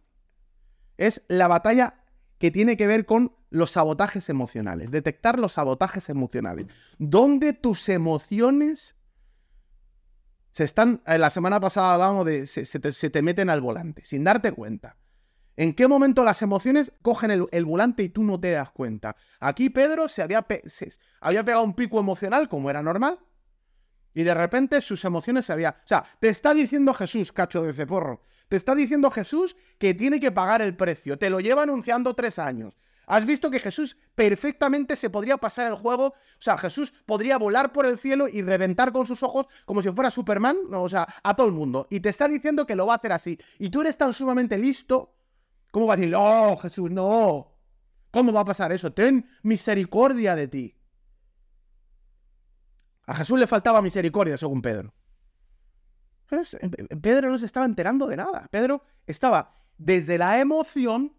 es 0.97 1.23
la 1.29 1.49
batalla 1.49 2.03
que 2.39 2.51
tiene 2.51 2.77
que 2.77 2.87
ver 2.87 3.07
con 3.07 3.37
los 3.51 3.71
sabotajes 3.71 4.29
emocionales, 4.29 4.91
detectar 4.91 5.39
los 5.39 5.53
sabotajes 5.53 6.09
emocionales. 6.09 6.67
¿Dónde 6.99 7.53
tus 7.53 7.89
emociones 7.89 8.97
se 10.55 10.63
están, 10.63 11.03
eh, 11.07 11.19
la 11.19 11.31
semana 11.31 11.59
pasada 11.59 11.95
hablábamos 11.95 12.27
de, 12.27 12.47
se, 12.47 13.11
te, 13.11 13.23
meten 13.23 13.51
al 13.51 13.61
volante, 13.61 14.05
sin 14.05 14.23
darte 14.23 14.53
cuenta. 14.53 14.97
¿En 15.57 15.75
qué 15.75 15.89
momento 15.89 16.23
las 16.23 16.43
emociones 16.43 16.93
cogen 17.03 17.33
el, 17.33 17.65
volante 17.65 18.05
y 18.05 18.09
tú 18.09 18.23
no 18.23 18.39
te 18.39 18.53
das 18.53 18.71
cuenta? 18.71 19.17
Aquí 19.41 19.69
Pedro 19.69 20.09
se 20.09 20.23
había, 20.23 20.47
se 20.65 20.93
había 21.21 21.45
pegado 21.45 21.65
un 21.65 21.75
pico 21.75 21.99
emocional, 21.99 22.49
como 22.49 22.71
era 22.71 22.83
normal, 22.83 23.19
y 24.15 24.23
de 24.23 24.35
repente 24.35 24.81
sus 24.81 25.05
emociones 25.05 25.47
se 25.47 25.53
había... 25.53 25.71
O 25.71 25.87
sea, 25.87 26.05
te 26.21 26.29
está 26.29 26.55
diciendo 26.55 26.95
Jesús, 26.95 27.33
cacho 27.33 27.63
de 27.63 27.73
ceporro, 27.73 28.23
te 28.49 28.57
está 28.57 28.75
diciendo 28.75 29.11
Jesús 29.11 29.57
que 29.79 29.95
tiene 29.95 30.21
que 30.21 30.33
pagar 30.33 30.63
el 30.63 30.77
precio. 30.77 31.19
Te 31.19 31.31
lo 31.31 31.41
lleva 31.41 31.63
anunciando 31.63 32.15
tres 32.15 32.39
años. 32.39 32.79
Has 33.07 33.27
visto 33.27 33.51
que 33.51 33.61
Jesús 33.61 33.97
perfectamente 34.15 34.97
se 34.97 35.11
podría 35.11 35.37
pasar 35.37 35.67
el 35.67 35.75
juego, 35.75 36.07
o 36.07 36.15
sea, 36.39 36.57
Jesús 36.57 36.95
podría 37.05 37.37
volar 37.37 37.73
por 37.73 37.87
el 37.87 37.99
cielo 37.99 38.29
y 38.29 38.43
reventar 38.43 38.93
con 38.93 39.07
sus 39.07 39.23
ojos 39.23 39.47
como 39.67 39.83
si 39.83 39.91
fuera 39.91 40.11
Superman, 40.11 40.57
o 40.73 40.89
sea, 40.89 41.07
a 41.23 41.37
todo 41.37 41.47
el 41.47 41.53
mundo. 41.53 41.87
Y 41.91 42.01
te 42.01 42.09
está 42.09 42.29
diciendo 42.29 42.67
que 42.67 42.77
lo 42.77 42.87
va 42.87 42.95
a 42.95 42.97
hacer 42.97 43.13
así. 43.13 43.39
Y 43.59 43.71
tú 43.71 43.83
eres 43.83 43.99
tan 43.99 44.15
sumamente 44.15 44.57
listo, 44.57 45.15
¿cómo 45.71 45.87
va 45.87 45.95
a 45.95 45.97
decir, 45.97 46.15
oh, 46.17 46.57
Jesús, 46.57 46.91
no? 46.91 47.53
¿Cómo 48.11 48.33
va 48.33 48.41
a 48.41 48.45
pasar 48.45 48.73
eso? 48.73 48.93
Ten 48.93 49.29
misericordia 49.43 50.35
de 50.35 50.49
ti. 50.49 50.75
A 53.07 53.15
Jesús 53.15 53.39
le 53.39 53.47
faltaba 53.47 53.83
misericordia, 53.83 54.37
según 54.37 54.63
Pedro. 54.63 54.95
Pedro 57.03 57.31
no 57.31 57.39
se 57.39 57.47
estaba 57.47 57.67
enterando 57.67 58.07
de 58.07 58.17
nada. 58.17 58.49
Pedro 58.51 58.83
estaba 59.07 59.57
desde 59.77 60.19
la 60.19 60.41
emoción, 60.41 61.15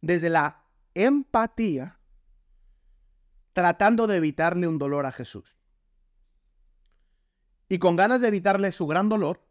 desde 0.00 0.30
la 0.30 0.64
empatía, 0.94 1.98
tratando 3.52 4.06
de 4.06 4.16
evitarle 4.16 4.66
un 4.66 4.78
dolor 4.78 5.06
a 5.06 5.12
Jesús. 5.12 5.58
Y 7.68 7.78
con 7.78 7.96
ganas 7.96 8.20
de 8.20 8.28
evitarle 8.28 8.72
su 8.72 8.86
gran 8.86 9.08
dolor, 9.08 9.46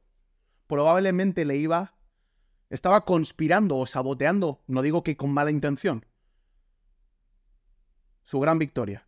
probablemente 0.67 1.45
le 1.45 1.57
iba, 1.57 1.95
estaba 2.69 3.05
conspirando 3.05 3.77
o 3.77 3.85
saboteando, 3.85 4.61
no 4.67 4.81
digo 4.81 5.03
que 5.03 5.17
con 5.17 5.33
mala 5.33 5.51
intención, 5.51 6.05
su 8.23 8.39
gran 8.39 8.59
victoria. 8.59 9.07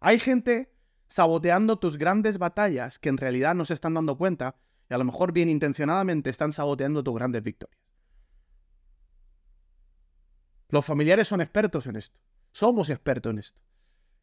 Hay 0.00 0.18
gente 0.18 0.75
saboteando 1.06 1.78
tus 1.78 1.98
grandes 1.98 2.38
batallas 2.38 2.98
que 2.98 3.08
en 3.08 3.16
realidad 3.16 3.54
no 3.54 3.64
se 3.64 3.74
están 3.74 3.94
dando 3.94 4.16
cuenta 4.18 4.56
y 4.88 4.94
a 4.94 4.98
lo 4.98 5.04
mejor 5.04 5.32
bien 5.32 5.48
intencionadamente 5.48 6.30
están 6.30 6.52
saboteando 6.52 7.02
tus 7.02 7.14
grandes 7.14 7.42
victorias. 7.42 7.80
Los 10.68 10.84
familiares 10.84 11.28
son 11.28 11.40
expertos 11.40 11.86
en 11.86 11.96
esto. 11.96 12.18
Somos 12.52 12.90
expertos 12.90 13.30
en 13.32 13.38
esto. 13.38 13.60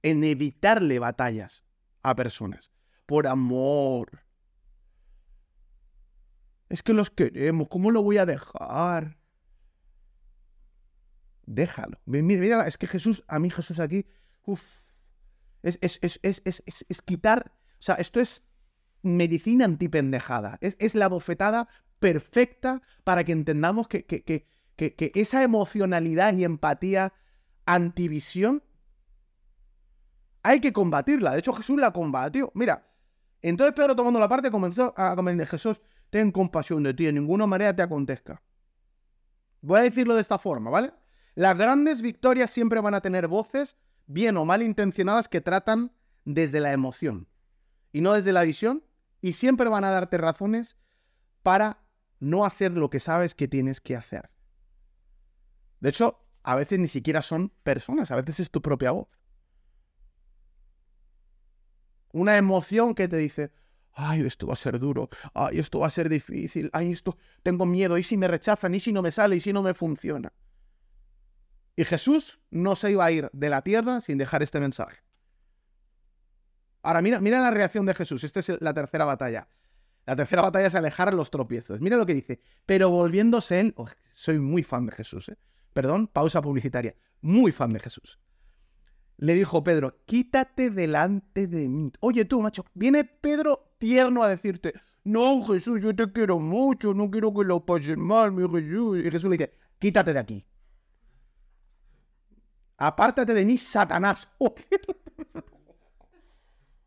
En 0.02 0.24
evitarle 0.24 1.00
batallas 1.00 1.64
a 2.02 2.16
personas. 2.16 2.72
Por 3.06 3.28
amor. 3.28 4.24
Es 6.70 6.84
que 6.84 6.94
los 6.94 7.10
queremos. 7.10 7.68
¿Cómo 7.70 7.92
lo 7.92 8.04
voy 8.04 8.18
a 8.18 8.26
dejar? 8.26 9.18
Déjalo. 11.46 12.00
Mira, 12.06 12.42
mira, 12.42 12.68
es 12.68 12.78
que 12.78 12.88
Jesús, 12.88 13.24
a 13.28 13.40
mí 13.40 13.50
Jesús 13.50 13.80
aquí, 13.80 14.06
uff, 14.46 14.83
es, 15.64 15.80
es, 15.82 16.20
es, 16.22 16.42
es, 16.44 17.02
quitar, 17.02 17.52
o 17.56 17.82
sea, 17.82 17.96
esto 17.96 18.20
es 18.20 18.44
medicina 19.02 19.66
antipendejada. 19.66 20.58
Es, 20.62 20.76
es 20.80 20.94
la 20.94 21.08
bofetada 21.08 21.68
perfecta 22.00 22.82
para 23.04 23.24
que 23.24 23.32
entendamos 23.32 23.88
que, 23.88 24.06
que, 24.06 24.24
que, 24.24 24.46
que, 24.76 25.12
esa 25.16 25.44
emocionalidad 25.44 26.34
y 26.34 26.44
empatía 26.44 27.14
antivisión 27.66 28.64
hay 30.44 30.60
que 30.60 30.74
combatirla. 30.74 31.32
De 31.32 31.40
hecho, 31.40 31.54
Jesús 31.54 31.80
la 31.80 31.92
combatió. 31.92 32.52
Mira, 32.54 32.90
entonces 33.42 33.74
Pedro 33.74 33.96
tomando 33.96 34.20
la 34.20 34.28
parte 34.28 34.52
comenzó 34.52 34.94
a 34.98 35.16
comentar, 35.16 35.48
Jesús, 35.48 35.82
ten 36.10 36.32
compasión 36.32 36.84
de 36.84 36.94
ti, 36.94 37.08
en 37.08 37.16
ninguna 37.16 37.48
manera 37.48 37.74
te 37.74 37.82
acontezca. 37.82 38.42
Voy 39.62 39.80
a 39.80 39.84
decirlo 39.84 40.16
de 40.16 40.22
esta 40.22 40.38
forma, 40.38 40.70
¿vale? 40.70 40.94
Las 41.36 41.58
grandes 41.58 42.02
victorias 42.02 42.52
siempre 42.52 42.82
van 42.82 42.94
a 42.94 43.02
tener 43.02 43.28
voces 43.28 43.78
bien 44.06 44.38
o 44.38 44.46
mal 44.46 44.62
intencionadas 44.62 45.28
que 45.28 45.42
tratan 45.42 45.92
desde 46.26 46.60
la 46.60 46.74
emoción 46.74 47.28
y 47.92 48.02
no 48.02 48.14
desde 48.14 48.34
la 48.34 48.44
visión 48.44 48.84
y 49.22 49.34
siempre 49.34 49.70
van 49.70 49.84
a 49.84 49.92
darte 49.92 50.18
razones 50.18 50.78
para 51.44 51.84
no 52.20 52.46
hacer 52.46 52.72
lo 52.72 52.90
que 52.90 53.00
sabes 53.00 53.36
que 53.36 53.48
tienes 53.48 53.82
que 53.82 53.96
hacer. 53.96 54.30
De 55.80 55.90
hecho, 55.90 56.26
a 56.44 56.56
veces 56.56 56.80
ni 56.80 56.88
siquiera 56.88 57.22
son 57.22 57.50
personas, 57.64 58.12
a 58.12 58.16
veces 58.16 58.40
es 58.40 58.52
tu 58.52 58.62
propia 58.62 58.92
voz. 58.92 59.08
Una 62.12 62.38
emoción 62.38 62.96
que 62.96 63.08
te 63.08 63.18
dice, 63.18 63.52
ay, 63.92 64.22
esto 64.22 64.48
va 64.48 64.54
a 64.54 64.58
ser 64.58 64.80
duro, 64.80 65.10
ay, 65.34 65.60
esto 65.60 65.80
va 65.80 65.88
a 65.88 65.90
ser 65.90 66.10
difícil, 66.10 66.70
ay, 66.74 66.92
esto, 66.92 67.18
tengo 67.42 67.66
miedo, 67.66 67.98
y 67.98 68.04
si 68.04 68.18
me 68.18 68.28
rechazan, 68.28 68.76
y 68.76 68.80
si 68.80 68.94
no 68.94 69.02
me 69.02 69.12
sale, 69.12 69.36
y 69.36 69.40
si 69.40 69.52
no 69.52 69.62
me 69.62 69.74
funciona. 69.74 70.32
Y 71.76 71.86
Jesús 71.86 72.40
no 72.52 72.76
se 72.76 72.92
iba 72.92 73.06
a 73.06 73.12
ir 73.12 73.30
de 73.34 73.50
la 73.50 73.62
tierra 73.64 74.02
sin 74.02 74.18
dejar 74.18 74.44
este 74.44 74.60
mensaje. 74.60 74.98
Ahora, 76.84 77.02
mira, 77.02 77.20
mira 77.20 77.40
la 77.42 77.52
reacción 77.52 77.86
de 77.86 77.96
Jesús. 77.96 78.24
Esta 78.24 78.40
es 78.40 78.62
la 78.62 78.74
tercera 78.74 79.06
batalla. 79.06 79.48
La 80.06 80.16
tercera 80.16 80.42
batalla 80.42 80.68
es 80.68 80.76
alejar 80.76 81.14
los 81.14 81.32
tropiezos. 81.32 81.80
Mira 81.80 81.98
lo 81.98 82.06
que 82.06 82.14
dice. 82.14 82.42
Pero 82.66 82.90
volviéndose 82.90 83.60
él. 83.60 83.74
Oh, 83.78 83.88
soy 84.14 84.38
muy 84.38 84.64
fan 84.64 84.86
de 84.86 84.92
Jesús, 84.92 85.30
¿eh? 85.30 85.38
Perdón, 85.74 86.08
pausa 86.08 86.42
publicitaria. 86.42 86.96
Muy 87.22 87.52
fan 87.52 87.74
de 87.74 87.80
Jesús. 87.80 88.20
Le 89.18 89.34
dijo 89.34 89.64
Pedro, 89.64 90.04
quítate 90.06 90.70
delante 90.70 91.48
de 91.48 91.70
mí. 91.70 91.92
Oye 92.02 92.26
tú, 92.26 92.42
macho, 92.42 92.66
viene 92.74 93.06
Pedro 93.06 93.74
tierno 93.78 94.22
a 94.22 94.28
decirte, 94.28 94.74
no, 95.04 95.44
Jesús, 95.46 95.82
yo 95.82 95.96
te 95.96 96.12
quiero 96.12 96.40
mucho, 96.40 96.94
no 96.94 97.10
quiero 97.10 97.34
que 97.34 97.46
lo 97.46 97.66
pases 97.66 97.98
mal, 97.98 98.32
mi 98.34 98.42
Jesús. 98.42 99.00
Y 99.00 99.10
Jesús 99.10 99.30
le 99.30 99.38
dice, 99.38 99.54
quítate 99.80 100.14
de 100.14 100.20
aquí 100.20 100.46
apártate 102.78 103.34
de 103.34 103.46
mí, 103.46 103.58
Satanás. 103.58 104.28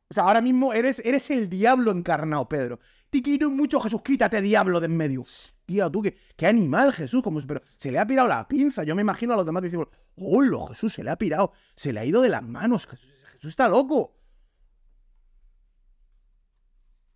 O 0.08 0.14
sea, 0.14 0.22
ahora 0.22 0.40
mismo 0.40 0.72
eres, 0.72 1.00
eres 1.04 1.30
el 1.30 1.48
diablo 1.48 1.90
encarnado, 1.90 2.48
Pedro. 2.48 2.78
Te 3.10 3.20
quiero 3.20 3.50
mucho, 3.50 3.80
Jesús, 3.80 4.02
quítate, 4.02 4.40
diablo, 4.40 4.78
de 4.78 4.86
en 4.86 4.96
medio. 4.96 5.24
Tío, 5.64 5.90
tú, 5.90 6.00
qué, 6.02 6.16
qué 6.36 6.46
animal, 6.46 6.92
Jesús, 6.92 7.22
como 7.22 7.40
pero 7.42 7.60
se 7.76 7.90
le 7.90 7.98
ha 7.98 8.06
pirado 8.06 8.28
la 8.28 8.46
pinza. 8.46 8.84
Yo 8.84 8.94
me 8.94 9.02
imagino 9.02 9.34
a 9.34 9.36
los 9.36 9.44
demás 9.44 9.64
diciendo, 9.64 9.90
hola, 10.16 10.68
Jesús, 10.68 10.92
se 10.92 11.02
le 11.02 11.10
ha 11.10 11.16
pirado, 11.16 11.52
se 11.74 11.92
le 11.92 12.00
ha 12.00 12.04
ido 12.04 12.22
de 12.22 12.28
las 12.28 12.42
manos, 12.42 12.86
Jesús, 12.86 13.10
Jesús 13.32 13.50
está 13.50 13.68
loco. 13.68 14.16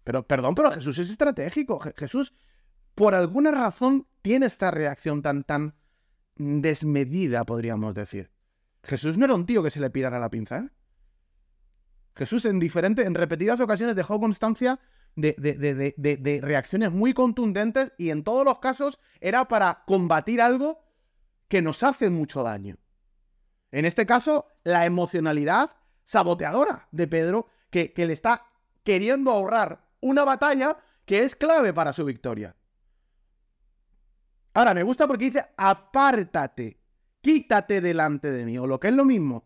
Pero, 0.03 0.27
perdón, 0.27 0.57
pero 0.57 0.73
Jesús 0.73 0.99
es 0.99 1.11
estratégico. 1.11 1.79
Jesús, 1.97 2.33
por 2.97 3.15
alguna 3.15 3.53
razón, 3.53 4.09
tiene 4.23 4.47
esta 4.47 4.73
reacción 4.73 5.23
tan, 5.23 5.45
tan 5.45 5.77
desmedida, 6.37 7.45
podríamos 7.45 7.95
decir. 7.95 8.31
Jesús 8.83 9.19
no 9.19 9.25
era 9.25 9.35
un 9.35 9.47
tío 9.47 9.63
que 9.63 9.71
se 9.71 9.81
le 9.81 9.91
pirara 9.91 10.19
la 10.19 10.31
pinza, 10.31 10.59
¿eh? 10.59 10.69
Jesús 12.15 12.45
en 12.45 12.59
diferentes, 12.59 13.07
en 13.07 13.15
repetidas 13.15 13.61
ocasiones 13.61 13.97
dejó 13.97 14.21
constancia 14.21 14.81
de, 15.17 15.35
de, 15.39 16.41
reacciones 16.43 16.91
muy 16.91 17.15
contundentes 17.15 17.93
y 17.99 18.11
en 18.11 18.25
todos 18.25 18.45
los 18.45 18.59
casos 18.59 18.99
era 19.21 19.49
para 19.49 19.85
combatir 19.87 20.41
algo 20.41 20.85
que 21.49 21.63
nos 21.63 21.83
hace 21.83 22.11
mucho 22.11 22.43
daño. 22.43 22.77
En 23.71 23.85
este 23.85 24.07
caso, 24.07 24.47
la 24.65 24.87
emocionalidad 24.87 25.73
saboteadora 26.05 26.89
de 26.91 27.07
Pedro, 27.07 27.47
que, 27.71 27.93
que 27.93 28.07
le 28.07 28.13
está 28.13 28.47
queriendo 28.83 29.31
ahorrar 29.31 29.89
una 30.01 30.25
batalla 30.25 30.77
que 31.05 31.23
es 31.25 31.37
clave 31.37 31.73
para 31.73 31.93
su 31.93 32.05
victoria. 32.05 32.57
Ahora, 34.55 34.75
me 34.75 34.83
gusta 34.83 35.07
porque 35.07 35.27
dice, 35.27 35.47
apártate 35.57 36.80
quítate 37.21 37.81
delante 37.81 38.31
de 38.31 38.45
mí. 38.45 38.59
O 38.59 38.67
lo 38.67 38.81
que 38.81 38.89
es 38.89 38.95
lo 38.95 39.05
mismo. 39.05 39.45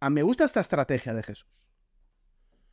A 0.00 0.10
me 0.10 0.22
gusta 0.22 0.44
esta 0.44 0.60
estrategia 0.60 1.14
de 1.14 1.22
Jesús. 1.22 1.66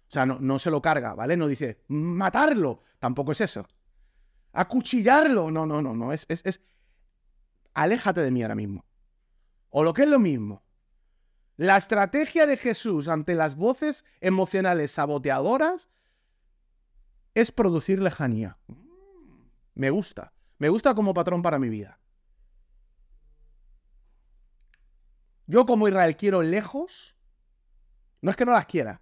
O 0.08 0.12
sea, 0.13 0.26
no, 0.26 0.60
se 0.60 0.70
lo 0.70 0.82
carga, 0.82 1.16
¿vale? 1.16 1.36
No 1.38 1.48
dice 1.48 1.84
matarlo. 1.88 2.82
Tampoco 3.00 3.32
es 3.32 3.42
eso. 3.42 3.68
Acuchillarlo. 4.52 5.50
No, 5.50 5.66
no, 5.66 5.82
no, 5.82 5.96
no. 5.96 6.13
Es, 6.13 6.26
es, 6.30 6.42
es. 6.46 6.62
Aléjate 7.74 8.22
de 8.22 8.30
mí 8.30 8.44
ahora 8.44 8.56
mismo. 8.56 8.86
O 9.70 9.84
lo 9.84 9.94
que 9.94 10.04
es 10.04 10.10
lo 10.10 10.20
mismo. 10.20 10.63
La 11.58 11.78
estrategia 11.78 12.46
de 12.46 12.58
Jesús 12.58 13.08
ante 13.08 13.36
las 13.36 13.56
voces 13.56 14.06
emocionales 14.22 14.92
saboteadoras 14.92 15.89
es 17.34 17.52
producir 17.52 18.00
lejanía. 18.00 18.58
Me 19.74 19.89
gusta. 19.89 20.34
Me 20.60 20.70
gusta 20.70 20.94
como 20.94 21.13
patrón 21.13 21.42
para 21.42 21.60
mi 21.60 21.70
vida. 21.70 22.00
Yo 25.47 25.65
como 25.65 25.88
Israel 25.88 26.15
quiero 26.15 26.41
lejos, 26.41 27.15
no 28.21 28.32
es 28.32 28.38
que 28.38 28.45
no 28.45 28.53
las 28.53 28.65
quiera, 28.65 29.01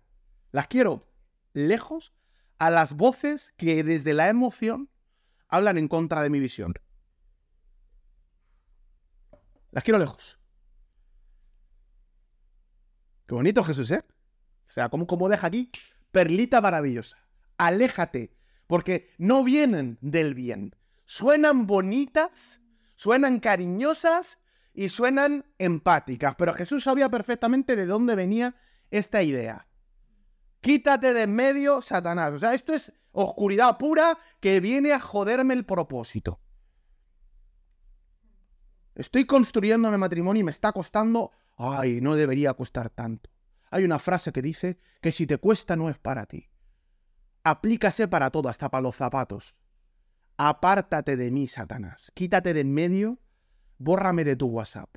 las 0.52 0.68
quiero 0.68 1.08
lejos 1.54 2.14
a 2.58 2.70
las 2.70 2.96
voces 2.96 3.54
que 3.58 3.84
desde 3.84 4.14
la 4.14 4.30
emoción 4.30 4.90
hablan 5.48 5.78
en 5.78 5.88
contra 5.88 6.24
de 6.24 6.30
mi 6.30 6.40
visión. 6.40 6.74
Las 9.72 9.84
quiero 9.84 10.00
lejos. 10.00 10.40
Qué 13.28 13.36
bonito 13.36 13.64
Jesús, 13.64 13.90
¿eh? 13.92 14.04
O 14.68 14.72
sea, 14.72 14.90
como, 14.90 15.08
como 15.08 15.30
deja 15.30 15.48
aquí, 15.48 15.72
perlita 16.12 16.60
maravillosa. 16.62 17.18
Aléjate, 17.58 18.36
porque 18.68 19.10
no 19.18 19.44
vienen 19.44 19.98
del 20.02 20.34
bien. 20.34 20.76
Suenan 21.06 21.68
bonitas, 21.68 22.62
suenan 22.96 23.40
cariñosas, 23.40 24.40
y 24.74 24.90
suenan 24.90 25.46
empáticas, 25.58 26.36
pero 26.36 26.54
Jesús 26.54 26.84
sabía 26.84 27.10
perfectamente 27.10 27.76
de 27.76 27.86
dónde 27.86 28.16
venía 28.16 28.56
esta 28.90 29.22
idea. 29.24 29.68
Quítate 30.62 31.14
de 31.14 31.24
en 31.24 31.34
medio, 31.34 31.82
Satanás. 31.82 32.34
O 32.34 32.40
sea, 32.40 32.54
esto 32.54 32.74
es 32.74 32.94
oscuridad 33.12 33.78
pura 33.78 34.18
que 34.40 34.60
viene 34.60 34.94
a 34.94 35.00
joderme 35.00 35.54
el 35.54 35.66
propósito. 35.66 36.40
Estoy 38.94 39.26
construyendo 39.26 39.90
mi 39.90 39.98
matrimonio 39.98 40.42
y 40.42 40.44
me 40.44 40.52
está 40.52 40.72
costando... 40.72 41.32
Ay, 41.58 42.02
no 42.02 42.16
debería 42.16 42.54
costar 42.54 42.90
tanto. 42.90 43.30
Hay 43.70 43.84
una 43.84 44.00
frase 44.00 44.32
que 44.32 44.42
dice 44.42 44.80
que 45.02 45.12
si 45.12 45.28
te 45.28 45.38
cuesta 45.38 45.76
no 45.76 45.90
es 45.90 45.98
para 45.98 46.26
ti. 46.26 46.50
Aplícase 47.44 48.08
para 48.08 48.30
todo, 48.30 48.50
hasta 48.50 48.70
para 48.70 48.82
los 48.82 48.96
zapatos. 48.96 49.56
Apártate 50.38 51.18
de 51.18 51.32
mí, 51.32 51.48
Satanás. 51.48 52.12
Quítate 52.14 52.54
de 52.54 52.62
en 52.62 52.74
medio 52.74 53.20
bórrame 53.84 54.24
de 54.24 54.36
tu 54.36 54.48
WhatsApp. 54.48 54.90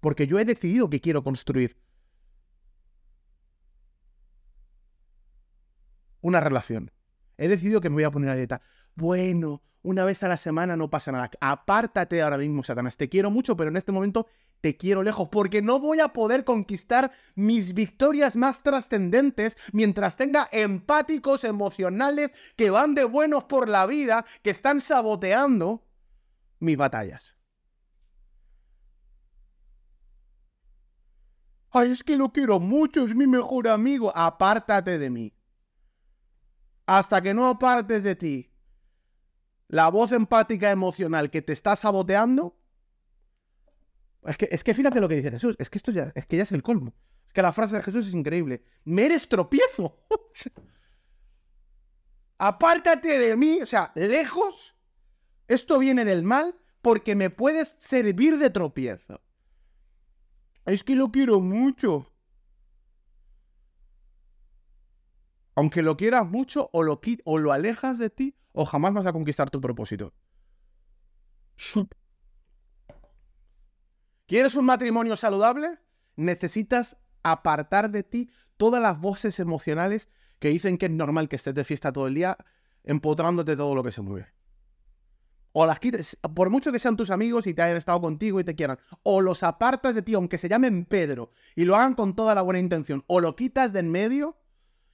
Porque 0.00 0.26
yo 0.26 0.38
he 0.38 0.44
decidido 0.44 0.88
que 0.88 1.00
quiero 1.00 1.24
construir 1.24 1.76
una 6.20 6.40
relación. 6.40 6.90
He 7.36 7.48
decidido 7.48 7.80
que 7.80 7.90
me 7.90 7.94
voy 7.94 8.04
a 8.04 8.10
poner 8.10 8.30
a 8.30 8.36
dieta. 8.36 8.60
Bueno, 8.94 9.62
una 9.82 10.04
vez 10.04 10.22
a 10.22 10.28
la 10.28 10.36
semana 10.36 10.76
no 10.76 10.90
pasa 10.90 11.12
nada. 11.12 11.30
Apártate 11.40 12.22
ahora 12.22 12.38
mismo, 12.38 12.62
Satanás. 12.62 12.96
Te 12.96 13.08
quiero 13.08 13.30
mucho, 13.30 13.56
pero 13.56 13.70
en 13.70 13.76
este 13.76 13.92
momento 13.92 14.26
te 14.60 14.76
quiero 14.76 15.04
lejos, 15.04 15.28
porque 15.30 15.62
no 15.62 15.78
voy 15.78 16.00
a 16.00 16.08
poder 16.08 16.44
conquistar 16.44 17.12
mis 17.36 17.74
victorias 17.74 18.34
más 18.34 18.62
trascendentes 18.64 19.56
mientras 19.72 20.16
tenga 20.16 20.48
empáticos 20.50 21.44
emocionales 21.44 22.32
que 22.56 22.70
van 22.70 22.94
de 22.94 23.04
buenos 23.04 23.44
por 23.44 23.68
la 23.68 23.86
vida, 23.86 24.24
que 24.42 24.50
están 24.50 24.80
saboteando 24.80 25.86
mis 26.58 26.76
batallas. 26.76 27.37
Ay, 31.70 31.92
es 31.92 32.02
que 32.02 32.16
lo 32.16 32.32
quiero 32.32 32.60
mucho, 32.60 33.04
es 33.04 33.14
mi 33.14 33.26
mejor 33.26 33.68
amigo. 33.68 34.10
Apártate 34.16 34.98
de 34.98 35.10
mí. 35.10 35.34
Hasta 36.86 37.20
que 37.20 37.34
no 37.34 37.46
apartes 37.46 38.02
de 38.02 38.16
ti 38.16 38.50
la 39.68 39.90
voz 39.90 40.12
empática 40.12 40.70
emocional 40.70 41.30
que 41.30 41.42
te 41.42 41.52
está 41.52 41.76
saboteando. 41.76 42.58
Es 44.24 44.36
que, 44.36 44.48
es 44.50 44.64
que 44.64 44.74
fíjate 44.74 45.00
lo 45.00 45.08
que 45.08 45.16
dice 45.16 45.30
Jesús. 45.30 45.56
Es 45.58 45.70
que 45.70 45.78
esto 45.78 45.92
ya, 45.92 46.10
es 46.14 46.26
que 46.26 46.36
ya 46.36 46.42
es 46.42 46.52
el 46.52 46.62
colmo. 46.62 46.94
Es 47.26 47.32
que 47.32 47.42
la 47.42 47.52
frase 47.52 47.76
de 47.76 47.82
Jesús 47.82 48.08
es 48.08 48.14
increíble. 48.14 48.64
Me 48.84 49.04
eres 49.06 49.28
tropiezo. 49.28 50.02
Apártate 52.38 53.18
de 53.18 53.36
mí, 53.36 53.60
o 53.62 53.66
sea, 53.66 53.92
lejos. 53.94 54.74
Esto 55.46 55.78
viene 55.78 56.04
del 56.04 56.22
mal 56.22 56.58
porque 56.82 57.14
me 57.14 57.30
puedes 57.30 57.76
servir 57.78 58.38
de 58.38 58.50
tropiezo. 58.50 59.20
Es 60.68 60.84
que 60.84 60.94
lo 60.94 61.10
quiero 61.10 61.40
mucho. 61.40 62.12
Aunque 65.54 65.80
lo 65.80 65.96
quieras 65.96 66.26
mucho, 66.28 66.68
o 66.72 66.82
lo, 66.82 67.52
alejas 67.52 67.98
de 67.98 68.10
ti, 68.10 68.36
o 68.52 68.66
jamás 68.66 68.92
vas 68.92 69.06
a 69.06 69.12
conquistar 69.12 69.48
tu 69.48 69.62
propósito. 69.62 70.12
¿Quieres 74.26 74.54
un 74.56 74.66
matrimonio 74.66 75.16
saludable? 75.16 75.78
Necesitas 76.16 76.98
apartar 77.22 77.90
de 77.90 78.02
ti 78.02 78.30
todas 78.58 78.82
las 78.82 79.00
voces 79.00 79.40
emocionales 79.40 80.10
que 80.38 80.50
dicen 80.50 80.76
que 80.76 80.86
es 80.86 80.92
normal 80.92 81.30
que 81.30 81.36
estés 81.36 81.54
de 81.54 81.64
fiesta 81.64 81.92
todo 81.92 82.06
el 82.06 82.14
día, 82.14 82.36
empotrándote 82.84 83.56
todo 83.56 83.74
lo 83.74 83.82
que 83.82 83.90
se 83.90 84.02
mueve. 84.02 84.37
O 85.52 85.66
las 85.66 85.80
quites, 85.80 86.16
por 86.34 86.50
mucho 86.50 86.70
que 86.70 86.78
sean 86.78 86.96
tus 86.96 87.10
amigos 87.10 87.46
y 87.46 87.54
te 87.54 87.62
hayan 87.62 87.76
estado 87.76 88.00
contigo 88.00 88.38
y 88.38 88.44
te 88.44 88.54
quieran, 88.54 88.78
o 89.02 89.20
los 89.20 89.42
apartas 89.42 89.94
de 89.94 90.02
ti, 90.02 90.14
aunque 90.14 90.38
se 90.38 90.48
llamen 90.48 90.84
Pedro, 90.84 91.30
y 91.56 91.64
lo 91.64 91.74
hagan 91.74 91.94
con 91.94 92.14
toda 92.14 92.34
la 92.34 92.42
buena 92.42 92.60
intención, 92.60 93.04
o 93.06 93.20
lo 93.20 93.34
quitas 93.34 93.72
de 93.72 93.80
en 93.80 93.90
medio 93.90 94.36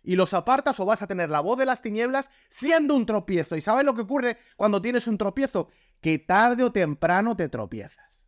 y 0.02 0.16
los 0.16 0.34
apartas, 0.34 0.78
o 0.78 0.84
vas 0.84 1.02
a 1.02 1.06
tener 1.06 1.30
la 1.30 1.40
voz 1.40 1.58
de 1.58 1.66
las 1.66 1.82
tinieblas 1.82 2.30
siendo 2.50 2.94
un 2.94 3.06
tropiezo. 3.06 3.56
¿Y 3.56 3.60
sabes 3.60 3.84
lo 3.84 3.94
que 3.94 4.02
ocurre 4.02 4.38
cuando 4.56 4.80
tienes 4.80 5.06
un 5.06 5.18
tropiezo? 5.18 5.68
Que 6.00 6.18
tarde 6.18 6.62
o 6.62 6.70
temprano 6.70 7.34
te 7.34 7.48
tropiezas. 7.48 8.26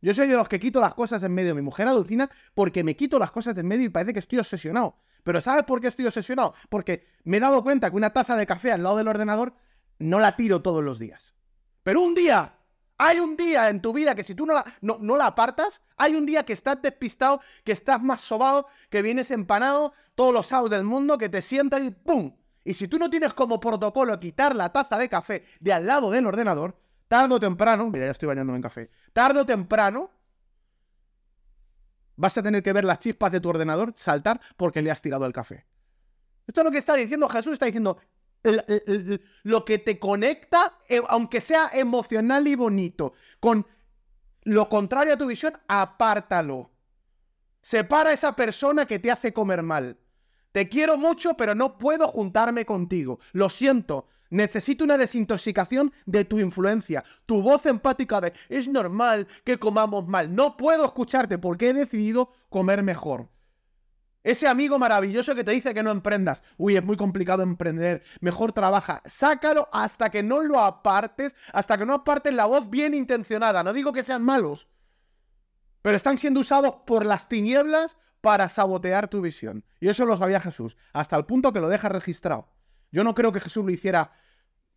Yo 0.00 0.14
soy 0.14 0.28
de 0.28 0.36
los 0.36 0.48
que 0.48 0.60
quito 0.60 0.80
las 0.80 0.94
cosas 0.94 1.22
en 1.22 1.32
medio. 1.32 1.54
Mi 1.54 1.62
mujer 1.62 1.88
alucina 1.88 2.30
porque 2.54 2.84
me 2.84 2.96
quito 2.96 3.18
las 3.18 3.30
cosas 3.30 3.54
de 3.54 3.62
en 3.62 3.68
medio 3.68 3.86
y 3.86 3.88
parece 3.88 4.12
que 4.12 4.18
estoy 4.20 4.38
obsesionado. 4.38 4.96
Pero 5.24 5.40
¿sabes 5.40 5.64
por 5.64 5.80
qué 5.80 5.88
estoy 5.88 6.06
obsesionado? 6.06 6.54
Porque 6.68 7.06
me 7.24 7.38
he 7.38 7.40
dado 7.40 7.62
cuenta 7.62 7.90
que 7.90 7.96
una 7.96 8.12
taza 8.12 8.36
de 8.36 8.46
café 8.46 8.72
al 8.72 8.82
lado 8.82 8.96
del 8.96 9.08
ordenador 9.08 9.54
no 9.98 10.20
la 10.20 10.36
tiro 10.36 10.62
todos 10.62 10.84
los 10.84 10.98
días. 10.98 11.34
Pero 11.82 12.00
un 12.00 12.14
día, 12.14 12.54
hay 12.98 13.20
un 13.20 13.36
día 13.36 13.68
en 13.68 13.80
tu 13.80 13.92
vida 13.92 14.14
que 14.14 14.24
si 14.24 14.34
tú 14.34 14.44
no 14.44 14.54
la, 14.54 14.64
no, 14.80 15.16
la 15.16 15.26
apartas, 15.26 15.80
hay 15.96 16.14
un 16.14 16.26
día 16.26 16.44
que 16.44 16.52
estás 16.52 16.82
despistado, 16.82 17.40
que 17.64 17.72
estás 17.72 18.02
más 18.02 18.20
sobado, 18.20 18.66
que 18.90 19.02
vienes 19.02 19.30
empanado, 19.30 19.92
todos 20.14 20.32
los 20.32 20.46
sábados 20.46 20.70
del 20.70 20.84
mundo, 20.84 21.16
que 21.16 21.28
te 21.28 21.40
sientas 21.40 21.82
y 21.82 21.90
¡pum! 21.90 22.34
Y 22.64 22.74
si 22.74 22.88
tú 22.88 22.98
no 22.98 23.08
tienes 23.08 23.32
como 23.34 23.60
protocolo 23.60 24.18
quitar 24.18 24.54
la 24.54 24.70
taza 24.72 24.98
de 24.98 25.08
café 25.08 25.44
de 25.60 25.72
al 25.72 25.86
lado 25.86 26.10
del 26.10 26.26
ordenador, 26.26 26.76
tarde 27.06 27.34
o 27.34 27.40
temprano, 27.40 27.88
mira, 27.88 28.06
ya 28.06 28.10
estoy 28.12 28.26
bañándome 28.26 28.56
en 28.56 28.62
café, 28.62 28.90
tarde 29.12 29.40
o 29.40 29.46
temprano, 29.46 30.10
vas 32.16 32.36
a 32.36 32.42
tener 32.42 32.62
que 32.62 32.72
ver 32.72 32.84
las 32.84 32.98
chispas 32.98 33.30
de 33.32 33.40
tu 33.40 33.48
ordenador 33.48 33.92
saltar 33.94 34.40
porque 34.56 34.82
le 34.82 34.90
has 34.90 35.00
tirado 35.00 35.24
el 35.24 35.32
café. 35.32 35.66
Esto 36.46 36.62
es 36.62 36.64
lo 36.64 36.70
que 36.70 36.78
está 36.78 36.94
diciendo 36.94 37.28
Jesús, 37.28 37.52
está 37.54 37.66
diciendo, 37.66 37.98
lo 39.42 39.64
que 39.64 39.78
te 39.78 39.98
conecta, 39.98 40.78
eh, 40.88 41.02
aunque 41.08 41.40
sea 41.40 41.70
emocional 41.72 42.46
y 42.46 42.54
bonito, 42.54 43.14
con 43.40 43.66
lo 44.44 44.68
contrario 44.68 45.14
a 45.14 45.16
tu 45.16 45.26
visión, 45.26 45.52
apártalo. 45.66 46.70
Separa 47.60 48.10
a 48.10 48.12
esa 48.14 48.34
persona 48.34 48.86
que 48.86 48.98
te 48.98 49.10
hace 49.10 49.32
comer 49.32 49.62
mal. 49.62 49.98
Te 50.52 50.68
quiero 50.68 50.96
mucho, 50.96 51.34
pero 51.34 51.54
no 51.54 51.76
puedo 51.76 52.08
juntarme 52.08 52.64
contigo. 52.64 53.18
Lo 53.32 53.48
siento. 53.48 54.06
Necesito 54.30 54.84
una 54.84 54.98
desintoxicación 54.98 55.92
de 56.06 56.24
tu 56.24 56.38
influencia. 56.38 57.04
Tu 57.26 57.42
voz 57.42 57.66
empática 57.66 58.20
de 58.20 58.32
es 58.48 58.68
normal 58.68 59.26
que 59.44 59.58
comamos 59.58 60.06
mal. 60.06 60.34
No 60.34 60.56
puedo 60.56 60.84
escucharte 60.84 61.38
porque 61.38 61.70
he 61.70 61.74
decidido 61.74 62.30
comer 62.48 62.82
mejor. 62.82 63.28
Ese 64.28 64.46
amigo 64.46 64.78
maravilloso 64.78 65.34
que 65.34 65.42
te 65.42 65.52
dice 65.52 65.72
que 65.72 65.82
no 65.82 65.90
emprendas. 65.90 66.44
Uy, 66.58 66.76
es 66.76 66.84
muy 66.84 66.98
complicado 66.98 67.42
emprender. 67.42 68.02
Mejor 68.20 68.52
trabaja. 68.52 69.00
Sácalo 69.06 69.70
hasta 69.72 70.10
que 70.10 70.22
no 70.22 70.42
lo 70.42 70.60
apartes, 70.60 71.34
hasta 71.50 71.78
que 71.78 71.86
no 71.86 71.94
apartes 71.94 72.34
la 72.34 72.44
voz 72.44 72.68
bien 72.68 72.92
intencionada. 72.92 73.62
No 73.62 73.72
digo 73.72 73.90
que 73.90 74.02
sean 74.02 74.22
malos, 74.22 74.68
pero 75.80 75.96
están 75.96 76.18
siendo 76.18 76.40
usados 76.40 76.74
por 76.86 77.06
las 77.06 77.26
tinieblas 77.26 77.96
para 78.20 78.50
sabotear 78.50 79.08
tu 79.08 79.22
visión. 79.22 79.64
Y 79.80 79.88
eso 79.88 80.04
lo 80.04 80.14
sabía 80.18 80.42
Jesús, 80.42 80.76
hasta 80.92 81.16
el 81.16 81.24
punto 81.24 81.54
que 81.54 81.60
lo 81.60 81.70
deja 81.70 81.88
registrado. 81.88 82.52
Yo 82.92 83.04
no 83.04 83.14
creo 83.14 83.32
que 83.32 83.40
Jesús 83.40 83.64
lo 83.64 83.70
hiciera 83.70 84.12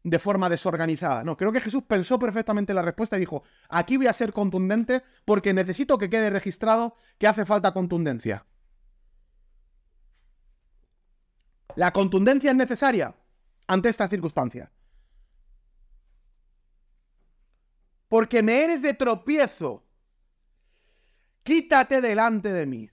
de 0.02 0.18
forma 0.18 0.48
desorganizada. 0.48 1.26
No, 1.26 1.36
creo 1.36 1.52
que 1.52 1.60
Jesús 1.60 1.84
pensó 1.86 2.18
perfectamente 2.18 2.74
la 2.74 2.84
respuesta 2.84 3.18
y 3.18 3.20
dijo, 3.20 3.44
aquí 3.68 3.98
voy 3.98 4.08
a 4.08 4.14
ser 4.14 4.32
contundente 4.32 5.04
porque 5.26 5.54
necesito 5.54 5.98
que 5.98 6.10
quede 6.10 6.30
registrado 6.30 6.96
que 7.18 7.28
hace 7.28 7.44
falta 7.44 7.74
contundencia. 7.74 8.46
La 11.76 11.92
contundencia 11.92 12.52
es 12.52 12.58
necesaria 12.58 13.16
ante 13.68 13.90
esta 13.90 14.08
circunstancia. 14.08 14.72
Porque 18.08 18.44
me 18.44 18.64
eres 18.64 18.82
de 18.82 18.94
tropiezo. 18.94 19.86
Quítate 21.44 22.02
delante 22.02 22.52
de 22.52 22.66
mí. 22.66 22.90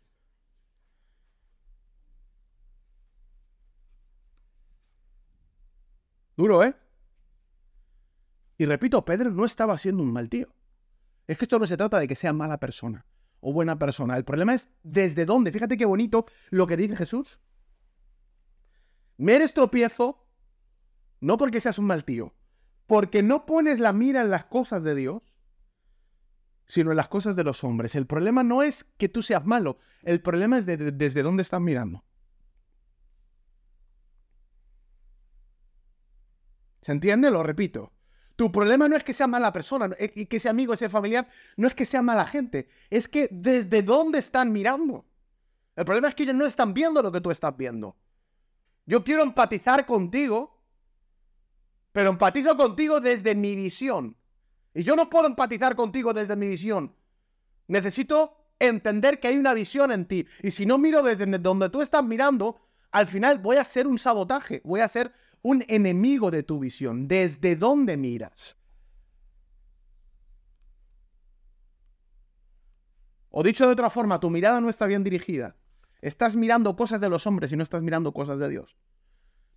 Duro, 6.36 6.62
¿eh? 6.62 6.76
Y 8.58 8.64
repito, 8.66 9.04
Pedro 9.04 9.30
no 9.30 9.44
estaba 9.44 9.76
siendo 9.76 10.04
un 10.04 10.12
mal 10.12 10.28
tío. 10.28 10.54
Es 11.26 11.36
que 11.36 11.44
esto 11.44 11.58
no 11.58 11.66
se 11.66 11.76
trata 11.76 11.98
de 11.98 12.06
que 12.06 12.14
sea 12.14 12.32
mala 12.32 12.58
persona 12.58 13.04
o 13.40 13.52
buena 13.52 13.78
persona. 13.78 14.16
El 14.16 14.24
problema 14.24 14.54
es 14.54 14.68
desde 14.82 15.24
dónde. 15.26 15.52
Fíjate 15.52 15.76
qué 15.76 15.84
bonito 15.84 16.26
lo 16.50 16.66
que 16.66 16.76
dice 16.76 16.96
Jesús. 16.96 17.40
Me 19.18 19.34
eres 19.34 19.52
tropiezo, 19.52 20.24
no 21.20 21.36
porque 21.36 21.60
seas 21.60 21.78
un 21.78 21.86
mal 21.86 22.04
tío, 22.04 22.34
porque 22.86 23.22
no 23.22 23.44
pones 23.44 23.80
la 23.80 23.92
mira 23.92 24.22
en 24.22 24.30
las 24.30 24.44
cosas 24.44 24.82
de 24.84 24.94
Dios, 24.94 25.22
sino 26.66 26.90
en 26.90 26.96
las 26.96 27.08
cosas 27.08 27.34
de 27.34 27.44
los 27.44 27.64
hombres. 27.64 27.94
El 27.94 28.06
problema 28.06 28.44
no 28.44 28.62
es 28.62 28.84
que 28.96 29.08
tú 29.08 29.22
seas 29.22 29.44
malo, 29.44 29.78
el 30.02 30.22
problema 30.22 30.56
es 30.58 30.66
desde 30.66 31.22
dónde 31.22 31.42
estás 31.42 31.60
mirando. 31.60 32.04
¿Se 36.80 36.92
entiende? 36.92 37.30
Lo 37.30 37.42
repito. 37.42 37.92
Tu 38.36 38.52
problema 38.52 38.88
no 38.88 38.96
es 38.96 39.02
que 39.02 39.12
sea 39.12 39.26
mala 39.26 39.52
persona 39.52 39.90
eh, 39.98 40.12
y 40.14 40.26
que 40.26 40.38
sea 40.38 40.52
amigo, 40.52 40.76
sea 40.76 40.88
familiar, 40.88 41.28
no 41.56 41.66
es 41.66 41.74
que 41.74 41.84
sea 41.84 42.02
mala 42.02 42.24
gente, 42.24 42.68
es 42.88 43.08
que 43.08 43.28
desde 43.32 43.82
dónde 43.82 44.20
están 44.20 44.52
mirando. 44.52 45.04
El 45.74 45.84
problema 45.84 46.08
es 46.08 46.14
que 46.14 46.22
ellos 46.22 46.36
no 46.36 46.46
están 46.46 46.72
viendo 46.72 47.02
lo 47.02 47.10
que 47.10 47.20
tú 47.20 47.32
estás 47.32 47.56
viendo. 47.56 47.96
Yo 48.88 49.04
quiero 49.04 49.22
empatizar 49.22 49.84
contigo, 49.84 50.58
pero 51.92 52.08
empatizo 52.08 52.56
contigo 52.56 53.00
desde 53.00 53.34
mi 53.34 53.54
visión. 53.54 54.16
Y 54.72 54.82
yo 54.82 54.96
no 54.96 55.10
puedo 55.10 55.26
empatizar 55.26 55.76
contigo 55.76 56.14
desde 56.14 56.36
mi 56.36 56.48
visión. 56.48 56.96
Necesito 57.66 58.34
entender 58.58 59.20
que 59.20 59.28
hay 59.28 59.36
una 59.36 59.52
visión 59.52 59.92
en 59.92 60.06
ti. 60.06 60.26
Y 60.42 60.52
si 60.52 60.64
no 60.64 60.78
miro 60.78 61.02
desde 61.02 61.26
donde 61.26 61.68
tú 61.68 61.82
estás 61.82 62.02
mirando, 62.02 62.62
al 62.90 63.06
final 63.06 63.40
voy 63.40 63.56
a 63.56 63.60
hacer 63.60 63.86
un 63.86 63.98
sabotaje, 63.98 64.62
voy 64.64 64.80
a 64.80 64.88
ser 64.88 65.12
un 65.42 65.62
enemigo 65.68 66.30
de 66.30 66.42
tu 66.42 66.58
visión. 66.58 67.08
¿Desde 67.08 67.56
dónde 67.56 67.98
miras? 67.98 68.56
O 73.28 73.42
dicho 73.42 73.66
de 73.66 73.72
otra 73.72 73.90
forma, 73.90 74.18
tu 74.18 74.30
mirada 74.30 74.62
no 74.62 74.70
está 74.70 74.86
bien 74.86 75.04
dirigida. 75.04 75.56
Estás 76.00 76.36
mirando 76.36 76.76
cosas 76.76 77.00
de 77.00 77.08
los 77.08 77.26
hombres 77.26 77.52
y 77.52 77.56
no 77.56 77.62
estás 77.62 77.82
mirando 77.82 78.12
cosas 78.12 78.38
de 78.38 78.48
Dios. 78.48 78.76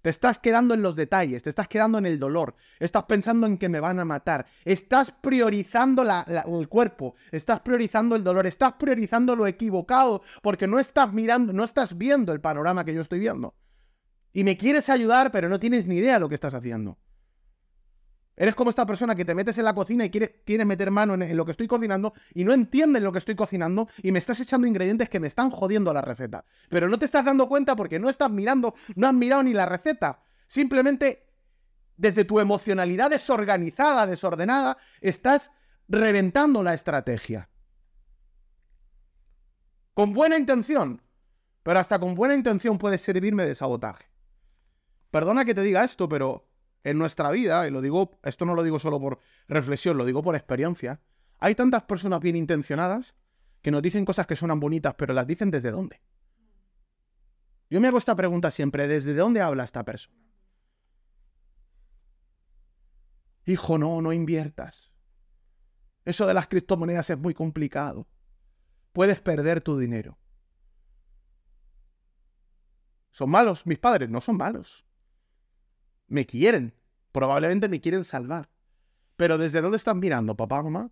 Te 0.02 0.10
estás 0.10 0.40
quedando 0.40 0.74
en 0.74 0.82
los 0.82 0.96
detalles, 0.96 1.44
te 1.44 1.50
estás 1.50 1.68
quedando 1.68 2.00
en 2.00 2.08
el 2.08 2.18
dolor, 2.18 2.56
estás 2.80 3.04
pensando 3.04 3.46
en 3.46 3.60
que 3.60 3.70
me 3.70 3.80
van 3.80 4.00
a 4.00 4.06
matar, 4.06 4.48
estás 4.66 5.12
priorizando 5.12 6.04
el 6.04 6.68
cuerpo, 6.70 7.14
estás 7.32 7.60
priorizando 7.60 8.16
el 8.16 8.24
dolor, 8.24 8.48
estás 8.48 8.74
priorizando 8.74 9.36
lo 9.36 9.46
equivocado 9.46 10.24
porque 10.42 10.68
no 10.68 10.80
estás 10.80 11.14
mirando, 11.14 11.54
no 11.54 11.64
estás 11.64 11.96
viendo 11.96 12.34
el 12.34 12.42
panorama 12.42 12.84
que 12.84 12.96
yo 12.96 13.02
estoy 13.02 13.20
viendo. 13.20 13.54
Y 14.34 14.44
me 14.44 14.58
quieres 14.58 14.90
ayudar, 14.90 15.32
pero 15.32 15.50
no 15.50 15.60
tienes 15.60 15.86
ni 15.86 15.98
idea 15.98 16.16
de 16.16 16.22
lo 16.22 16.30
que 16.30 16.36
estás 16.36 16.56
haciendo. 16.56 16.98
Eres 18.36 18.56
como 18.56 18.70
esta 18.70 18.86
persona 18.86 19.14
que 19.14 19.26
te 19.26 19.36
metes 19.36 19.58
en 19.58 19.66
la 19.66 19.76
cocina 19.76 20.06
y 20.06 20.10
quieres, 20.10 20.66
meter 20.66 20.90
mano 20.90 21.14
en, 21.14 21.36
lo 21.36 21.46
que 21.46 21.52
estoy 21.52 21.68
cocinando 21.68 22.14
y 22.34 22.44
no 22.44 22.54
entiendes 22.54 23.04
lo 23.04 23.12
que 23.12 23.20
estoy 23.20 23.36
cocinando 23.36 23.88
y 24.02 24.12
me 24.12 24.20
estás 24.20 24.40
echando 24.40 24.66
ingredientes 24.66 25.10
que 25.10 25.20
me 25.20 25.28
están 25.28 25.50
jodiendo 25.50 25.94
la 25.94 26.02
receta. 26.02 26.46
Pero 26.70 26.88
no 26.88 26.98
te 26.98 27.06
estás 27.06 27.26
dando 27.26 27.48
cuenta 27.48 27.76
porque 27.76 28.00
no 28.00 28.10
estás 28.10 28.32
mirando, 28.32 28.74
no 28.96 29.08
has 29.08 29.14
mirado 29.14 29.44
ni 29.44 29.54
la 29.54 29.66
receta. 29.66 30.24
Simplemente 30.48 31.28
desde 31.98 32.26
tu 32.26 32.40
emocionalidad 32.40 33.10
desorganizada, 33.10 34.08
desordenada, 34.08 34.78
estás 35.02 35.52
reventando 35.88 36.64
la 36.64 36.74
estrategia. 36.74 37.50
Con 39.94 40.14
buena 40.14 40.38
intención. 40.38 41.02
Pero 41.64 41.80
hasta 41.80 42.00
con 42.00 42.16
buena 42.16 42.34
intención 42.34 42.78
puede 42.78 42.98
servirme 42.98 43.46
de 43.46 43.56
sabotaje. 43.56 44.06
Perdona 45.12 45.46
que 45.46 45.54
te 45.54 45.62
diga 45.62 45.84
esto, 45.84 46.10
pero 46.10 46.51
en 46.84 46.98
nuestra 46.98 47.32
vida, 47.32 47.68
y 47.68 47.72
lo 47.72 47.82
digo, 47.82 48.20
esto 48.24 48.46
no 48.46 48.56
lo 48.56 48.64
digo 48.64 48.80
solo 48.80 49.00
por 49.00 49.20
reflexión, 49.48 49.98
lo 49.98 50.06
digo 50.06 50.24
por 50.24 50.36
experiencia, 50.36 51.02
hay 51.40 51.56
tantas 51.56 51.84
personas 51.84 52.20
bien 52.20 52.36
intencionadas 52.36 53.16
que 53.62 53.72
nos 53.72 53.82
dicen 53.82 54.06
cosas 54.06 54.28
que 54.28 54.36
suenan 54.36 54.60
bonitas, 54.60 54.96
pero 54.96 55.14
las 55.14 55.28
dicen 55.28 55.52
desde 55.52 55.72
dónde. 55.72 56.02
Yo 57.70 57.80
me 57.80 57.88
hago 57.88 57.98
esta 57.98 58.16
pregunta 58.16 58.52
siempre, 58.52 58.88
¿desde 58.88 59.14
dónde 59.14 59.42
habla 59.42 59.64
esta 59.64 59.84
persona? 59.84 60.18
Hijo, 63.46 63.78
no, 63.78 64.02
no 64.02 64.14
inviertas. 64.14 64.92
Eso 66.06 66.26
de 66.26 66.34
las 66.34 66.48
criptomonedas 66.48 67.10
es 67.10 67.18
muy 67.18 67.34
complicado. 67.34 68.08
Puedes 68.92 69.22
perder 69.22 69.62
tu 69.62 69.78
dinero. 69.78 70.18
¿Son 73.12 73.30
malos 73.30 73.66
mis 73.66 73.78
padres? 73.78 74.10
No 74.10 74.22
son 74.22 74.38
malos. 74.38 74.86
Me 76.12 76.26
quieren. 76.26 76.74
Probablemente 77.14 77.70
me 77.70 77.80
quieren 77.80 78.04
salvar. 78.04 78.50
Pero 79.16 79.38
¿desde 79.38 79.62
dónde 79.62 79.78
están 79.78 79.98
mirando, 79.98 80.36
papá, 80.36 80.62
mamá? 80.62 80.92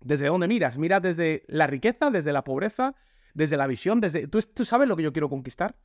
¿Desde 0.00 0.28
dónde 0.28 0.48
miras? 0.48 0.78
¿Miras 0.78 1.02
desde 1.02 1.44
la 1.48 1.66
riqueza, 1.66 2.10
desde 2.10 2.32
la 2.32 2.44
pobreza, 2.44 2.94
desde 3.34 3.58
la 3.58 3.66
visión? 3.66 4.00
Desde... 4.00 4.26
¿Tú, 4.26 4.40
¿Tú 4.40 4.64
sabes 4.64 4.88
lo 4.88 4.96
que 4.96 5.02
yo 5.02 5.12
quiero 5.12 5.28
conquistar? 5.28 5.76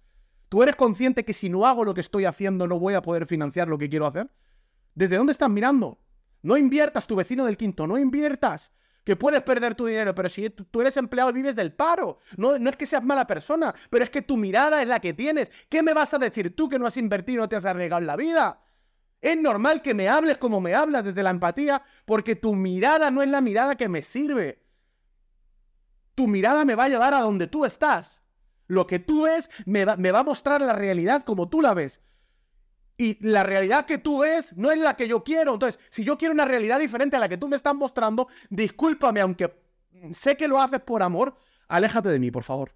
¿Tú 0.48 0.64
eres 0.64 0.78
consciente 0.78 1.26
que 1.26 1.34
si 1.34 1.50
no 1.50 1.66
hago 1.66 1.84
lo 1.84 1.94
que 1.94 2.00
estoy 2.00 2.24
haciendo 2.24 2.68
no 2.68 2.80
voy 2.80 2.94
a 2.94 3.02
poder 3.02 3.26
financiar 3.26 3.68
lo 3.68 3.78
que 3.78 3.90
quiero 3.90 4.08
hacer? 4.08 4.32
¿Desde 4.96 5.18
dónde 5.18 5.34
estás 5.34 5.50
mirando? 5.50 6.00
No 6.42 6.56
inviertas, 6.56 7.06
tu 7.06 7.18
vecino 7.18 7.46
del 7.46 7.58
quinto, 7.58 7.86
no 7.86 7.98
inviertas. 7.98 8.72
Que 9.04 9.16
puedes 9.16 9.42
perder 9.42 9.74
tu 9.74 9.86
dinero, 9.86 10.14
pero 10.14 10.30
si 10.30 10.50
tú 10.50 10.82
eres 10.82 10.96
empleado 10.98 11.34
vives 11.34 11.56
del 11.56 11.74
paro. 11.74 12.20
No, 12.38 12.56
es 12.56 12.76
que 12.76 12.86
seas 12.86 13.04
mala 13.04 13.26
persona, 13.26 13.74
pero 13.90 14.04
es 14.04 14.10
que 14.10 14.22
tu 14.22 14.38
mirada 14.38 14.82
es 14.82 14.88
la 14.88 15.00
que 15.00 15.14
tienes. 15.14 15.50
¿Qué 15.70 15.82
me 15.82 15.94
vas 15.94 16.14
a 16.14 16.20
decir 16.20 16.56
tú 16.56 16.70
que 16.70 16.78
no 16.78 16.86
has 16.86 16.98
invertido 16.98 17.42
no 17.42 17.50
te 17.50 17.56
has 17.56 17.66
arriesgado 17.66 18.02
en 18.02 18.08
la 18.08 18.16
vida? 18.16 18.62
Es 19.22 19.40
normal 19.40 19.82
que 19.82 19.94
me 19.94 20.10
hables 20.10 20.38
como 20.38 20.62
me 20.62 20.74
hablas 20.74 21.06
desde 21.06 21.24
la 21.24 21.30
empatía, 21.30 21.84
porque 22.06 22.36
tu 22.36 22.56
mirada 22.56 23.12
no 23.12 23.22
es 23.22 23.30
la 23.30 23.42
mirada 23.42 23.76
que 23.76 23.90
me 23.90 24.02
sirve. 24.02 24.64
Tu 26.16 26.28
mirada 26.28 26.66
me 26.66 26.76
va 26.76 26.86
a 26.86 26.90
llevar 26.90 27.14
a 27.14 27.22
donde 27.22 27.48
tú 27.48 27.66
estás. 27.66 28.24
Lo 28.68 28.88
que 28.88 29.00
tú 29.00 29.24
ves 29.24 29.50
me 29.66 29.86
va, 29.86 30.20
a 30.20 30.24
mostrar 30.24 30.62
la 30.62 30.74
realidad 30.74 31.24
como 31.24 31.50
tú 31.50 31.62
la 31.62 31.74
ves. 31.74 32.02
Y 33.02 33.18
la 33.22 33.42
realidad 33.42 33.88
que 33.88 33.98
tú 33.98 34.20
ves 34.20 34.56
no 34.56 34.70
es 34.70 34.78
la 34.78 34.96
que 34.96 35.08
yo 35.08 35.24
quiero. 35.24 35.56
Entonces, 35.56 35.84
si 35.90 36.04
yo 36.04 36.20
quiero 36.20 36.36
una 36.36 36.46
realidad 36.46 36.78
diferente 36.78 37.16
a 37.16 37.20
la 37.20 37.28
que 37.28 37.36
tú 37.36 37.48
me 37.48 37.56
estás 37.56 37.74
mostrando, 37.74 38.28
discúlpame, 38.52 39.22
aunque 39.22 39.60
sé 40.12 40.38
que 40.38 40.48
lo 40.48 40.62
haces 40.62 40.82
por 40.82 41.02
amor, 41.02 41.36
aléjate 41.68 42.10
de 42.10 42.20
mí, 42.20 42.30
por 42.30 42.44
favor. 42.44 42.76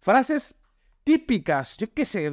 Frases 0.00 0.56
típicas, 1.04 1.78
yo 1.78 1.90
qué 1.94 2.04
sé, 2.04 2.30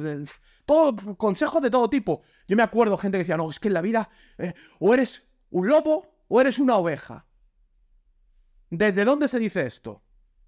todo, 0.66 1.16
consejos 1.16 1.62
de 1.62 1.70
todo 1.70 1.88
tipo. 1.88 2.20
Yo 2.46 2.58
me 2.58 2.62
acuerdo 2.62 2.98
gente 2.98 3.16
que 3.16 3.20
decía, 3.24 3.38
no, 3.38 3.48
es 3.48 3.58
que 3.58 3.68
en 3.68 3.74
la 3.74 3.80
vida 3.80 4.10
eh, 4.36 4.52
o 4.80 4.92
eres 4.92 5.26
un 5.48 5.66
lobo 5.66 6.14
o 6.28 6.42
eres 6.42 6.58
una 6.58 6.76
oveja. 6.76 7.24
¿Desde 8.68 9.06
dónde 9.06 9.28
se 9.28 9.38
dice 9.38 9.64
esto? 9.64 10.02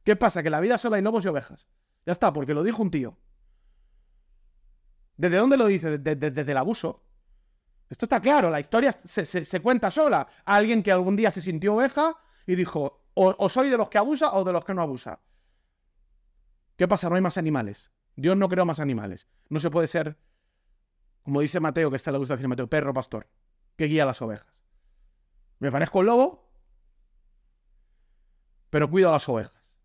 ¿Qué 0.04 0.14
pasa? 0.14 0.42
Que 0.42 0.50
la 0.50 0.60
vida 0.60 0.76
solo 0.76 0.96
hay 0.96 1.02
lobos 1.02 1.24
y 1.24 1.28
ovejas. 1.28 1.68
Ya 2.06 2.12
está, 2.12 2.32
porque 2.32 2.54
lo 2.54 2.62
dijo 2.62 2.82
un 2.82 2.90
tío. 2.90 3.18
¿Desde 5.16 5.36
dónde 5.36 5.56
lo 5.56 5.66
dice? 5.66 5.98
Desde, 5.98 6.52
el 6.52 6.56
abuso. 6.56 7.02
Esto 7.90 8.06
está 8.06 8.20
claro, 8.20 8.48
la 8.48 8.60
historia 8.60 8.92
se, 8.92 9.60
cuenta 9.60 9.90
sola. 9.90 10.26
Alguien 10.44 10.82
que 10.82 10.92
algún 10.92 11.16
día 11.16 11.30
se 11.30 11.40
sintió 11.40 11.74
oveja 11.74 12.16
y 12.46 12.54
dijo, 12.54 13.04
o, 13.14 13.48
soy 13.48 13.70
de 13.70 13.76
los 13.76 13.88
que 13.88 13.98
abusa 13.98 14.32
o 14.34 14.44
de 14.44 14.52
los 14.52 14.64
que 14.64 14.74
no 14.74 14.82
abusa. 14.82 15.20
¿Qué 16.76 16.86
pasa? 16.86 17.08
No 17.08 17.16
hay 17.16 17.22
más 17.22 17.38
animales. 17.38 17.90
Dios 18.14 18.36
no 18.36 18.48
creó 18.48 18.64
más 18.64 18.80
animales. 18.80 19.26
No 19.48 19.58
se 19.58 19.70
puede 19.70 19.88
ser, 19.88 20.16
como 21.22 21.40
dice 21.40 21.58
Mateo, 21.60 21.90
que 21.90 21.96
está 21.96 22.12
le 22.12 22.18
gusta 22.18 22.34
decir 22.34 22.48
Mateo, 22.48 22.68
perro 22.68 22.94
pastor, 22.94 23.28
que 23.76 23.86
guía 23.86 24.04
a 24.04 24.06
las 24.06 24.22
ovejas. 24.22 24.52
Me 25.58 25.72
parezco 25.72 26.00
el 26.00 26.06
lobo, 26.06 26.50
pero 28.70 28.90
cuida 28.90 29.08
a 29.08 29.12
las 29.12 29.28
ovejas. 29.28 29.76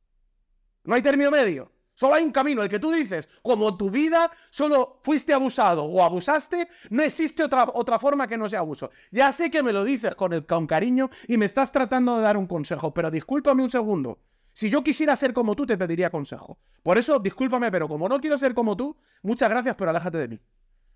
No 0.84 0.95
hay 0.95 1.01
término 1.01 1.32
medio. 1.32 1.72
Solo 1.94 2.16
hay 2.16 2.24
un 2.24 2.32
camino, 2.32 2.64
el 2.64 2.70
que 2.70 2.80
tú 2.80 2.92
dices, 2.92 3.30
como 3.42 3.78
tu 3.78 3.92
vida 3.92 4.32
solo 4.50 5.00
fuiste 5.04 5.34
abusado 5.34 5.84
o 5.84 6.04
abusaste, 6.04 6.68
no 6.89 7.04
existe 7.04 7.44
otra, 7.44 7.68
otra 7.74 8.00
forma 8.00 8.28
que 8.28 8.38
no 8.38 8.50
sea 8.50 8.60
abuso. 8.60 8.89
Ya 9.12 9.32
sé 9.32 9.52
que 9.52 9.62
me 9.62 9.74
lo 9.74 9.84
dices 9.84 10.16
con, 10.16 10.34
el, 10.34 10.46
con 10.46 10.68
cariño 10.68 11.10
y 11.28 11.38
me 11.38 11.46
estás 11.46 11.72
tratando 11.72 12.18
de 12.18 12.24
dar 12.24 12.38
un 12.38 12.48
consejo, 12.48 12.94
pero 12.94 13.12
discúlpame 13.12 13.64
un 13.64 13.70
segundo. 13.70 14.20
Si 14.54 14.70
yo 14.70 14.84
quisiera 14.84 15.16
ser 15.16 15.34
como 15.34 15.56
tú, 15.56 15.66
te 15.66 15.78
pediría 15.78 16.10
consejo. 16.10 16.60
Por 16.84 16.98
eso, 16.98 17.20
discúlpame, 17.20 17.72
pero 17.72 17.88
como 17.88 18.10
no 18.10 18.20
quiero 18.20 18.38
ser 18.38 18.54
como 18.54 18.76
tú, 18.76 18.98
muchas 19.22 19.50
gracias, 19.50 19.76
pero 19.76 19.92
aléjate 19.92 20.18
de 20.18 20.28
mí. 20.28 20.39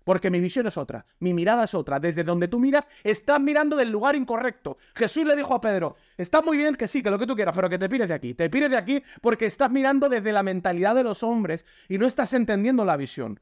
Porque 0.06 0.30
mi 0.30 0.38
visión 0.38 0.68
es 0.68 0.76
otra, 0.76 1.04
mi 1.18 1.34
mirada 1.34 1.64
es 1.64 1.74
otra. 1.74 1.98
Desde 1.98 2.22
donde 2.22 2.46
tú 2.46 2.60
miras, 2.60 2.86
estás 3.02 3.40
mirando 3.40 3.74
del 3.74 3.90
lugar 3.90 4.14
incorrecto. 4.14 4.78
Jesús 4.94 5.24
le 5.24 5.34
dijo 5.34 5.52
a 5.52 5.60
Pedro, 5.60 5.96
está 6.16 6.42
muy 6.42 6.56
bien 6.56 6.76
que 6.76 6.86
sí, 6.86 7.02
que 7.02 7.10
lo 7.10 7.18
que 7.18 7.26
tú 7.26 7.34
quieras, 7.34 7.52
pero 7.56 7.68
que 7.68 7.76
te 7.76 7.88
pires 7.88 8.06
de 8.06 8.14
aquí. 8.14 8.32
Te 8.32 8.48
pires 8.48 8.70
de 8.70 8.76
aquí 8.76 9.02
porque 9.20 9.46
estás 9.46 9.68
mirando 9.68 10.08
desde 10.08 10.32
la 10.32 10.44
mentalidad 10.44 10.94
de 10.94 11.02
los 11.02 11.24
hombres 11.24 11.66
y 11.88 11.98
no 11.98 12.06
estás 12.06 12.32
entendiendo 12.34 12.84
la 12.84 12.96
visión. 12.96 13.40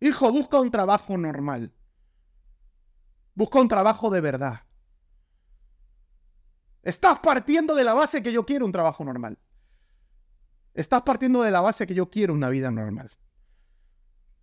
Hijo, 0.00 0.32
busca 0.32 0.58
un 0.58 0.72
trabajo 0.72 1.16
normal. 1.16 1.72
Busca 3.36 3.60
un 3.60 3.68
trabajo 3.68 4.10
de 4.10 4.20
verdad. 4.20 4.62
Estás 6.82 7.20
partiendo 7.20 7.76
de 7.76 7.84
la 7.84 7.94
base 7.94 8.24
que 8.24 8.32
yo 8.32 8.44
quiero 8.44 8.66
un 8.66 8.72
trabajo 8.72 9.04
normal. 9.04 9.38
Estás 10.76 11.02
partiendo 11.02 11.40
de 11.40 11.50
la 11.50 11.62
base 11.62 11.86
que 11.86 11.94
yo 11.94 12.10
quiero 12.10 12.34
una 12.34 12.50
vida 12.50 12.70
normal. 12.70 13.10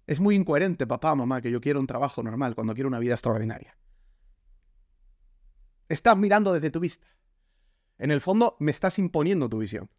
Es 0.08 0.20
muy 0.20 0.36
incoherente, 0.36 0.88
papá, 0.88 1.14
mamá, 1.14 1.42
que 1.42 1.52
yo 1.52 1.62
quiero 1.62 1.80
un 1.80 1.86
trabajo 1.86 2.24
normal 2.24 2.56
cuando 2.56 2.74
quiero 2.74 2.90
una 2.90 2.98
vida 2.98 3.14
extraordinaria. 3.14 3.78
Estás 5.88 6.18
mirando 6.18 6.52
desde 6.52 6.72
tu 6.72 6.80
vista. 6.80 7.06
En 8.00 8.10
el 8.10 8.20
fondo, 8.20 8.58
me 8.60 8.72
estás 8.72 8.98
imponiendo 8.98 9.48
tu 9.48 9.60
visión. 9.60 9.92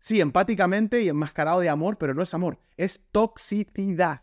Sí, 0.00 0.20
empáticamente 0.20 1.02
y 1.02 1.08
enmascarado 1.08 1.60
de 1.60 1.70
amor, 1.70 1.96
pero 1.96 2.12
no 2.12 2.22
es 2.22 2.34
amor, 2.34 2.60
es 2.76 3.06
toxicidad. 3.10 4.22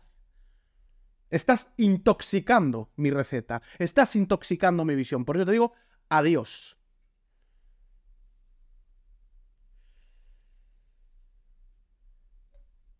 Estás 1.28 1.70
intoxicando 1.76 2.92
mi 2.94 3.10
receta, 3.10 3.62
estás 3.80 4.14
intoxicando 4.14 4.84
mi 4.84 4.94
visión. 4.94 5.24
Por 5.24 5.36
eso 5.36 5.44
te 5.44 5.52
digo, 5.52 5.72
adiós. 6.08 6.78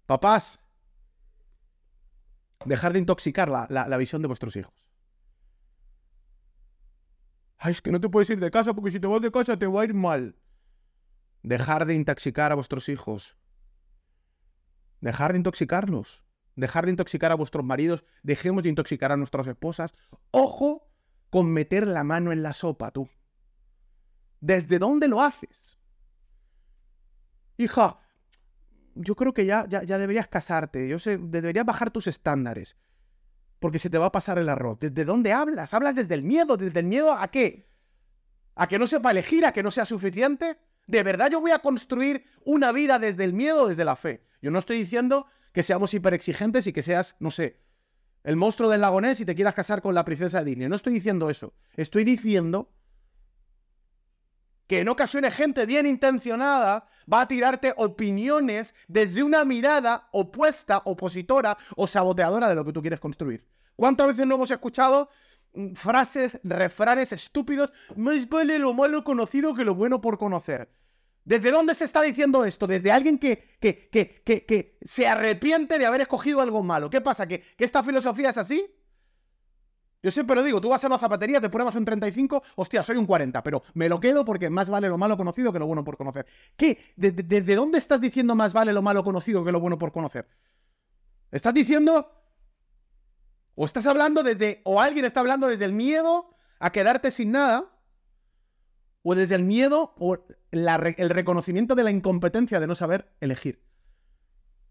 Papás, 0.07 0.61
dejar 2.65 2.93
de 2.93 2.99
intoxicar 2.99 3.49
la, 3.49 3.97
visión 3.97 4.23
de 4.23 4.29
vuestros 4.29 4.57
hijos. 4.57 4.75
Ay, 7.57 7.73
es 7.73 7.81
que 7.81 7.91
no 7.91 8.01
te 8.01 8.09
puedes 8.09 8.29
ir 8.29 8.41
de 8.41 8.51
casa 8.51 8.75
porque 8.75 8.91
si 8.91 9.01
te 9.01 9.07
vas 9.07 9.23
de 9.23 9.31
casa 9.31 9.59
te 9.59 9.67
va 9.67 9.83
a 9.83 9.85
ir 9.85 9.95
mal. 9.95 10.37
Dejar 11.43 11.87
de 11.87 11.95
intoxicar 11.95 12.53
a 12.53 12.55
vuestros 12.55 12.89
hijos. 12.89 13.37
Dejar 15.01 15.33
de 15.33 15.39
intoxicarlos. 15.39 16.25
Dejar 16.57 16.85
de 16.85 16.91
intoxicar 16.91 17.33
a 17.33 17.37
vuestros 17.37 17.65
maridos. 17.65 18.05
Dejemos 18.23 18.63
de 18.63 18.69
intoxicar 18.69 19.13
a 19.13 19.17
nuestras 19.17 19.47
esposas. 19.47 19.95
Ojo 20.31 20.91
con 21.31 21.51
meter 21.51 21.87
la 21.87 22.05
mano 22.05 22.33
en 22.33 22.43
la 22.43 22.53
sopa, 22.53 22.91
tú. 22.91 23.09
¿Desde 24.41 24.79
dónde 24.79 25.09
lo 25.09 25.23
haces? 25.23 25.79
Hija, 27.57 27.99
yo 28.95 29.15
creo 29.15 29.35
que 29.35 29.47
ya, 29.47 29.67
ya, 29.69 29.99
deberías 29.99 30.29
casarte, 30.29 30.89
yo 30.89 30.99
sé, 30.99 31.19
deberías 31.19 31.65
bajar 31.65 31.91
tus 31.91 32.07
estándares, 32.07 32.77
porque 33.59 33.79
se 33.79 33.91
te 33.91 33.99
va 33.99 34.07
a 34.07 34.13
pasar 34.13 34.39
el 34.39 34.49
arroz. 34.49 34.79
¿Desde 34.79 35.05
dónde 35.05 35.33
hablas? 35.33 35.75
¿Hablas 35.75 35.95
desde 35.95 36.15
el 36.15 36.23
miedo? 36.23 36.57
¿Desde 36.57 36.81
el 36.81 36.87
miedo 36.87 37.13
a 37.13 37.29
qué? 37.31 37.69
¿A 38.55 38.67
que 38.69 38.79
no 38.79 38.87
sepa 38.87 39.11
elegir? 39.11 39.45
¿A 39.45 39.53
que 39.53 39.63
no 39.63 39.71
sea 39.71 39.85
suficiente? 39.85 40.59
¿De 40.87 41.03
verdad 41.03 41.31
yo 41.31 41.41
voy 41.41 41.51
a 41.51 41.61
construir 41.61 42.25
una 42.45 42.73
vida 42.73 42.99
desde 42.99 43.25
el 43.25 43.33
miedo 43.33 43.63
o 43.63 43.69
desde 43.69 43.85
la 43.85 43.97
fe? 43.97 44.23
Yo 44.43 44.51
no 44.51 44.59
estoy 44.59 44.79
diciendo 44.79 45.27
que 45.53 45.63
seamos 45.63 45.95
hiperexigentes 45.95 46.67
y 46.67 46.73
que 46.73 46.83
seas, 46.83 47.17
no 47.21 47.31
sé, 47.31 47.61
el 48.23 48.37
monstruo 48.37 48.71
del 48.71 48.81
lagonés 48.81 49.21
y 49.21 49.25
te 49.25 49.35
quieras 49.35 49.55
casar 49.55 49.83
con 49.83 49.95
la 49.95 50.05
princesa 50.05 50.41
de 50.41 50.51
Disney. 50.51 50.69
No 50.69 50.77
estoy 50.77 50.95
diciendo 50.95 51.31
eso. 51.31 51.55
Estoy 51.75 52.05
diciendo 52.05 52.71
que 54.67 54.81
en 54.81 54.89
ocasiones 54.89 55.35
gente 55.35 55.67
bien 55.67 55.87
intencionada 55.87 56.87
va 57.13 57.23
a 57.23 57.29
tirarte 57.29 57.75
opiniones 57.77 58.75
desde 58.89 59.23
una 59.23 59.45
mirada 59.45 60.09
opuesta, 60.13 60.83
opositora 60.85 61.57
o 61.77 61.87
saboteadora 61.87 62.49
de 62.49 62.55
lo 62.55 62.65
que 62.65 62.73
tú 62.73 62.81
quieres 62.81 63.01
construir. 63.01 63.45
¿Cuántas 63.77 64.07
veces 64.09 64.27
no 64.27 64.37
hemos 64.37 64.51
escuchado 64.51 65.11
mm, 65.55 65.75
frases, 65.75 66.39
refranes 66.45 67.13
estúpidos? 67.13 67.73
Más 67.97 68.29
vale 68.29 68.59
lo 68.59 68.73
malo 68.75 69.05
conocido 69.05 69.55
que 69.55 69.65
lo 69.65 69.75
bueno 69.75 70.01
por 70.01 70.19
conocer. 70.19 70.71
¿Desde 71.25 71.51
dónde 71.51 71.75
se 71.75 71.85
está 71.85 72.03
diciendo 72.03 72.45
esto? 72.45 72.67
Desde 72.67 72.93
alguien 72.93 73.19
que, 73.19 73.57
que, 73.59 73.89
que, 73.89 74.23
que, 74.25 74.79
se 74.83 75.09
arrepiente 75.09 75.79
de 75.79 75.87
haber 75.87 76.03
escogido 76.03 76.43
algo 76.43 76.63
malo. 76.63 76.91
¿Qué 76.91 77.01
pasa? 77.01 77.27
¿Que, 77.27 77.43
¿Que 77.57 77.65
esta 77.65 77.83
filosofía 77.83 78.29
es 78.29 78.37
así? 78.37 78.67
Yo 80.05 80.11
siempre 80.11 80.37
lo 80.37 80.43
digo, 80.43 80.61
tú 80.61 80.69
vas 80.69 80.85
a 80.85 80.87
una 80.87 80.99
zapatería, 80.99 81.41
te 81.41 81.49
pruebas 81.49 81.75
un 81.77 81.87
35, 81.87 82.43
hostia, 82.57 82.83
soy 82.83 82.99
un 82.99 83.07
40, 83.07 83.43
pero 83.43 83.63
me 83.73 83.89
lo 83.89 83.99
quedo 83.99 84.23
porque 84.23 84.51
más 84.51 84.69
vale 84.69 84.87
lo 84.87 84.99
malo 84.99 85.17
conocido 85.17 85.51
que 85.51 85.59
lo 85.59 85.67
bueno 85.67 85.83
por 85.83 85.97
conocer. 85.97 86.27
¿Qué? 86.59 86.93
¿Desde 86.95 87.55
dónde 87.55 87.79
estás 87.79 88.03
diciendo 88.03 88.35
más 88.35 88.53
vale 88.53 88.75
lo 88.75 88.83
malo 88.83 89.03
conocido 89.03 89.43
que 89.43 89.51
lo 89.51 89.61
bueno 89.61 89.79
por 89.79 89.93
conocer? 89.93 90.29
¿Estás 91.31 91.55
diciendo... 91.55 92.21
O 93.55 93.65
estás 93.65 93.87
hablando 93.87 94.23
desde... 94.23 94.61
O 94.65 94.79
alguien 94.79 95.07
está 95.07 95.21
hablando 95.21 95.47
desde 95.47 95.65
el 95.65 95.73
miedo 95.73 96.37
a 96.59 96.71
quedarte 96.71 97.11
sin 97.11 97.31
nada. 97.31 97.73
O 99.01 99.15
desde 99.15 99.37
el 99.37 99.45
miedo 99.45 99.95
o 99.99 100.19
el 100.51 101.11
reconocimiento 101.11 101.75
de 101.75 101.83
la 101.83 101.91
incompetencia 101.91 102.61
de 102.61 102.67
no 102.67 102.75
saber 102.75 103.09
elegir. 103.23 103.65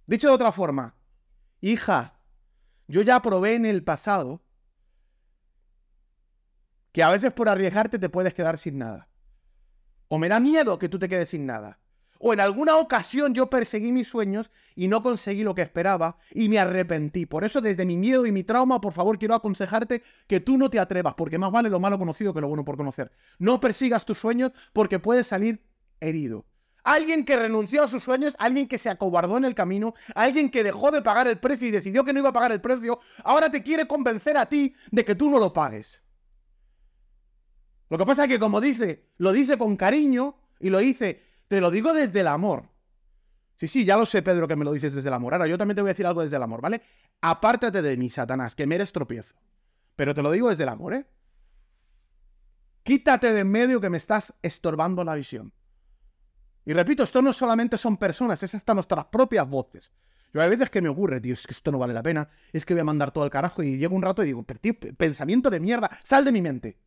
Dicho 0.06 0.28
de 0.28 0.36
otra 0.36 0.52
forma, 0.52 0.96
hija, 1.60 2.20
yo 2.88 3.02
ya 3.02 3.20
probé 3.24 3.56
en 3.56 3.66
el 3.66 3.84
pasado 3.84 4.44
que 6.94 7.04
a 7.04 7.10
veces 7.10 7.34
por 7.34 7.50
arriesgarte 7.50 8.00
te 8.00 8.08
puedes 8.08 8.34
quedar 8.34 8.58
sin 8.58 8.78
nada. 8.78 9.10
O 10.08 10.18
me 10.18 10.30
da 10.30 10.40
miedo 10.40 10.80
que 10.80 10.88
tú 10.88 11.00
te 11.00 11.10
quedes 11.10 11.30
sin 11.30 11.46
nada. 11.46 11.80
O 12.20 12.32
en 12.32 12.40
alguna 12.40 12.78
ocasión 12.78 13.34
yo 13.34 13.50
perseguí 13.50 13.92
mis 13.92 14.08
sueños 14.08 14.52
y 14.76 14.88
no 14.88 15.04
conseguí 15.04 15.44
lo 15.44 15.56
que 15.56 15.64
esperaba 15.64 16.18
y 16.32 16.48
me 16.48 16.60
arrepentí. 16.60 17.26
Por 17.26 17.44
eso 17.44 17.60
desde 17.60 17.84
mi 17.84 17.98
miedo 17.98 18.26
y 18.26 18.32
mi 18.32 18.44
trauma, 18.44 18.80
por 18.80 18.94
favor, 18.94 19.20
quiero 19.20 19.34
aconsejarte 19.34 20.04
que 20.28 20.40
tú 20.40 20.58
no 20.58 20.70
te 20.70 20.80
atrevas, 20.80 21.16
porque 21.16 21.38
más 21.38 21.52
vale 21.52 21.70
lo 21.70 21.82
malo 21.82 21.98
conocido 21.98 22.34
que 22.34 22.40
lo 22.40 22.48
bueno 22.48 22.64
por 22.64 22.78
conocer. 22.78 23.12
No 23.40 23.60
persigas 23.60 24.06
tus 24.06 24.20
sueños 24.20 24.52
porque 24.72 25.00
puedes 25.00 25.28
salir 25.28 25.66
herido. 26.00 26.46
Alguien 26.84 27.26
que 27.26 27.36
renunció 27.36 27.84
a 27.84 27.88
sus 27.88 28.04
sueños, 28.04 28.36
alguien 28.38 28.68
que 28.68 28.78
se 28.78 28.90
acobardó 28.90 29.38
en 29.38 29.46
el 29.46 29.56
camino, 29.56 29.96
alguien 30.14 30.52
que 30.52 30.64
dejó 30.64 30.92
de 30.92 31.02
pagar 31.02 31.28
el 31.28 31.40
precio 31.40 31.68
y 31.68 31.72
decidió 31.72 32.06
que 32.06 32.14
no 32.14 32.20
iba 32.20 32.30
a 32.30 32.34
pagar 32.34 32.52
el 32.52 32.62
precio, 32.62 33.00
ahora 33.24 33.50
te 33.50 33.64
quiere 33.64 33.88
convencer 33.88 34.38
a 34.38 34.46
ti 34.46 34.76
de 34.92 35.04
que 35.04 35.16
tú 35.16 35.30
no 35.30 35.40
lo 35.40 35.52
pagues. 35.52 36.03
Lo 37.94 38.00
que 38.00 38.08
pasa 38.08 38.24
es 38.24 38.30
que, 38.30 38.40
como 38.40 38.60
dice, 38.60 39.12
lo 39.18 39.32
dice 39.32 39.56
con 39.56 39.78
cariño 39.78 40.36
y 40.60 40.72
lo 40.72 40.80
dice, 40.80 41.22
te 41.48 41.62
lo 41.62 41.70
digo 41.70 41.94
desde 41.94 42.22
el 42.22 42.28
amor. 42.28 42.72
Sí, 43.56 43.68
sí, 43.68 43.86
ya 43.86 43.98
lo 43.98 44.08
sé, 44.08 44.24
Pedro, 44.24 44.48
que 44.48 44.56
me 44.56 44.66
lo 44.66 44.74
dices 44.74 44.96
desde 44.96 45.10
el 45.10 45.14
amor. 45.14 45.36
Ahora, 45.36 45.46
yo 45.46 45.60
también 45.60 45.76
te 45.76 45.84
voy 45.84 45.90
a 45.90 45.94
decir 45.94 46.08
algo 46.08 46.24
desde 46.24 46.38
el 46.38 46.42
amor, 46.42 46.60
¿vale? 46.60 46.82
Apártate 47.22 47.84
de 47.84 47.96
mí, 47.96 48.10
Satanás, 48.10 48.56
que 48.56 48.66
me 48.66 48.74
eres 48.74 48.92
tropiezo. 48.94 49.36
Pero 49.96 50.16
te 50.16 50.24
lo 50.24 50.32
digo 50.32 50.50
desde 50.50 50.64
el 50.64 50.70
amor, 50.70 50.96
¿eh? 50.96 51.06
Quítate 52.82 53.32
de 53.32 53.42
en 53.42 53.52
medio 53.52 53.80
que 53.80 53.92
me 53.92 53.98
estás 53.98 54.34
estorbando 54.42 55.04
la 55.04 55.14
visión. 55.14 55.54
Y 56.66 56.74
repito, 56.74 57.04
esto 57.04 57.22
no 57.22 57.32
solamente 57.32 57.78
son 57.78 57.98
personas, 57.98 58.42
es 58.42 58.56
hasta 58.56 58.74
nuestras 58.74 59.06
propias 59.06 59.48
voces. 59.48 59.92
Yo 60.34 60.42
hay 60.42 60.50
veces 60.50 60.72
que 60.72 60.82
me 60.82 60.90
ocurre, 60.90 61.22
tío, 61.22 61.36
es 61.36 61.46
que 61.46 61.54
esto 61.54 61.72
no 61.72 61.78
vale 61.78 61.94
la 61.94 62.02
pena, 62.02 62.28
es 62.54 62.66
que 62.66 62.74
voy 62.74 62.82
a 62.82 62.86
mandar 62.86 63.12
todo 63.12 63.24
al 63.24 63.30
carajo 63.30 63.62
y 63.62 63.78
llego 63.78 63.96
un 63.96 64.02
rato 64.02 64.24
y 64.24 64.26
digo, 64.26 64.44
tío, 64.60 64.74
pensamiento 64.98 65.52
de 65.52 65.60
mierda, 65.60 65.96
sal 66.02 66.26
de 66.26 66.32
mi 66.32 66.42
mente. 66.42 66.80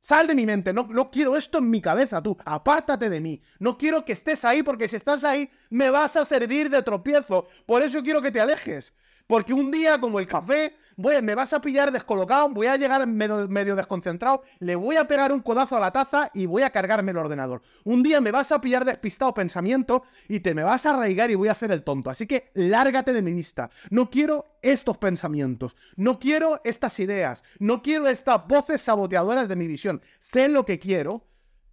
Sal 0.00 0.26
de 0.26 0.34
mi 0.34 0.46
mente, 0.46 0.72
no, 0.72 0.86
no 0.88 1.10
quiero 1.10 1.36
esto 1.36 1.58
en 1.58 1.68
mi 1.68 1.80
cabeza, 1.80 2.22
tú, 2.22 2.36
apártate 2.44 3.10
de 3.10 3.20
mí. 3.20 3.42
No 3.58 3.76
quiero 3.76 4.04
que 4.04 4.12
estés 4.12 4.44
ahí 4.44 4.62
porque 4.62 4.88
si 4.88 4.96
estás 4.96 5.24
ahí 5.24 5.50
me 5.68 5.90
vas 5.90 6.16
a 6.16 6.24
servir 6.24 6.70
de 6.70 6.82
tropiezo. 6.82 7.48
Por 7.66 7.82
eso 7.82 8.02
quiero 8.02 8.22
que 8.22 8.30
te 8.30 8.40
alejes. 8.40 8.94
Porque 9.30 9.54
un 9.54 9.70
día, 9.70 10.00
como 10.00 10.18
el 10.18 10.26
café, 10.26 10.74
voy, 10.96 11.22
me 11.22 11.36
vas 11.36 11.52
a 11.52 11.60
pillar 11.60 11.92
descolocado, 11.92 12.48
voy 12.48 12.66
a 12.66 12.76
llegar 12.76 13.06
medio, 13.06 13.46
medio, 13.46 13.76
desconcentrado, 13.76 14.42
le 14.58 14.74
voy 14.74 14.96
a 14.96 15.06
pegar 15.06 15.30
un 15.30 15.38
codazo 15.38 15.76
a 15.76 15.80
la 15.80 15.92
taza 15.92 16.32
y 16.34 16.46
voy 16.46 16.64
a 16.64 16.70
cargarme 16.70 17.12
el 17.12 17.16
ordenador. 17.16 17.62
Un 17.84 18.02
día 18.02 18.20
me 18.20 18.32
vas 18.32 18.50
a 18.50 18.60
pillar 18.60 18.84
despistado 18.84 19.32
pensamiento 19.32 20.02
y 20.28 20.40
te 20.40 20.52
me 20.52 20.64
vas 20.64 20.84
a 20.84 20.94
arraigar 20.94 21.30
y 21.30 21.36
voy 21.36 21.46
a 21.46 21.52
hacer 21.52 21.70
el 21.70 21.84
tonto. 21.84 22.10
Así 22.10 22.26
que 22.26 22.50
lárgate 22.54 23.12
de 23.12 23.22
mi 23.22 23.32
vista. 23.32 23.70
No 23.88 24.10
quiero 24.10 24.58
estos 24.62 24.98
pensamientos, 24.98 25.76
no 25.94 26.18
quiero 26.18 26.60
estas 26.64 26.98
ideas, 26.98 27.44
no 27.60 27.82
quiero 27.82 28.08
estas 28.08 28.44
voces 28.48 28.82
saboteadoras 28.82 29.46
de 29.46 29.54
mi 29.54 29.68
visión. 29.68 30.02
Sé 30.18 30.48
lo 30.48 30.66
que 30.66 30.80
quiero, 30.80 31.24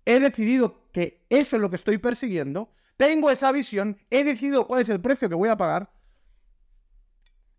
he 0.05 0.19
decidido 0.19 0.91
que 0.91 1.25
eso 1.31 1.55
es 1.55 1.61
lo 1.63 1.71
que 1.71 1.77
estoy 1.77 1.97
persiguiendo, 1.97 2.69
tengo 2.97 3.31
esa 3.31 3.51
visión, 3.51 3.97
he 4.11 4.23
decidido 4.23 4.67
cuál 4.67 4.81
es 4.81 4.89
el 4.89 5.01
precio 5.01 5.27
que 5.27 5.33
voy 5.33 5.49
a 5.49 5.57
pagar 5.57 5.96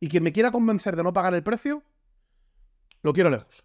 y 0.00 0.08
quien 0.08 0.22
me 0.22 0.32
quiera 0.32 0.50
convencer 0.50 0.96
de 0.96 1.02
no 1.02 1.12
pagar 1.12 1.34
el 1.34 1.42
precio, 1.42 1.82
lo 3.02 3.12
quiero 3.12 3.30
lejos. 3.30 3.64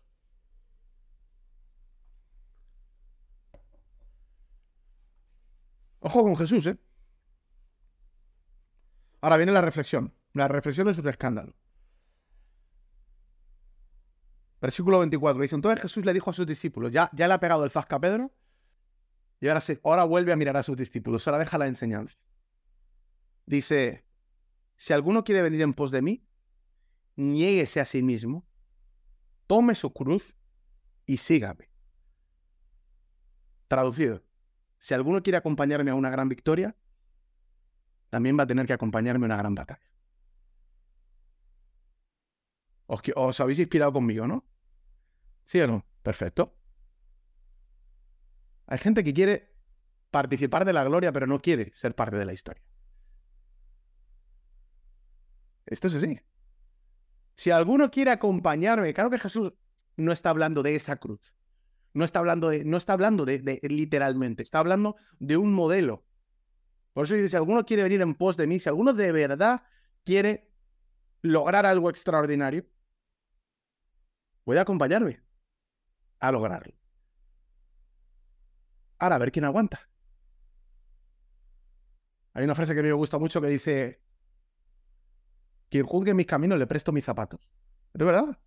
Ojo 6.00 6.24
con 6.24 6.36
Jesús, 6.36 6.66
¿eh? 6.68 6.78
Ahora 9.22 9.38
viene 9.38 9.54
la 9.54 9.62
reflexión. 9.62 10.14
La 10.34 10.50
reflexión 10.50 10.90
es 10.90 10.98
un 10.98 11.08
escándalo. 11.08 11.56
Versículo 14.60 15.00
24. 15.00 15.42
Dice, 15.42 15.56
entonces 15.56 15.82
Jesús 15.82 16.04
le 16.04 16.14
dijo 16.14 16.30
a 16.30 16.34
sus 16.34 16.46
discípulos, 16.46 16.92
ya, 16.92 17.10
ya 17.14 17.28
le 17.28 17.34
ha 17.34 17.40
pegado 17.40 17.64
el 17.64 17.72
zasca 17.72 17.98
a 17.98 18.00
Pedro, 18.02 18.32
y 19.40 19.48
ahora, 19.48 19.62
ahora 19.84 20.04
vuelve 20.06 20.34
a 20.34 20.36
mirar 20.36 20.58
a 20.58 20.64
sus 20.64 20.76
discípulos, 20.78 21.28
ahora 21.28 21.40
deja 21.40 21.58
la 21.58 21.68
enseñanza. 21.68 22.18
Dice, 23.46 24.06
si 24.76 24.94
alguno 24.94 25.24
quiere 25.24 25.42
venir 25.42 25.62
en 25.62 25.74
pos 25.74 25.92
de 25.92 26.02
mí, 26.02 26.28
niéguese 27.16 27.80
a 27.80 27.86
sí 27.86 28.04
mismo, 28.04 28.46
tome 29.48 29.76
su 29.76 29.94
cruz 29.94 30.36
y 31.06 31.18
sígame. 31.18 31.70
Traducido, 33.68 34.24
si 34.80 34.94
alguno 34.94 35.24
quiere 35.24 35.38
acompañarme 35.38 35.92
a 35.92 35.96
una 35.96 36.10
gran 36.10 36.30
victoria, 36.30 36.76
también 38.10 38.38
va 38.38 38.44
a 38.44 38.48
tener 38.48 38.68
que 38.68 38.74
acompañarme 38.74 39.26
a 39.26 39.28
una 39.28 39.38
gran 39.38 39.56
batalla. 39.56 39.90
Os, 43.16 43.40
habéis 43.40 43.60
inspirado 43.60 43.94
conmigo, 43.94 44.28
¿no? 44.28 44.46
¿Sí 45.44 45.60
o 45.62 45.68
no? 45.68 45.86
Perfecto. 46.04 46.56
Hay 48.68 48.78
gente 48.78 49.04
que 49.04 49.14
quiere 49.14 49.56
participar 50.12 50.66
de 50.66 50.74
la 50.74 50.84
gloria, 50.84 51.12
pero 51.12 51.28
no 51.28 51.40
quiere 51.40 51.72
ser 51.76 51.96
parte 51.96 52.18
de 52.18 52.26
la 52.26 52.34
historia. 52.34 52.64
Esto 55.66 55.88
es 55.88 55.95
así. 55.95 56.20
Si 57.36 57.51
alguno 57.51 57.89
quiere 57.89 58.11
acompañarme, 58.11 58.93
claro 58.93 59.09
que 59.09 59.20
Jesús 59.20 59.53
no 59.97 60.11
está 60.11 60.30
hablando 60.30 60.64
de 60.64 60.76
esa 60.76 60.97
cruz. 60.97 61.34
No 61.93 62.05
está 62.05 62.20
hablando 62.20 62.49
de, 62.49 62.66
no 62.66 62.78
está 62.78 62.93
hablando 62.93 63.26
de, 63.26 63.59
literalmente, 63.64 64.41
está 64.43 64.59
hablando 64.59 64.95
de 65.20 65.38
un 65.38 65.53
modelo. 65.53 66.05
Por 66.93 67.05
eso 67.05 67.16
dice, 67.16 67.30
si 67.30 67.36
alguno 67.36 67.66
quiere 67.66 67.84
venir 67.84 68.01
en 68.01 68.16
pos 68.16 68.38
de 68.38 68.47
mí, 68.47 68.59
si 68.59 68.70
alguno 68.70 68.93
de 68.93 69.11
verdad 69.11 69.64
quiere 70.03 70.51
lograr 71.22 71.66
algo 71.66 71.89
extraordinario, 71.89 72.66
puede 74.43 74.59
acompañarme 74.59 75.22
a 76.20 76.32
lograrlo. 76.32 76.74
Ahora, 78.99 79.16
a 79.16 79.20
ver 79.20 79.32
quién 79.32 79.45
aguanta. 79.45 79.89
Hay 82.34 82.43
una 82.43 82.55
frase 82.55 82.74
que 82.74 82.80
a 82.80 82.84
mí 82.84 82.89
me 82.89 82.93
gusta 82.93 83.20
mucho 83.20 83.41
que 83.41 83.47
dice, 83.47 84.01
quien 85.74 85.88
juzgue 85.88 86.14
mis 86.14 86.28
caminos 86.28 86.60
le 86.60 86.68
presto 86.68 86.92
mis 86.92 87.04
zapatos. 87.04 87.40
¿Es 87.96 88.06
verdad? 88.06 88.38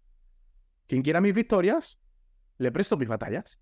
Quien 0.87 1.03
quiera 1.03 1.21
mis 1.21 1.35
victorias, 1.35 2.01
le 2.57 2.71
presto 2.71 2.97
mis 2.97 3.09
batallas. 3.09 3.59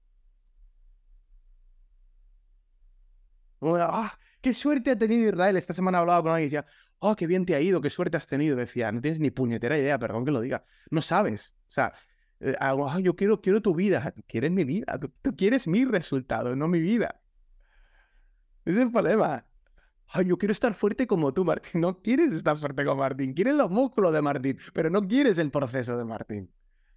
Ah, 3.62 4.18
qué 4.42 4.52
suerte 4.52 4.90
ha 4.90 4.98
tenido 4.98 5.30
Israel. 5.30 5.56
Esta 5.56 5.72
semana 5.72 5.96
he 5.96 6.00
hablado 6.02 6.24
con 6.24 6.32
alguien 6.32 6.48
y 6.48 6.50
decía, 6.50 6.66
oh, 6.98 7.16
qué 7.16 7.26
bien 7.26 7.46
te 7.46 7.54
ha 7.54 7.60
ido, 7.62 7.80
qué 7.80 7.88
suerte 7.88 8.18
has 8.18 8.26
tenido. 8.26 8.54
Decía, 8.54 8.92
no 8.92 9.00
tienes 9.00 9.18
ni 9.18 9.30
puñetera 9.30 9.78
idea, 9.78 9.98
perdón 9.98 10.26
que 10.26 10.30
lo 10.30 10.42
diga. 10.42 10.66
No 10.90 11.00
sabes. 11.00 11.56
O 11.66 11.70
sea, 11.70 11.94
eh, 12.40 12.54
ah, 12.60 13.00
yo 13.00 13.16
quiero, 13.16 13.40
quiero 13.40 13.62
tu 13.62 13.74
vida. 13.74 14.12
quieres 14.28 14.50
mi 14.50 14.64
vida. 14.64 15.00
Tú, 15.22 15.34
quieres 15.34 15.66
mi 15.66 15.86
resultado, 15.86 16.54
no 16.54 16.68
mi 16.68 16.80
vida. 16.80 17.18
Ese 18.66 18.80
es 18.80 18.84
el 18.84 18.92
problema. 18.92 19.46
Ay, 20.08 20.26
yo 20.26 20.38
quiero 20.38 20.52
estar 20.52 20.74
fuerte 20.74 21.06
como 21.06 21.32
tú, 21.32 21.44
Martín. 21.44 21.80
No 21.80 22.00
quieres 22.00 22.32
estar 22.32 22.56
fuerte 22.56 22.84
como 22.84 23.00
Martín. 23.00 23.34
Quieres 23.34 23.54
los 23.54 23.70
músculos 23.70 24.12
de 24.12 24.22
Martín, 24.22 24.58
pero 24.72 24.90
no 24.90 25.06
quieres 25.06 25.38
el 25.38 25.50
proceso 25.50 25.96
de 25.96 26.04
Martín. 26.04 26.50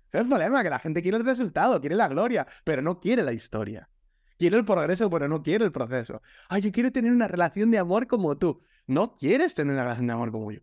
Ese 0.09 0.19
es 0.19 0.23
el 0.23 0.29
problema, 0.29 0.63
que 0.63 0.69
la 0.69 0.79
gente 0.79 1.01
quiere 1.01 1.17
el 1.17 1.25
resultado, 1.25 1.79
quiere 1.81 1.95
la 1.95 2.07
gloria, 2.07 2.47
pero 2.63 2.81
no 2.81 2.99
quiere 2.99 3.23
la 3.23 3.33
historia. 3.33 3.89
Quiere 4.37 4.57
el 4.57 4.65
progreso, 4.65 5.09
pero 5.09 5.27
no 5.27 5.41
quiere 5.41 5.65
el 5.65 5.71
proceso. 5.71 6.21
Ay, 6.47 6.61
yo 6.61 6.71
quiero 6.71 6.91
tener 6.91 7.11
una 7.11 7.27
relación 7.27 7.71
de 7.71 7.79
amor 7.79 8.07
como 8.07 8.37
tú. 8.37 8.61
No 8.85 9.17
quieres 9.17 9.55
tener 9.55 9.73
una 9.73 9.83
relación 9.83 10.07
de 10.07 10.13
amor 10.13 10.31
como 10.31 10.51
yo. 10.51 10.61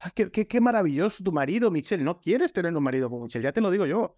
Ay, 0.00 0.10
qué, 0.14 0.30
qué, 0.30 0.48
qué 0.48 0.60
maravilloso 0.60 1.22
tu 1.22 1.32
marido, 1.32 1.70
Michelle. 1.70 2.02
No 2.02 2.20
quieres 2.20 2.52
tener 2.52 2.76
un 2.76 2.82
marido 2.82 3.08
como 3.08 3.24
Michelle, 3.24 3.44
ya 3.44 3.52
te 3.52 3.60
lo 3.60 3.70
digo 3.70 3.86
yo. 3.86 4.16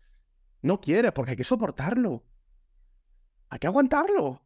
No 0.63 0.81
quieres, 0.81 1.13
porque 1.13 1.33
hay 1.33 1.37
que 1.37 1.45
soportarlo. 1.45 2.25
Hay 3.51 3.59
que 3.59 3.67
aguantarlo. 3.67 4.43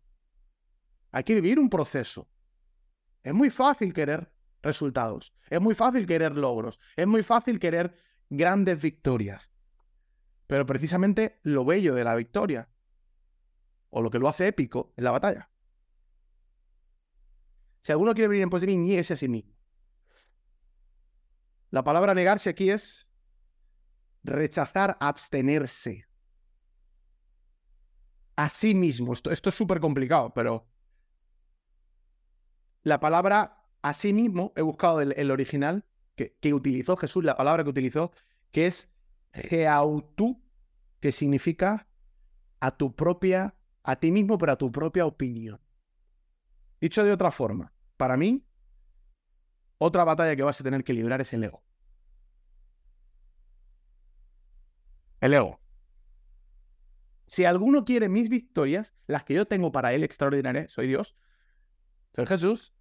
Hay 1.10 1.24
que 1.24 1.34
vivir 1.34 1.58
un 1.58 1.70
proceso. 1.70 2.28
Es 3.22 3.34
muy 3.34 3.50
fácil 3.50 3.92
querer 3.92 4.32
resultados. 4.62 5.34
Es 5.48 5.60
muy 5.60 5.74
fácil 5.74 6.06
querer 6.06 6.36
logros. 6.36 6.78
Es 6.96 7.06
muy 7.06 7.22
fácil 7.22 7.58
querer 7.58 7.94
grandes 8.28 8.80
victorias. 8.80 9.50
Pero 10.46 10.66
precisamente 10.66 11.40
lo 11.42 11.64
bello 11.64 11.94
de 11.94 12.04
la 12.04 12.14
victoria, 12.14 12.68
o 13.90 14.02
lo 14.02 14.10
que 14.10 14.18
lo 14.18 14.28
hace 14.28 14.46
épico, 14.46 14.92
es 14.96 15.04
la 15.04 15.10
batalla. 15.10 15.50
Si 17.80 17.92
alguno 17.92 18.14
quiere 18.14 18.28
venir 18.28 18.42
en 18.42 18.50
pos 18.50 18.60
de 18.60 18.66
mí, 18.66 18.98
a 18.98 19.04
sí 19.04 19.28
mismo. 19.28 19.54
La 21.70 21.84
palabra 21.84 22.14
negarse 22.14 22.50
aquí 22.50 22.70
es 22.70 23.08
rechazar, 24.22 24.96
abstenerse. 25.00 26.06
A 28.36 28.48
sí 28.48 28.74
mismo. 28.74 29.12
Esto, 29.12 29.30
esto 29.30 29.48
es 29.48 29.54
súper 29.54 29.80
complicado, 29.80 30.32
pero 30.32 30.66
la 32.88 33.00
palabra 33.00 33.64
a 33.82 33.94
sí 33.94 34.12
mismo, 34.12 34.52
he 34.56 34.62
buscado 34.62 35.00
el, 35.00 35.30
original 35.30 35.84
que, 36.16 36.54
utilizó 36.54 36.96
Jesús, 36.96 37.24
la 37.24 37.36
palabra 37.36 37.62
que 37.62 37.70
utilizó, 37.70 38.10
que 38.50 38.66
es 38.66 38.90
geautú, 39.32 40.42
que 41.00 41.12
significa 41.12 41.86
a 42.60 42.76
tu 42.76 42.96
propia, 42.96 43.54
a 43.84 43.96
ti 43.96 44.10
mismo, 44.10 44.36
pero 44.38 44.52
a 44.52 44.58
tu 44.58 44.72
propia 44.72 45.06
opinión. 45.06 45.60
Dicho 46.80 47.04
de 47.04 47.12
otra 47.12 47.30
forma, 47.30 47.72
para 47.96 48.16
mí, 48.16 48.44
otra 49.78 50.04
batalla 50.04 50.34
que 50.34 50.42
vas 50.42 50.60
a 50.60 50.64
tener 50.64 50.82
que 50.82 50.92
librar 50.92 51.20
es 51.20 51.32
el 51.32 51.44
ego. 51.44 51.62
El 55.20 55.34
ego. 55.34 55.60
Si 57.26 57.44
alguno 57.44 57.84
quiere 57.84 58.08
mis 58.08 58.28
victorias, 58.28 58.94
las 59.06 59.24
que 59.24 59.34
yo 59.34 59.46
tengo 59.46 59.70
para 59.70 59.92
él 59.92 60.02
extraordinarias, 60.02 60.72
soy 60.72 60.88
Dios, 60.88 61.16
soy 62.14 62.26
Jesús, 62.26 62.74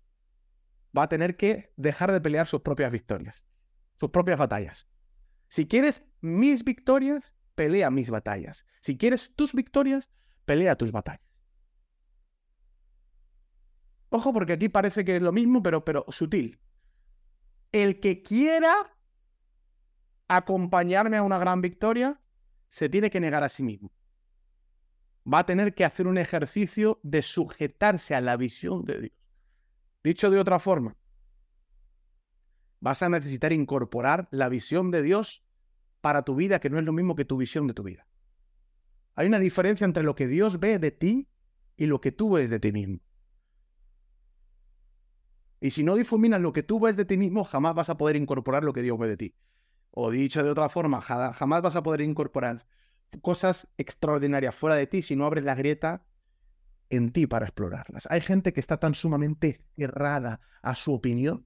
va 0.96 1.04
a 1.04 1.10
tener 1.10 1.38
que 1.38 1.74
dejar 1.78 2.12
de 2.12 2.22
pelear 2.22 2.48
sus 2.48 2.62
propias 2.62 2.92
victorias, 2.92 3.46
sus 4.00 4.10
propias 4.10 4.38
batallas. 4.38 4.88
Si 5.48 5.68
quieres 5.68 6.04
mis 6.22 6.64
victorias, 6.64 7.34
pelea 7.56 7.90
mis 7.90 8.10
batallas. 8.10 8.66
Si 8.82 8.98
quieres 8.98 9.36
tus 9.36 9.54
victorias, 9.54 10.12
pelea 10.46 10.76
tus 10.76 10.92
batallas. 10.92 11.28
Ojo, 14.10 14.34
porque 14.34 14.54
aquí 14.54 14.70
parece 14.70 15.04
que 15.04 15.18
es 15.18 15.22
lo 15.22 15.32
mismo, 15.32 15.62
pero, 15.62 15.84
pero 15.84 16.06
sutil. 16.10 16.60
El 17.72 18.00
que 18.00 18.22
quiera 18.22 18.98
acompañarme 20.28 21.18
a 21.18 21.24
una 21.24 21.38
gran 21.38 21.62
victoria, 21.62 22.22
se 22.70 22.90
tiene 22.90 23.10
que 23.10 23.20
negar 23.20 23.44
a 23.44 23.50
sí 23.50 23.64
mismo. 23.64 23.92
Va 25.32 25.40
a 25.40 25.46
tener 25.46 25.74
que 25.74 25.86
hacer 25.86 26.08
un 26.08 26.18
ejercicio 26.18 27.00
de 27.04 27.22
sujetarse 27.22 28.16
a 28.16 28.22
la 28.22 28.38
visión 28.38 28.86
de 28.86 29.02
Dios. 29.02 29.27
Dicho 30.08 30.32
de 30.32 30.40
otra 30.40 30.58
forma, 30.58 30.96
vas 32.80 33.02
a 33.04 33.10
necesitar 33.10 33.52
incorporar 33.52 34.30
la 34.32 34.48
visión 34.48 34.90
de 34.90 35.02
Dios 35.02 35.44
para 36.00 36.22
tu 36.22 36.34
vida, 36.34 36.62
que 36.62 36.70
no 36.70 36.80
es 36.80 36.86
lo 36.86 36.94
mismo 36.94 37.14
que 37.14 37.26
tu 37.26 37.36
visión 37.36 37.68
de 37.68 37.74
tu 37.74 37.84
vida. 37.84 38.08
Hay 39.16 39.28
una 39.28 39.38
diferencia 39.38 39.84
entre 39.84 40.04
lo 40.04 40.16
que 40.16 40.28
Dios 40.28 40.62
ve 40.62 40.80
de 40.80 40.92
ti 40.92 41.28
y 41.76 41.88
lo 41.88 42.00
que 42.00 42.14
tú 42.14 42.32
ves 42.32 42.50
de 42.50 42.58
ti 42.58 42.72
mismo. 42.72 43.02
Y 45.60 45.72
si 45.72 45.84
no 45.84 45.96
difuminas 45.96 46.40
lo 46.40 46.54
que 46.54 46.64
tú 46.64 46.80
ves 46.80 46.96
de 46.96 47.04
ti 47.04 47.18
mismo, 47.18 47.44
jamás 47.44 47.76
vas 47.76 47.90
a 47.90 47.98
poder 47.98 48.16
incorporar 48.16 48.64
lo 48.64 48.72
que 48.72 48.84
Dios 48.84 48.98
ve 48.98 49.10
de 49.10 49.18
ti. 49.18 49.36
O 49.92 50.10
dicho 50.10 50.42
de 50.42 50.50
otra 50.50 50.70
forma, 50.70 51.02
jamás 51.02 51.62
vas 51.62 51.76
a 51.76 51.84
poder 51.84 52.00
incorporar 52.00 52.66
cosas 53.22 53.68
extraordinarias 53.78 54.56
fuera 54.56 54.78
de 54.78 54.88
ti 54.88 55.02
si 55.02 55.18
no 55.18 55.26
abres 55.26 55.44
la 55.44 55.56
grieta 55.56 56.07
en 56.90 57.12
ti 57.12 57.28
para 57.28 57.46
explorarlas. 57.46 58.08
Hay 58.10 58.22
gente 58.22 58.54
que 58.54 58.60
está 58.60 58.80
tan 58.80 58.94
sumamente 58.94 59.62
cerrada 59.76 60.40
a 60.62 60.76
su 60.76 60.94
opinión 60.94 61.46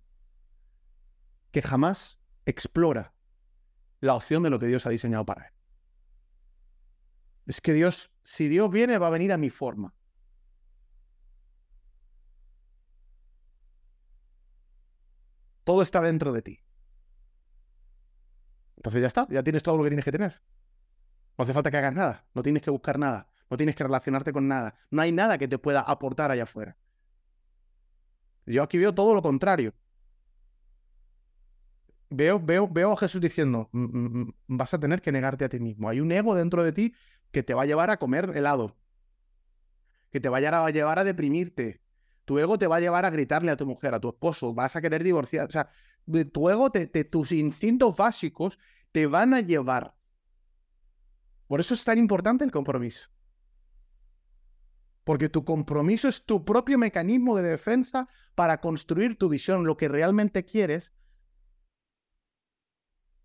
que 1.51 1.61
jamás 1.61 2.19
explora 2.45 3.13
la 3.99 4.15
opción 4.15 4.43
de 4.43 4.49
lo 4.49 4.59
que 4.59 4.67
Dios 4.67 4.85
ha 4.85 4.89
diseñado 4.89 5.25
para 5.25 5.47
él. 5.47 5.53
Es 7.45 7.61
que 7.61 7.73
Dios, 7.73 8.11
si 8.23 8.47
Dios 8.47 8.69
viene, 8.71 8.97
va 8.97 9.07
a 9.07 9.11
venir 9.11 9.31
a 9.31 9.37
mi 9.37 9.49
forma. 9.49 9.93
Todo 15.63 15.81
está 15.81 16.01
dentro 16.01 16.31
de 16.33 16.41
ti. 16.41 16.59
Entonces 18.77 19.01
ya 19.01 19.07
está, 19.07 19.27
ya 19.29 19.43
tienes 19.43 19.61
todo 19.61 19.77
lo 19.77 19.83
que 19.83 19.89
tienes 19.89 20.05
que 20.05 20.11
tener. 20.11 20.41
No 21.37 21.43
hace 21.43 21.53
falta 21.53 21.69
que 21.69 21.77
hagas 21.77 21.93
nada, 21.93 22.25
no 22.33 22.41
tienes 22.41 22.63
que 22.63 22.71
buscar 22.71 22.97
nada, 22.97 23.30
no 23.51 23.57
tienes 23.57 23.75
que 23.75 23.83
relacionarte 23.83 24.31
con 24.31 24.47
nada. 24.47 24.75
No 24.89 25.01
hay 25.01 25.11
nada 25.11 25.37
que 25.37 25.45
te 25.45 25.57
pueda 25.57 25.81
aportar 25.81 26.31
allá 26.31 26.43
afuera. 26.43 26.77
Yo 28.45 28.63
aquí 28.63 28.77
veo 28.77 28.95
todo 28.95 29.13
lo 29.13 29.21
contrario. 29.21 29.73
Veo, 32.09 32.39
veo, 32.39 32.67
veo 32.69 32.93
a 32.93 32.97
Jesús 32.97 33.19
diciendo, 33.19 33.69
mm, 33.73 33.83
mm, 33.83 34.19
mm, 34.19 34.33
vas 34.47 34.73
a 34.73 34.79
tener 34.79 35.01
que 35.01 35.11
negarte 35.11 35.43
a 35.43 35.49
ti 35.49 35.59
mismo. 35.59 35.89
Hay 35.89 35.99
un 35.99 36.11
ego 36.13 36.33
dentro 36.33 36.63
de 36.63 36.71
ti 36.71 36.93
que 37.31 37.43
te 37.43 37.53
va 37.53 37.63
a 37.63 37.65
llevar 37.65 37.89
a 37.89 37.97
comer 37.97 38.31
helado, 38.35 38.77
que 40.11 40.21
te 40.21 40.29
va 40.29 40.37
a 40.37 40.69
llevar 40.71 40.99
a 40.99 41.03
deprimirte. 41.03 41.81
Tu 42.23 42.39
ego 42.39 42.57
te 42.57 42.67
va 42.67 42.77
a 42.77 42.79
llevar 42.79 43.05
a 43.05 43.09
gritarle 43.09 43.51
a 43.51 43.57
tu 43.57 43.65
mujer, 43.65 43.93
a 43.93 43.99
tu 43.99 44.09
esposo, 44.09 44.53
vas 44.53 44.77
a 44.77 44.81
querer 44.81 45.03
divorciar. 45.03 45.47
O 45.49 45.51
sea, 45.51 45.69
tu 46.31 46.49
ego, 46.49 46.71
tus 47.09 47.31
instintos 47.33 47.97
básicos 47.97 48.57
te 48.93 49.07
van 49.07 49.33
a 49.33 49.41
llevar. 49.41 49.93
Por 51.47 51.59
eso 51.59 51.73
es 51.73 51.83
tan 51.83 51.97
importante 51.97 52.45
el 52.45 52.51
compromiso. 52.51 53.09
Porque 55.03 55.29
tu 55.29 55.45
compromiso 55.45 56.07
es 56.07 56.25
tu 56.25 56.45
propio 56.45 56.77
mecanismo 56.77 57.35
de 57.35 57.49
defensa 57.49 58.07
para 58.35 58.61
construir 58.61 59.17
tu 59.17 59.29
visión, 59.29 59.65
lo 59.65 59.77
que 59.77 59.87
realmente 59.87 60.45
quieres, 60.45 60.93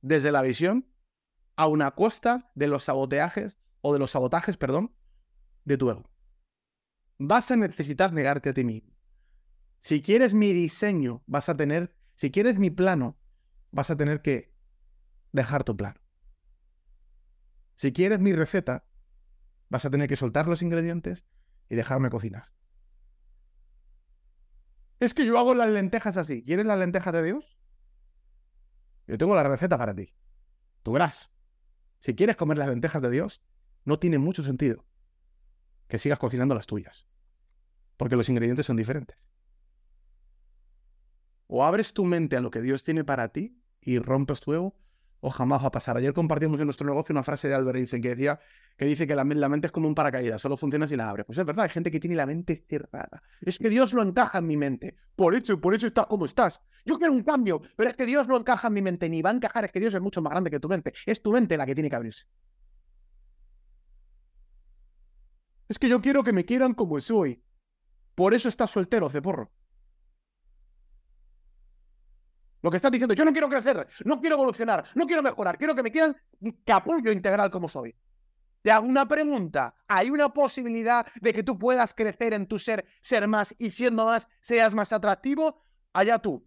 desde 0.00 0.32
la 0.32 0.42
visión 0.42 0.86
a 1.56 1.66
una 1.66 1.90
costa 1.92 2.50
de 2.54 2.68
los 2.68 2.84
saboteajes 2.84 3.58
o 3.80 3.92
de 3.92 3.98
los 3.98 4.10
sabotajes, 4.10 4.56
perdón, 4.56 4.94
de 5.64 5.76
tu 5.76 5.90
ego. 5.90 6.10
Vas 7.18 7.50
a 7.50 7.56
necesitar 7.56 8.12
negarte 8.12 8.50
a 8.50 8.54
ti 8.54 8.64
mismo. 8.64 8.94
Si 9.78 10.02
quieres 10.02 10.34
mi 10.34 10.52
diseño, 10.52 11.22
vas 11.26 11.48
a 11.48 11.56
tener 11.56 11.94
si 12.16 12.30
quieres 12.30 12.58
mi 12.58 12.70
plano, 12.70 13.18
vas 13.70 13.90
a 13.90 13.96
tener 13.96 14.22
que 14.22 14.54
dejar 15.32 15.64
tu 15.64 15.76
plano. 15.76 16.00
Si 17.74 17.92
quieres 17.92 18.20
mi 18.20 18.32
receta, 18.32 18.88
vas 19.68 19.84
a 19.84 19.90
tener 19.90 20.08
que 20.08 20.16
soltar 20.16 20.48
los 20.48 20.62
ingredientes 20.62 21.26
y 21.68 21.76
dejarme 21.76 22.10
cocinar. 22.10 22.52
Es 24.98 25.14
que 25.14 25.26
yo 25.26 25.38
hago 25.38 25.54
las 25.54 25.70
lentejas 25.70 26.16
así. 26.16 26.42
¿Quieres 26.42 26.66
las 26.66 26.78
lentejas 26.78 27.12
de 27.12 27.22
Dios? 27.22 27.58
Yo 29.06 29.18
tengo 29.18 29.34
la 29.34 29.44
receta 29.44 29.76
para 29.76 29.94
ti. 29.94 30.14
Tú 30.82 30.92
verás. 30.92 31.32
Si 31.98 32.14
quieres 32.14 32.36
comer 32.36 32.58
las 32.58 32.68
lentejas 32.68 33.02
de 33.02 33.10
Dios, 33.10 33.42
no 33.84 33.98
tiene 33.98 34.18
mucho 34.18 34.42
sentido 34.42 34.84
que 35.88 35.98
sigas 35.98 36.18
cocinando 36.18 36.54
las 36.54 36.66
tuyas. 36.66 37.06
Porque 37.96 38.16
los 38.16 38.28
ingredientes 38.28 38.66
son 38.66 38.76
diferentes. 38.76 39.16
O 41.46 41.64
abres 41.64 41.92
tu 41.92 42.04
mente 42.04 42.36
a 42.36 42.40
lo 42.40 42.50
que 42.50 42.60
Dios 42.60 42.82
tiene 42.82 43.04
para 43.04 43.28
ti 43.28 43.62
y 43.80 43.98
rompes 43.98 44.40
tu 44.40 44.52
ego, 44.52 44.76
o 45.20 45.30
jamás 45.30 45.62
va 45.62 45.68
a 45.68 45.70
pasar. 45.70 45.96
Ayer 45.96 46.12
compartimos 46.12 46.58
en 46.60 46.66
nuestro 46.66 46.86
negocio 46.86 47.12
una 47.12 47.22
frase 47.22 47.48
de 47.48 47.54
Albert 47.54 47.78
Einstein 47.78 48.02
que 48.02 48.08
decía 48.10 48.38
que 48.76 48.84
dice 48.84 49.06
que 49.06 49.14
la, 49.14 49.24
mente 49.24 49.66
es 49.66 49.72
como 49.72 49.88
un 49.88 49.94
paracaídas, 49.94 50.40
solo 50.40 50.56
funciona 50.56 50.86
si 50.86 50.96
la 50.96 51.08
abres. 51.08 51.24
Pues 51.26 51.38
es 51.38 51.46
verdad, 51.46 51.64
hay 51.64 51.70
gente 51.70 51.90
que 51.90 51.98
tiene 51.98 52.14
la 52.14 52.26
mente 52.26 52.64
cerrada. 52.68 53.22
Es 53.40 53.58
que 53.58 53.70
Dios 53.70 53.92
lo 53.94 54.02
encaja 54.02 54.38
en 54.38 54.46
mi 54.46 54.56
mente. 54.56 54.96
Por 55.14 55.34
eso, 55.34 55.58
por 55.60 55.74
eso 55.74 55.86
estás 55.86 56.06
como 56.06 56.26
estás. 56.26 56.60
Yo 56.84 56.98
quiero 56.98 57.12
un 57.12 57.22
cambio, 57.22 57.60
pero 57.76 57.88
es 57.88 57.96
que 57.96 58.04
Dios 58.04 58.28
no 58.28 58.36
encaja 58.36 58.68
en 58.68 58.74
mi 58.74 58.82
mente, 58.82 59.08
ni 59.08 59.22
va 59.22 59.30
a 59.30 59.34
encajar, 59.34 59.64
es 59.64 59.72
que 59.72 59.80
Dios 59.80 59.94
es 59.94 60.00
mucho 60.00 60.20
más 60.20 60.30
grande 60.30 60.50
que 60.50 60.60
tu 60.60 60.68
mente. 60.68 60.92
Es 61.06 61.22
tu 61.22 61.32
mente 61.32 61.56
la 61.56 61.64
que 61.64 61.74
tiene 61.74 61.88
que 61.88 61.96
abrirse. 61.96 62.26
Es 65.68 65.78
que 65.78 65.88
yo 65.88 66.00
quiero 66.00 66.22
que 66.22 66.32
me 66.32 66.44
quieran 66.44 66.74
como 66.74 67.00
soy. 67.00 67.42
Por 68.14 68.34
eso 68.34 68.48
estás 68.48 68.70
soltero, 68.70 69.08
ceporro. 69.08 69.50
Lo 72.66 72.70
que 72.72 72.78
estás 72.78 72.90
diciendo, 72.90 73.14
yo 73.14 73.24
no 73.24 73.30
quiero 73.30 73.48
crecer, 73.48 73.86
no 74.04 74.20
quiero 74.20 74.34
evolucionar, 74.34 74.84
no 74.96 75.06
quiero 75.06 75.22
mejorar, 75.22 75.56
quiero 75.56 75.72
que 75.72 75.84
me 75.84 75.92
quieran 75.92 76.16
apoyo 76.66 77.12
integral 77.12 77.48
como 77.48 77.68
soy. 77.68 77.94
Te 78.60 78.72
hago 78.72 78.88
una 78.88 79.06
pregunta. 79.06 79.76
¿Hay 79.86 80.10
una 80.10 80.30
posibilidad 80.30 81.06
de 81.20 81.32
que 81.32 81.44
tú 81.44 81.56
puedas 81.56 81.94
crecer 81.94 82.34
en 82.34 82.48
tu 82.48 82.58
ser, 82.58 82.84
ser 83.00 83.28
más 83.28 83.54
y 83.56 83.70
siendo 83.70 84.06
más, 84.06 84.26
seas 84.40 84.74
más 84.74 84.92
atractivo? 84.92 85.62
Allá 85.92 86.18
tú. 86.18 86.44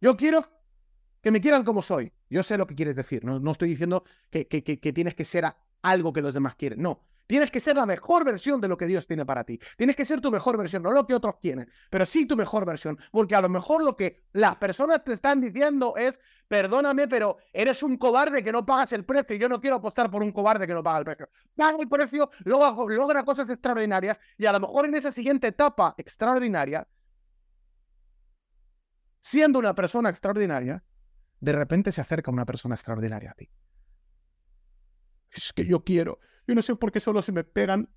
Yo 0.00 0.16
quiero 0.16 0.44
que 1.20 1.30
me 1.30 1.40
quieran 1.40 1.62
como 1.62 1.80
soy. 1.80 2.12
Yo 2.28 2.42
sé 2.42 2.58
lo 2.58 2.66
que 2.66 2.74
quieres 2.74 2.96
decir. 2.96 3.24
No, 3.24 3.38
no 3.38 3.52
estoy 3.52 3.68
diciendo 3.68 4.02
que, 4.28 4.48
que, 4.48 4.64
que, 4.64 4.92
tienes 4.92 5.14
que 5.14 5.24
ser 5.24 5.44
algo 5.82 6.12
que 6.12 6.20
los 6.20 6.34
demás 6.34 6.56
quieren. 6.56 6.82
No. 6.82 7.06
Tienes 7.26 7.50
que 7.50 7.60
ser 7.60 7.76
la 7.76 7.86
mejor 7.86 8.24
versión 8.24 8.60
de 8.60 8.68
lo 8.68 8.76
que 8.76 8.86
Dios 8.86 9.06
tiene 9.06 9.24
para 9.24 9.44
ti. 9.44 9.58
Tienes 9.76 9.96
que 9.96 10.04
ser 10.04 10.20
tu 10.20 10.30
mejor 10.30 10.56
versión, 10.56 10.82
no 10.82 10.90
lo 10.90 11.06
que 11.06 11.14
otros 11.14 11.36
quieren, 11.40 11.70
pero 11.88 12.04
sí 12.04 12.26
tu 12.26 12.36
mejor 12.36 12.66
versión. 12.66 12.98
Porque 13.10 13.34
a 13.34 13.40
lo 13.40 13.48
mejor 13.48 13.82
lo 13.84 13.96
que 13.96 14.24
las 14.32 14.56
personas 14.56 15.02
te 15.04 15.12
están 15.12 15.40
diciendo 15.40 15.94
es, 15.96 16.18
perdóname, 16.48 17.08
pero 17.08 17.38
eres 17.52 17.82
un 17.82 17.96
cobarde 17.96 18.42
que 18.42 18.52
no 18.52 18.66
pagas 18.66 18.92
el 18.92 19.04
precio. 19.04 19.36
Yo 19.36 19.48
no 19.48 19.60
quiero 19.60 19.76
apostar 19.76 20.10
por 20.10 20.22
un 20.22 20.32
cobarde 20.32 20.66
que 20.66 20.74
no 20.74 20.82
paga 20.82 20.98
el 20.98 21.04
precio. 21.04 21.28
Paga 21.54 21.78
el 21.80 21.88
precio, 21.88 22.30
luego 22.44 22.88
logra 22.88 23.24
cosas 23.24 23.48
extraordinarias 23.48 24.20
y 24.36 24.46
a 24.46 24.52
lo 24.52 24.60
mejor 24.60 24.86
en 24.86 24.94
esa 24.94 25.12
siguiente 25.12 25.46
etapa 25.46 25.94
extraordinaria, 25.96 26.86
siendo 29.20 29.58
una 29.58 29.74
persona 29.74 30.10
extraordinaria, 30.10 30.82
de 31.40 31.52
repente 31.52 31.92
se 31.92 32.00
acerca 32.00 32.30
una 32.30 32.44
persona 32.44 32.74
extraordinaria 32.74 33.30
a 33.30 33.34
ti. 33.34 33.48
Es 35.30 35.52
que 35.52 35.64
yo 35.64 35.82
quiero, 35.82 36.20
yo 36.52 36.56
no 36.56 36.62
sé 36.62 36.76
por 36.76 36.92
qué 36.92 37.00
solo 37.00 37.22
se 37.22 37.32
me 37.32 37.44
pegan 37.44 37.88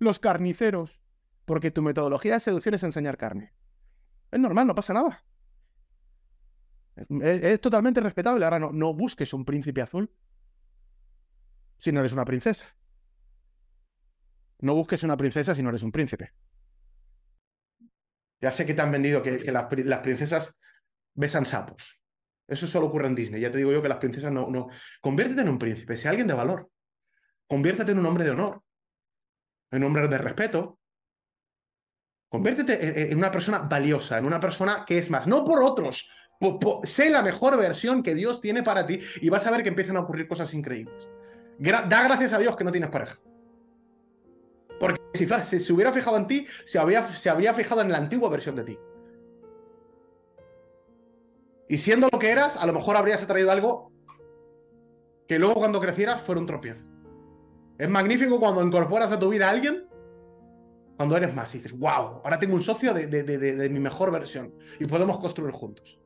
los 0.00 0.18
carniceros. 0.18 1.00
porque 1.44 1.70
tu 1.70 1.80
metodología 1.80 2.34
de 2.34 2.40
seducción 2.40 2.74
es 2.74 2.82
enseñar 2.82 3.16
carne. 3.16 3.54
Es 4.32 4.40
normal, 4.40 4.66
no 4.66 4.74
pasa 4.74 4.92
nada. 4.92 5.24
Es, 7.22 7.60
totalmente 7.60 8.00
respetable. 8.00 8.44
Ahora 8.44 8.58
no, 8.58 8.72
no 8.72 8.92
busques 8.92 9.32
un 9.32 9.44
príncipe 9.44 9.80
azul 9.80 10.10
si 11.78 11.92
no 11.92 12.00
eres 12.00 12.12
una 12.12 12.24
princesa. 12.24 12.66
No 14.58 14.74
busques 14.74 15.04
una 15.04 15.16
princesa 15.16 15.54
si 15.54 15.62
no 15.62 15.68
eres 15.68 15.84
un 15.84 15.92
príncipe. 15.92 16.32
Ya 18.40 18.50
sé 18.50 18.66
que 18.66 18.74
te 18.74 18.82
han 18.82 18.90
vendido 18.90 19.22
que, 19.22 19.38
las, 19.52 20.00
princesas 20.02 20.58
besan 21.14 21.44
sapos. 21.44 22.02
Eso 22.48 22.66
solo 22.66 22.86
ocurre 22.86 23.06
en 23.06 23.14
Disney. 23.14 23.40
Ya 23.40 23.52
te 23.52 23.58
digo 23.58 23.70
yo 23.70 23.82
que 23.82 23.88
las 23.88 23.98
princesas 23.98 24.32
no, 24.32 24.50
no. 24.50 24.66
Conviértete 25.00 25.42
en 25.42 25.48
un 25.48 25.60
príncipe, 25.60 25.96
sea 25.96 26.10
alguien 26.10 26.26
de 26.26 26.34
valor. 26.34 26.72
Conviértete 27.48 27.92
en 27.92 27.98
un 27.98 28.06
hombre 28.06 28.24
de 28.24 28.30
honor, 28.30 28.62
en 29.70 29.82
un 29.82 29.88
hombre 29.88 30.08
de 30.08 30.18
respeto. 30.18 30.78
Conviértete 32.28 33.12
en 33.12 33.18
una 33.18 33.30
persona 33.30 33.60
valiosa, 33.60 34.18
en 34.18 34.26
una 34.26 34.40
persona 34.40 34.84
que 34.86 34.98
es 34.98 35.10
más, 35.10 35.26
no 35.26 35.44
por 35.44 35.62
otros. 35.62 36.10
sé 36.82 37.10
la 37.10 37.22
mejor 37.22 37.56
versión 37.56 38.02
que 38.02 38.14
Dios 38.14 38.40
tiene 38.40 38.62
para 38.62 38.86
ti 38.86 39.00
y 39.20 39.28
vas 39.28 39.46
a 39.46 39.50
ver 39.50 39.62
que 39.62 39.68
empiezan 39.68 39.96
a 39.96 40.00
ocurrir 40.00 40.26
cosas 40.26 40.52
increíbles. 40.54 41.08
da 41.58 42.02
gracias 42.04 42.32
a 42.32 42.38
Dios 42.38 42.56
que 42.56 42.64
no 42.64 42.72
tienes 42.72 42.90
pareja. 42.90 43.18
Porque 44.80 45.00
si, 45.14 45.26
se 45.60 45.72
hubiera 45.72 45.92
fijado 45.92 46.16
en 46.16 46.26
ti, 46.26 46.46
se, 46.64 46.80
se 47.14 47.30
habría 47.30 47.54
fijado 47.54 47.80
en 47.80 47.90
la 47.90 47.98
antigua 47.98 48.28
versión 48.28 48.56
de 48.56 48.64
ti. 48.64 48.78
Y 51.68 51.78
siendo 51.78 52.08
lo 52.12 52.18
que 52.18 52.30
eras, 52.30 52.56
a 52.56 52.66
lo 52.66 52.72
mejor 52.72 52.96
habrías 52.96 53.22
atraído 53.22 53.50
algo 53.50 53.92
que 55.26 55.38
luego 55.38 55.54
cuando 55.54 55.80
crecieras 55.80 56.22
fuera 56.22 56.40
un 56.40 56.46
tropiezo. 56.46 56.84
Es 57.78 57.88
magnífico 57.88 58.38
cuando 58.38 58.62
incorporas 58.62 59.12
a 59.12 59.18
tu 59.18 59.28
vida 59.28 59.48
a 59.48 59.50
alguien, 59.50 59.86
cuando 60.96 61.16
eres 61.16 61.34
más 61.34 61.54
y 61.54 61.58
dices, 61.58 61.72
wow, 61.72 62.22
ahora 62.24 62.38
tengo 62.38 62.54
un 62.54 62.62
socio 62.62 62.94
de 62.94 63.68
mi 63.70 63.80
mejor 63.80 64.10
versión 64.10 64.54
y 64.78 64.86
podemos 64.86 65.18
construir 65.18 65.52
juntos. 65.52 65.98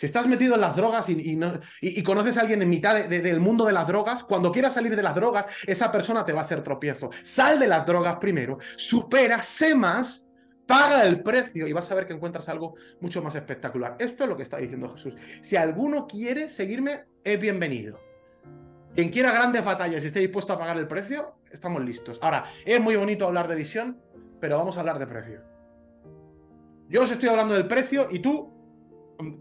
Si 0.00 0.06
estás 0.06 0.26
metido 0.26 0.54
en 0.54 0.62
las 0.62 0.76
drogas 0.76 1.10
y, 1.10 2.02
conoces 2.02 2.38
a 2.38 2.40
alguien 2.40 2.62
en 2.62 2.70
mitad 2.70 3.04
del 3.04 3.38
mundo 3.38 3.66
de 3.66 3.74
las 3.74 3.86
drogas, 3.86 4.24
cuando 4.24 4.50
quieras 4.50 4.72
salir 4.72 4.96
de 4.96 5.02
las 5.02 5.14
drogas, 5.14 5.44
esa 5.66 5.92
persona 5.92 6.24
te 6.24 6.32
va 6.32 6.38
a 6.38 6.40
hacer 6.40 6.62
tropiezo. 6.62 7.10
Sal 7.22 7.58
de 7.58 7.68
las 7.68 7.84
drogas 7.84 8.16
primero, 8.16 8.56
supera, 8.78 9.42
sé 9.42 9.74
más, 9.74 10.26
paga 10.66 11.04
el 11.04 11.22
precio 11.22 11.68
y 11.68 11.74
vas 11.74 11.90
a 11.90 11.96
ver 11.96 12.06
que 12.06 12.14
encuentras 12.14 12.48
algo 12.48 12.76
mucho 13.02 13.20
más 13.20 13.34
espectacular. 13.34 13.96
Esto 13.98 14.24
es 14.24 14.30
lo 14.30 14.38
que 14.38 14.42
está 14.42 14.56
diciendo 14.56 14.88
Jesús. 14.88 15.16
Si 15.42 15.56
alguno 15.56 16.06
quiere 16.06 16.48
seguirme, 16.48 17.04
es 17.22 17.38
bienvenido. 17.38 18.09
Quien 18.94 19.10
quiera 19.10 19.32
grandes 19.32 19.64
batallas 19.64 20.02
y 20.02 20.06
esté 20.08 20.20
dispuesto 20.20 20.52
a 20.52 20.58
pagar 20.58 20.76
el 20.76 20.88
precio, 20.88 21.36
estamos 21.50 21.82
listos. 21.84 22.18
Ahora, 22.22 22.44
es 22.64 22.80
muy 22.80 22.96
bonito 22.96 23.26
hablar 23.26 23.46
de 23.46 23.54
visión, 23.54 24.00
pero 24.40 24.58
vamos 24.58 24.76
a 24.76 24.80
hablar 24.80 24.98
de 24.98 25.06
precio. 25.06 25.40
Yo 26.88 27.02
os 27.02 27.10
estoy 27.10 27.28
hablando 27.28 27.54
del 27.54 27.68
precio 27.68 28.08
y 28.10 28.18
tú 28.18 28.52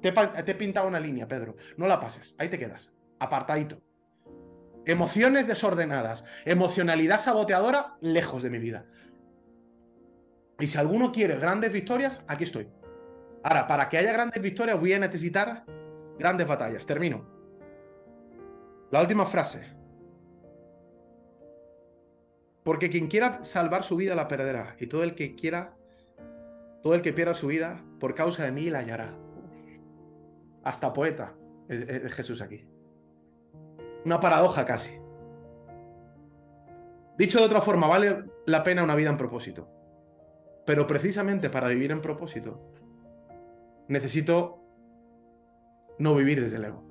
te, 0.01 0.13
he 0.51 0.55
pintado 0.55 0.87
una 0.87 0.99
línea, 0.99 1.27
Pedro. 1.27 1.55
No 1.77 1.87
la 1.87 1.99
pases. 1.99 2.35
Ahí 2.37 2.49
te 2.49 2.59
quedas. 2.59 2.91
Apartadito. 3.19 3.81
Emociones 4.85 5.47
desordenadas. 5.47 6.23
Emocionalidad 6.45 7.19
saboteadora, 7.19 7.97
lejos 8.01 8.43
de 8.43 8.49
mi 8.51 8.59
vida. 8.59 8.85
Y 10.59 10.67
si 10.67 10.77
alguno 10.77 11.11
quiere 11.11 11.37
grandes 11.37 11.73
victorias, 11.73 12.23
aquí 12.27 12.43
estoy. 12.43 12.69
Ahora, 13.43 13.65
para 13.65 13.89
que 13.89 13.97
haya 13.97 14.11
grandes 14.11 14.41
victorias, 14.43 14.79
voy 14.79 14.93
a 14.93 14.99
necesitar 14.99 15.65
grandes 16.19 16.47
batallas. 16.47 16.85
Termino. 16.85 17.38
La 18.91 19.01
última 19.01 19.25
frase. 19.25 19.63
Porque 22.63 22.89
quien 22.89 23.07
quiera 23.07 23.43
salvar 23.43 23.83
su 23.83 23.95
vida 23.95 24.15
la 24.15 24.27
perderá. 24.27 24.75
Y 24.79 24.87
todo 24.87 25.03
el 25.03 25.15
que 25.15 25.35
quiera, 25.35 25.75
todo 26.81 26.95
el 26.95 27.01
que 27.01 27.13
pierda 27.13 27.33
su 27.33 27.47
vida, 27.47 27.83
por 27.99 28.15
causa 28.15 28.43
de 28.43 28.51
mí 28.51 28.69
la 28.69 28.79
hallará. 28.79 29.13
Hasta 30.63 30.93
poeta 30.93 31.35
es, 31.67 32.13
Jesús 32.13 32.41
aquí. 32.41 32.67
Una 34.05 34.19
paradoja 34.19 34.65
casi. 34.65 34.99
Dicho 37.17 37.39
de 37.39 37.45
otra 37.45 37.61
forma, 37.61 37.87
vale 37.87 38.25
la 38.45 38.63
pena 38.63 38.83
una 38.83 38.95
vida 38.95 39.09
en 39.09 39.17
propósito. 39.17 39.69
Pero 40.65 40.87
precisamente 40.87 41.49
para 41.49 41.67
vivir 41.67 41.91
en 41.91 42.01
propósito, 42.01 42.71
necesito 43.87 44.61
no 45.97 46.15
vivir 46.15 46.41
desde 46.41 46.57
el 46.57 46.65
ego. 46.65 46.88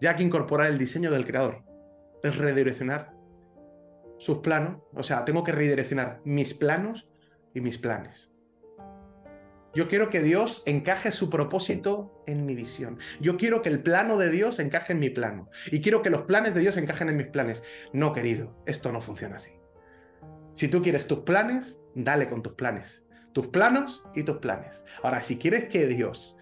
Ya 0.00 0.16
que 0.16 0.22
incorporar 0.22 0.70
el 0.70 0.78
diseño 0.78 1.10
del 1.10 1.26
creador 1.26 1.62
es 2.22 2.36
redireccionar 2.36 3.12
sus 4.18 4.38
planos, 4.38 4.82
o 4.94 5.02
sea, 5.02 5.24
tengo 5.24 5.44
que 5.44 5.52
redireccionar 5.52 6.20
mis 6.24 6.54
planos 6.54 7.10
y 7.54 7.60
mis 7.60 7.78
planes. 7.78 8.30
Yo 9.72 9.86
quiero 9.86 10.10
que 10.10 10.20
Dios 10.20 10.64
encaje 10.66 11.12
su 11.12 11.30
propósito 11.30 12.24
en 12.26 12.44
mi 12.44 12.56
visión. 12.56 12.98
Yo 13.20 13.36
quiero 13.36 13.62
que 13.62 13.68
el 13.68 13.82
plano 13.82 14.18
de 14.18 14.28
Dios 14.28 14.58
encaje 14.58 14.92
en 14.92 14.98
mi 14.98 15.10
plano. 15.10 15.48
Y 15.70 15.80
quiero 15.80 16.02
que 16.02 16.10
los 16.10 16.22
planes 16.22 16.54
de 16.54 16.60
Dios 16.60 16.76
encajen 16.76 17.08
en 17.08 17.16
mis 17.16 17.28
planes. 17.28 17.62
No, 17.92 18.12
querido, 18.12 18.60
esto 18.66 18.90
no 18.90 19.00
funciona 19.00 19.36
así. 19.36 19.52
Si 20.54 20.66
tú 20.66 20.82
quieres 20.82 21.06
tus 21.06 21.20
planes, 21.20 21.80
dale 21.94 22.28
con 22.28 22.42
tus 22.42 22.54
planes. 22.54 23.04
Tus 23.32 23.46
planos 23.46 24.04
y 24.14 24.24
tus 24.24 24.38
planes. 24.38 24.84
Ahora, 25.04 25.22
si 25.22 25.38
quieres 25.38 25.66
que 25.66 25.86
Dios 25.86 26.36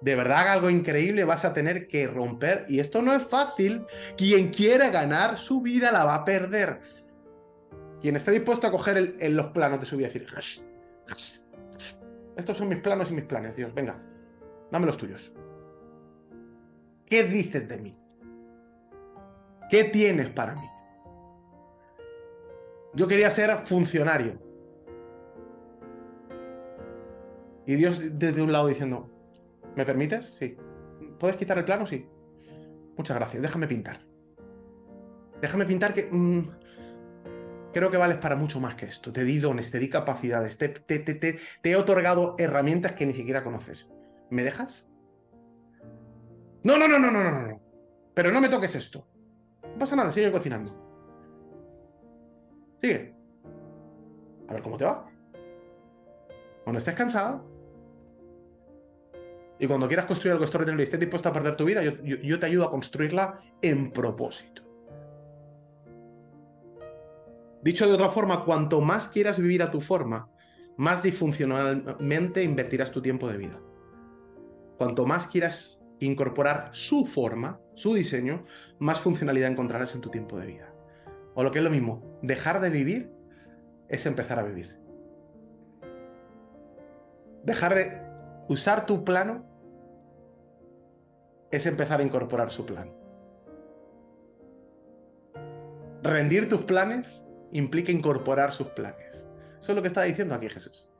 de 0.00 0.14
verdad 0.14 0.48
algo 0.48 0.70
increíble, 0.70 1.24
vas 1.24 1.44
a 1.44 1.52
tener 1.52 1.86
que 1.86 2.06
romper. 2.06 2.64
Y 2.68 2.80
esto 2.80 3.02
no 3.02 3.14
es 3.14 3.22
fácil. 3.22 3.84
Quien 4.16 4.50
quiera 4.50 4.90
ganar 4.90 5.38
su 5.38 5.62
vida 5.62 5.90
la 5.92 6.04
va 6.04 6.16
a 6.16 6.24
perder. 6.24 6.80
Quien 8.00 8.16
esté 8.16 8.30
dispuesto 8.30 8.66
a 8.66 8.70
coger 8.70 9.16
en 9.18 9.36
los 9.36 9.46
planos 9.48 9.80
de 9.80 9.86
su 9.86 9.96
vida 9.96 10.08
y 10.08 10.12
decir, 10.12 10.26
estos 12.36 12.56
son 12.56 12.68
mis 12.68 12.80
planos 12.80 13.10
y 13.10 13.14
mis 13.14 13.24
planes, 13.24 13.56
Dios. 13.56 13.72
Venga, 13.74 13.98
dame 14.70 14.86
los 14.86 14.96
tuyos. 14.96 15.34
¿Qué 17.06 17.24
dices 17.24 17.68
de 17.68 17.78
mí? 17.78 17.98
¿Qué 19.70 19.84
tienes 19.84 20.30
para 20.30 20.54
mí? 20.54 20.68
Yo 22.94 23.06
quería 23.06 23.30
ser 23.30 23.58
funcionario. 23.66 24.38
Y 27.66 27.74
Dios 27.74 28.18
desde 28.18 28.42
un 28.42 28.52
lado 28.52 28.68
diciendo, 28.68 29.15
¿me 29.76 29.84
permites? 29.84 30.34
Sí. 30.38 30.56
¿Puedes 31.18 31.36
quitar 31.36 31.58
el 31.58 31.64
plano? 31.64 31.86
Sí. 31.86 32.08
Muchas 32.96 33.16
gracias. 33.16 33.42
Déjame 33.42 33.68
pintar. 33.68 34.00
Déjame 35.40 35.66
pintar 35.66 35.94
que... 35.94 36.08
Mm, 36.10 36.48
creo 37.72 37.90
que 37.90 37.98
vales 37.98 38.16
para 38.16 38.36
mucho 38.36 38.58
más 38.58 38.74
que 38.74 38.86
esto. 38.86 39.12
Te 39.12 39.22
di 39.22 39.38
dones, 39.38 39.70
te 39.70 39.78
di 39.78 39.88
capacidades, 39.88 40.56
te, 40.56 40.68
te, 40.68 41.38
he 41.62 41.76
otorgado 41.76 42.34
herramientas 42.38 42.94
que 42.94 43.04
ni 43.04 43.12
siquiera 43.12 43.44
conoces. 43.44 43.90
¿Me 44.30 44.42
dejas? 44.42 44.88
No, 46.62 46.78
no, 46.78 46.88
no, 46.88 46.98
no, 46.98 47.10
no, 47.10 47.22
no, 47.22 47.48
no. 47.48 47.62
Pero 48.14 48.32
no 48.32 48.40
me 48.40 48.48
toques 48.48 48.74
esto. 48.74 49.06
No 49.62 49.78
pasa 49.78 49.94
nada, 49.94 50.10
sigue 50.10 50.32
cocinando. 50.32 50.74
Sigue. 52.80 53.14
A 54.48 54.54
ver 54.54 54.62
cómo 54.62 54.78
te 54.78 54.86
va. 54.86 55.06
Cuando 56.64 56.78
estés 56.78 56.94
cansado 56.94 57.55
y 59.58 59.66
cuando 59.66 59.88
quieras 59.88 60.06
construir 60.06 60.32
algo 60.32 60.44
extraordinario 60.44 60.82
y 60.82 60.84
estés 60.84 61.00
dispuesto 61.00 61.28
a 61.28 61.32
perder 61.32 61.56
tu 61.56 61.64
vida, 61.64 61.82
yo 61.82 62.38
te 62.38 62.46
ayudo 62.46 62.64
a 62.64 62.70
construirla 62.70 63.40
en 63.62 63.90
propósito. 63.90 64.62
Dicho 67.62 67.86
de 67.86 67.94
otra 67.94 68.10
forma, 68.10 68.44
cuanto 68.44 68.80
más 68.80 69.08
quieras 69.08 69.40
vivir 69.40 69.62
a 69.62 69.70
tu 69.70 69.80
forma, 69.80 70.30
más 70.76 71.02
disfuncionalmente 71.02 72.42
invertirás 72.42 72.92
tu 72.92 73.00
tiempo 73.00 73.28
de 73.28 73.38
vida. 73.38 73.60
Cuanto 74.76 75.06
más 75.06 75.26
quieras 75.26 75.82
incorporar 75.98 76.68
su 76.72 77.06
forma, 77.06 77.58
su 77.74 77.94
diseño, 77.94 78.44
más 78.78 79.00
funcionalidad 79.00 79.50
encontrarás 79.50 79.94
en 79.94 80.02
tu 80.02 80.10
tiempo 80.10 80.38
de 80.38 80.46
vida. 80.46 80.72
O 81.34 81.42
lo 81.42 81.50
que 81.50 81.58
es 81.58 81.64
lo 81.64 81.70
mismo, 81.70 82.18
dejar 82.22 82.60
de 82.60 82.70
vivir 82.70 83.10
es 83.88 84.04
empezar 84.04 84.38
a 84.38 84.42
vivir. 84.42 84.78
Dejar 87.42 87.74
de 87.74 88.05
usar 88.48 88.86
tu 88.86 89.04
plano 89.04 89.44
es 91.50 91.66
empezar 91.66 92.00
a 92.00 92.02
incorporar 92.02 92.50
su 92.50 92.66
plan. 92.66 92.92
Rendir 96.02 96.48
tus 96.48 96.64
planes 96.64 97.24
implica 97.52 97.92
incorporar 97.92 98.52
sus 98.52 98.68
planes. 98.68 99.28
Eso 99.58 99.72
es 99.72 99.76
lo 99.76 99.82
que 99.82 99.88
está 99.88 100.02
diciendo 100.02 100.34
aquí 100.34 100.48
Jesús. 100.48 100.90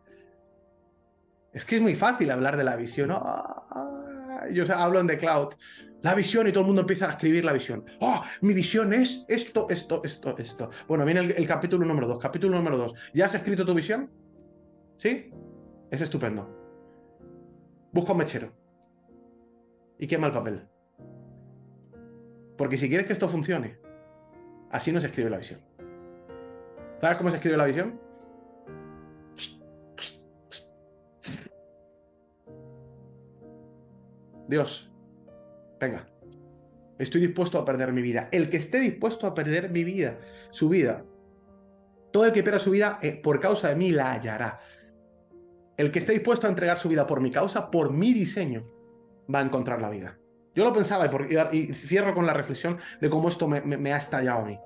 Es 1.52 1.64
que 1.64 1.76
es 1.76 1.82
muy 1.82 1.94
fácil 1.94 2.30
hablar 2.30 2.56
de 2.56 2.64
la 2.64 2.76
visión. 2.76 3.10
Ah, 3.12 4.46
yo 4.52 4.64
hablo 4.74 5.00
en 5.00 5.06
The 5.06 5.16
Cloud. 5.16 5.54
La 6.02 6.14
visión 6.14 6.46
y 6.46 6.52
todo 6.52 6.60
el 6.60 6.66
mundo 6.66 6.82
empieza 6.82 7.06
a 7.06 7.10
escribir 7.10 7.44
la 7.44 7.52
visión. 7.52 7.84
¡Oh! 8.00 8.22
Mi 8.42 8.52
visión 8.52 8.92
es 8.92 9.24
esto, 9.28 9.66
esto, 9.70 10.02
esto, 10.04 10.36
esto. 10.38 10.70
Bueno, 10.86 11.04
viene 11.04 11.20
el, 11.20 11.46
capítulo 11.46 11.84
número 11.84 12.06
2. 12.06 12.18
Capítulo 12.18 12.56
número 12.56 12.76
2. 12.76 12.94
¿Ya 13.14 13.26
has 13.26 13.34
escrito 13.34 13.64
tu 13.64 13.74
visión? 13.74 14.10
¿Sí? 14.96 15.30
Es 15.90 16.02
estupendo. 16.02 16.55
Busca 17.96 18.12
un 18.12 18.18
mechero. 18.18 18.52
Y 19.98 20.06
quema 20.06 20.26
el 20.26 20.32
papel. 20.34 20.68
Porque 22.58 22.76
si 22.76 22.90
quieres 22.90 23.06
que 23.06 23.14
esto 23.14 23.26
funcione, 23.26 23.78
así 24.70 24.92
no 24.92 25.00
se 25.00 25.06
escribe 25.06 25.30
la 25.30 25.38
visión. 25.38 25.60
¿Sabes 27.00 27.16
cómo 27.16 27.30
se 27.30 27.36
escribe 27.36 27.56
la 27.56 27.64
visión? 27.64 27.98
Dios, 34.46 34.92
venga, 35.80 36.06
estoy 36.98 37.22
dispuesto 37.22 37.58
a 37.58 37.64
perder 37.64 37.94
mi 37.94 38.02
vida. 38.02 38.28
El 38.30 38.50
que 38.50 38.58
esté 38.58 38.78
dispuesto 38.78 39.26
a 39.26 39.32
perder 39.32 39.70
mi 39.70 39.84
vida, 39.84 40.18
su 40.50 40.68
vida, 40.68 41.02
todo 42.12 42.26
el 42.26 42.32
que 42.32 42.42
pierda 42.42 42.60
su 42.60 42.72
vida 42.72 42.98
eh, 43.00 43.12
por 43.12 43.40
causa 43.40 43.70
de 43.70 43.76
mí 43.76 43.90
la 43.90 44.12
hallará. 44.12 44.60
El 45.76 45.92
que 45.92 45.98
esté 45.98 46.12
dispuesto 46.12 46.46
a 46.46 46.50
entregar 46.50 46.78
su 46.78 46.88
vida 46.88 47.06
por 47.06 47.20
mi 47.20 47.30
causa, 47.30 47.70
por 47.70 47.92
mi 47.92 48.12
diseño, 48.12 48.64
va 49.32 49.40
a 49.40 49.42
encontrar 49.42 49.80
la 49.80 49.90
vida. 49.90 50.18
Yo 50.54 50.64
lo 50.64 50.72
pensaba 50.72 51.10
y, 51.52 51.74
cierro 51.74 52.14
con 52.14 52.24
la 52.24 52.32
reflexión 52.32 52.78
de 53.00 53.10
cómo 53.10 53.28
esto 53.28 53.46
me, 53.46 53.92
ha 53.92 53.96
estallado 53.98 54.40
a 54.40 54.44
mí. 54.44 54.58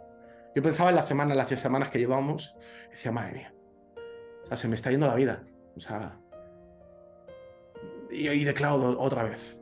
Yo 0.55 0.63
pensaba 0.63 0.91
en 0.91 0.97
las 0.97 1.09
semanas, 1.09 1.37
las 1.37 1.49
semanas 1.49 1.91
que 1.91 1.99
llevamos, 1.99 2.57
decía, 2.91 3.11
madre 3.11 3.33
mía, 3.33 3.55
o 4.45 4.47
sea, 4.47 4.57
se 4.57 4.69
me 4.69 4.77
está 4.77 4.91
yendo 4.91 5.07
la 5.07 5.17
vida. 5.17 5.45
O 5.77 5.81
sea, 5.81 6.21
y, 8.11 8.29
y 8.29 8.45
de 8.45 8.55
cloud 8.55 8.97
otra 8.99 9.25
vez. 9.25 9.61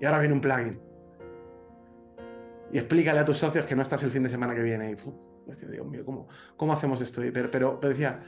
Y 0.00 0.04
ahora 0.04 0.20
viene 0.20 0.34
un 0.34 0.40
plugin. 0.40 0.80
Y 2.72 2.78
explícale 2.78 3.20
a 3.20 3.24
tus 3.24 3.38
socios 3.38 3.64
que 3.66 3.74
no 3.74 3.82
estás 3.82 4.02
el 4.02 4.10
fin 4.10 4.22
de 4.22 4.28
semana 4.28 4.54
que 4.54 4.62
viene. 4.62 4.92
Y, 4.92 5.66
Dios 5.66 5.86
mío, 5.86 6.04
¿cómo, 6.04 6.28
¿cómo 6.56 6.72
hacemos 6.72 7.00
esto? 7.00 7.22
Pero, 7.32 7.50
pero, 7.50 7.78
decía, 7.82 8.20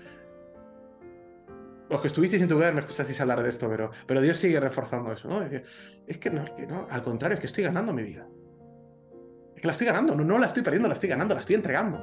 los 1.91 2.01
que 2.01 2.07
estuvisteis 2.07 2.41
en 2.43 2.49
tu 2.49 2.57
hogar 2.57 2.73
me 2.73 2.81
escuchasteis 2.81 3.21
hablar 3.21 3.43
de 3.43 3.49
esto, 3.49 3.69
pero, 3.69 3.91
pero 4.07 4.23
Dios 4.23 4.37
sigue 4.37 4.59
reforzando 4.61 5.13
eso, 5.13 5.29
¿no? 5.29 5.43
es 5.43 6.19
que 6.19 6.31
no, 6.31 6.45
es 6.45 6.51
que 6.53 6.67
no, 6.67 6.87
al 6.89 7.03
contrario, 7.03 7.35
es 7.35 7.41
que 7.41 7.47
estoy 7.47 7.65
ganando 7.65 7.93
mi 7.93 8.03
vida. 8.03 8.27
Es 9.55 9.61
que 9.61 9.67
la 9.67 9.73
estoy 9.73 9.89
ganando, 9.89 10.15
no, 10.15 10.25
no 10.25 10.39
la 10.39 10.47
estoy 10.47 10.63
perdiendo, 10.63 10.89
la 10.89 10.95
estoy 10.95 11.09
ganando, 11.09 11.35
la 11.35 11.41
estoy 11.41 11.57
entregando. 11.57 11.99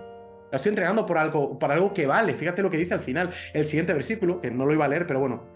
La 0.51 0.57
estoy 0.57 0.69
entregando 0.69 1.05
por 1.05 1.17
algo, 1.17 1.57
por 1.57 1.71
algo 1.71 1.93
que 1.93 2.05
vale. 2.05 2.33
Fíjate 2.33 2.61
lo 2.61 2.69
que 2.69 2.77
dice 2.77 2.93
al 2.93 3.01
final, 3.01 3.31
el 3.53 3.65
siguiente 3.65 3.93
versículo, 3.93 4.39
que 4.39 4.51
no 4.51 4.65
lo 4.65 4.73
iba 4.73 4.85
a 4.85 4.87
leer, 4.87 5.05
pero 5.07 5.19
bueno, 5.19 5.49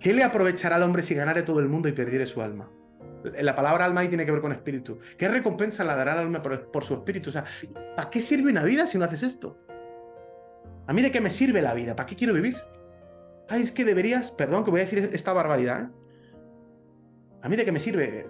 ¿Qué 0.00 0.12
le 0.12 0.22
aprovechará 0.22 0.76
al 0.76 0.82
hombre 0.82 1.02
si 1.02 1.14
ganare 1.14 1.42
todo 1.42 1.60
el 1.60 1.68
mundo 1.68 1.88
y 1.88 1.92
perdiere 1.92 2.26
su 2.26 2.42
alma? 2.42 2.70
La 3.40 3.56
palabra 3.56 3.84
alma 3.84 4.02
ahí 4.02 4.08
tiene 4.08 4.24
que 4.24 4.30
ver 4.30 4.40
con 4.40 4.52
espíritu. 4.52 5.00
¿Qué 5.16 5.26
recompensa 5.26 5.82
le 5.82 5.90
dará 5.90 6.12
al 6.12 6.18
alma 6.20 6.42
por, 6.42 6.84
su 6.84 6.94
espíritu? 6.94 7.30
O 7.30 7.32
sea, 7.32 7.44
¿para 7.96 8.08
qué 8.08 8.20
sirve 8.20 8.50
una 8.50 8.62
vida 8.62 8.86
si 8.86 8.98
no 8.98 9.04
haces 9.04 9.22
esto? 9.24 9.65
¿A 10.86 10.92
mí 10.92 11.02
de 11.02 11.10
qué 11.10 11.20
me 11.20 11.30
sirve 11.30 11.62
la 11.62 11.74
vida? 11.74 11.96
¿Para 11.96 12.06
qué 12.06 12.16
quiero 12.16 12.32
vivir? 12.32 12.56
Ay, 13.48 13.62
es 13.62 13.72
que 13.72 13.84
deberías, 13.84 14.30
perdón 14.30 14.64
que 14.64 14.70
voy 14.70 14.80
a 14.80 14.84
decir 14.84 15.10
esta 15.12 15.32
barbaridad, 15.32 15.82
¿eh? 15.82 15.88
¿A 17.42 17.48
mí 17.48 17.56
de 17.56 17.64
qué 17.64 17.72
me 17.72 17.78
sirve 17.78 18.28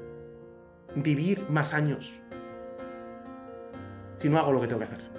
vivir 0.94 1.46
más 1.48 1.72
años 1.72 2.20
si 4.20 4.28
no 4.28 4.38
hago 4.38 4.52
lo 4.52 4.61
que 4.61 4.66
tengo 4.66 4.80
que 4.80 4.86
hacer? 4.86 5.16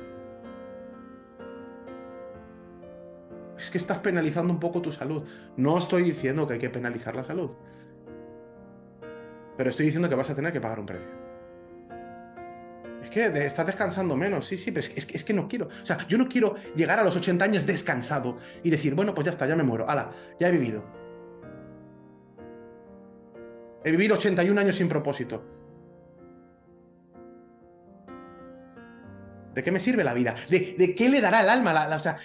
es 3.57 3.71
que 3.71 3.77
estás 3.77 3.99
penalizando 3.99 4.53
un 4.53 4.59
poco 4.59 4.81
tu 4.81 4.91
salud. 4.91 5.23
No 5.55 5.77
estoy 5.77 6.03
diciendo 6.03 6.47
que 6.47 6.53
hay 6.53 6.59
que 6.59 6.69
penalizar 6.69 7.15
la 7.15 7.23
salud. 7.23 7.51
Pero 9.57 9.69
estoy 9.69 9.85
diciendo 9.85 10.07
que 10.07 10.15
vas 10.15 10.29
a 10.29 10.35
tener 10.35 10.53
que 10.53 10.61
pagar 10.61 10.79
un 10.79 10.85
precio. 10.85 11.26
Es 13.07 13.11
que 13.11 13.45
estás 13.45 13.65
descansando 13.65 14.17
menos, 14.17 14.45
sí, 14.45 14.57
sí, 14.57 14.69
pero 14.71 14.81
es 14.81 15.05
que, 15.05 15.15
es, 15.15 15.23
que, 15.23 15.33
no 15.33 15.47
quiero. 15.47 15.69
O 15.81 15.85
sea, 15.85 16.05
yo 16.09 16.17
no 16.17 16.27
quiero 16.27 16.55
llegar 16.75 16.99
a 16.99 17.03
los 17.05 17.15
80 17.15 17.45
años 17.45 17.65
descansado 17.65 18.37
y 18.63 18.69
decir, 18.69 18.95
bueno, 18.95 19.15
pues 19.15 19.23
ya 19.23 19.31
está, 19.31 19.47
ya 19.47 19.55
me 19.55 19.63
muero. 19.63 19.89
Hala, 19.89 20.11
ya 20.37 20.49
he 20.49 20.51
vivido. 20.51 20.83
He 23.85 23.91
vivido 23.91 24.15
81 24.15 24.59
años 24.59 24.75
sin 24.75 24.89
propósito. 24.89 25.41
¿De 29.53 29.63
qué 29.63 29.71
me 29.71 29.79
sirve 29.79 30.03
la 30.03 30.13
vida? 30.13 30.35
¿De, 30.49 30.93
qué 30.93 31.07
le 31.07 31.21
dará 31.21 31.43
el 31.43 31.49
alma? 31.49 31.87
o 31.95 31.99
sea, 31.99 32.17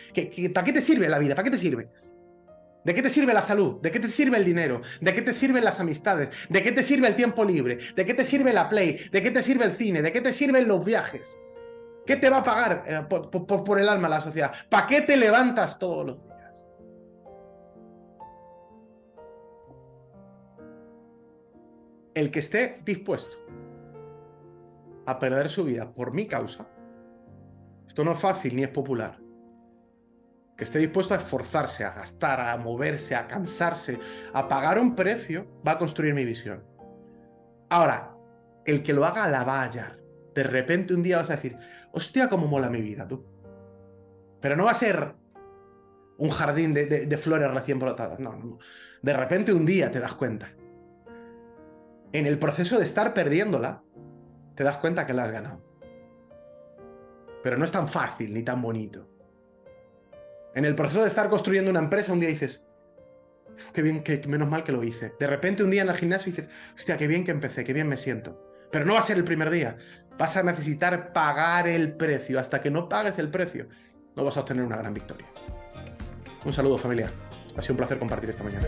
¿para 0.53 0.65
qué 0.65 0.73
te 0.73 0.81
sirve 0.81 1.09
la 1.09 1.21
vida? 1.21 1.37
¿Para 1.37 1.45
qué 1.45 1.53
te 1.53 1.59
sirve? 1.59 1.91
¿De 2.85 2.95
qué 2.95 3.03
te 3.03 3.11
sirve 3.11 3.33
la 3.33 3.43
salud? 3.43 3.81
¿De 3.81 3.91
qué 3.91 4.01
te 4.01 4.09
sirve 4.09 4.37
el 4.37 4.45
dinero? 4.45 4.83
¿De 5.01 5.15
qué 5.15 5.23
te 5.23 5.33
sirven 5.33 5.65
las 5.65 5.79
amistades? 5.79 6.31
¿De 6.49 6.63
qué 6.63 6.73
te 6.73 6.83
sirve 6.83 7.07
el 7.07 7.15
tiempo 7.15 7.45
libre? 7.45 7.79
¿De 7.95 8.05
qué 8.05 8.15
te 8.15 8.25
sirve 8.25 8.53
la 8.53 8.69
play? 8.69 8.99
¿De 9.11 9.23
qué 9.23 9.31
te 9.31 9.43
sirve 9.43 9.65
el 9.65 9.73
cine? 9.73 10.03
¿De 10.03 10.13
qué 10.13 10.21
te 10.21 10.33
sirven 10.33 10.67
los 10.67 10.85
viajes? 10.85 11.39
¿Qué 12.05 12.17
te 12.17 12.29
va 12.29 12.39
a 12.39 12.43
pagar 12.43 12.85
eh, 12.87 13.03
por, 13.09 13.81
el 13.81 13.89
alma 13.89 14.09
la 14.09 14.21
sociedad? 14.21 14.53
¿Para 14.69 14.87
qué 14.89 15.03
te 15.03 15.17
levantas 15.17 15.79
todos 15.79 16.07
los 16.07 16.23
días? 16.25 16.67
El 22.15 22.31
que 22.33 22.41
esté 22.41 22.81
dispuesto 22.85 23.37
a 25.07 25.19
perder 25.19 25.49
su 25.49 25.65
vida 25.65 25.93
por 25.93 26.13
mi 26.13 26.27
causa, 26.27 26.69
esto 27.87 28.05
no 28.05 28.13
es 28.13 28.19
fácil 28.19 28.57
ni 28.57 28.65
es 28.65 28.69
popular. 28.69 29.22
Que 30.57 30.65
esté 30.65 30.79
dispuesto 30.79 31.15
a 31.15 31.17
esforzarse, 31.17 31.85
a 31.85 31.93
gastar, 31.93 32.41
a 32.41 32.57
moverse, 32.57 33.15
a 33.15 33.27
cansarse, 33.27 33.99
a 34.33 34.49
pagar 34.49 34.79
un 34.79 34.95
precio, 34.95 35.47
va 35.67 35.73
a 35.73 35.79
construir 35.79 36.15
mi 36.15 36.25
visión. 36.25 36.65
Ahora, 37.71 38.15
el 38.65 38.83
que 38.83 38.93
lo 38.93 39.05
haga 39.05 39.29
la 39.29 39.45
va 39.45 39.61
a 39.61 39.65
hallar. 39.65 39.99
De 40.35 40.43
repente 40.43 40.95
un 40.95 41.03
día 41.03 41.19
vas 41.19 41.31
a 41.31 41.37
decir, 41.37 41.57
hostia, 41.93 42.29
cómo 42.29 42.47
mola 42.47 42.71
mi 42.71 42.81
vida, 42.81 43.07
tú. 43.07 43.25
Pero 44.41 44.57
no 44.57 44.65
va 44.65 44.73
a 44.73 44.75
ser 44.75 45.15
un 46.19 46.31
jardín 46.31 46.75
de, 46.75 47.17
flores 47.17 47.51
recién 47.51 47.79
brotadas, 47.79 48.21
no, 48.21 48.37
no. 48.37 48.59
De 49.03 49.13
repente 49.13 49.53
un 49.53 49.67
día 49.67 49.91
te 49.91 50.01
das 50.01 50.15
cuenta. 50.15 50.51
En 52.13 52.27
el 52.27 52.39
proceso 52.39 52.79
de 52.79 52.85
estar 52.85 53.15
perdiéndola, 53.15 53.83
te 54.55 54.65
das 54.65 54.79
cuenta 54.79 55.07
que 55.07 55.15
la 55.15 55.25
has 55.25 55.33
ganado. 55.33 55.63
Pero 57.43 57.57
no 57.57 57.65
es 57.65 57.73
tan 57.73 57.89
fácil 57.89 58.33
ni 58.35 58.43
tan 58.43 58.61
bonito. 58.63 59.09
En 60.55 60.65
el 60.65 60.75
proceso 60.75 61.01
de 61.01 61.09
estar 61.09 61.31
construyendo 61.31 61.71
una 61.71 61.81
empresa, 61.81 62.13
un 62.13 62.21
día 62.21 62.29
dices, 62.29 62.63
qué 63.73 63.83
bien, 63.83 64.03
que 64.03 64.21
menos 64.29 64.49
mal 64.49 64.65
que 64.65 64.73
lo 64.73 64.83
hice. 64.83 65.15
De 65.19 65.27
repente 65.27 65.63
un 65.63 65.71
día 65.71 65.83
en 65.83 65.89
el 65.89 65.97
gimnasio 65.97 66.31
dices, 66.31 66.49
hostia, 66.75 66.97
qué 66.97 67.07
bien 67.07 67.25
que 67.25 67.31
empecé, 67.31 67.65
qué 67.65 67.73
bien 67.73 67.89
me 67.89 67.97
siento. 67.97 68.51
Pero 68.71 68.85
no 68.85 68.93
va 68.95 68.99
a 68.99 69.03
ser 69.03 69.17
el 69.17 69.25
primer 69.25 69.51
día. 69.51 69.77
Vas 70.19 70.37
a 70.37 70.43
necesitar 70.43 71.13
pagar 71.13 71.69
el 71.69 71.95
precio. 71.97 72.39
Hasta 72.39 72.61
que 72.61 72.71
no 72.71 72.89
pagues 72.89 73.19
el 73.19 73.31
precio, 73.31 73.69
no 74.15 74.25
vas 74.25 74.37
a 74.37 74.41
obtener 74.41 74.65
una 74.65 74.77
gran 74.77 74.93
victoria. 74.93 75.27
Un 76.45 76.53
saludo 76.53 76.77
familia. 76.77 77.09
Ha 77.57 77.63
sido 77.63 77.75
un 77.75 77.79
placer 77.79 77.99
compartir 77.99 78.31
esta 78.31 78.43
mañana. 78.43 78.67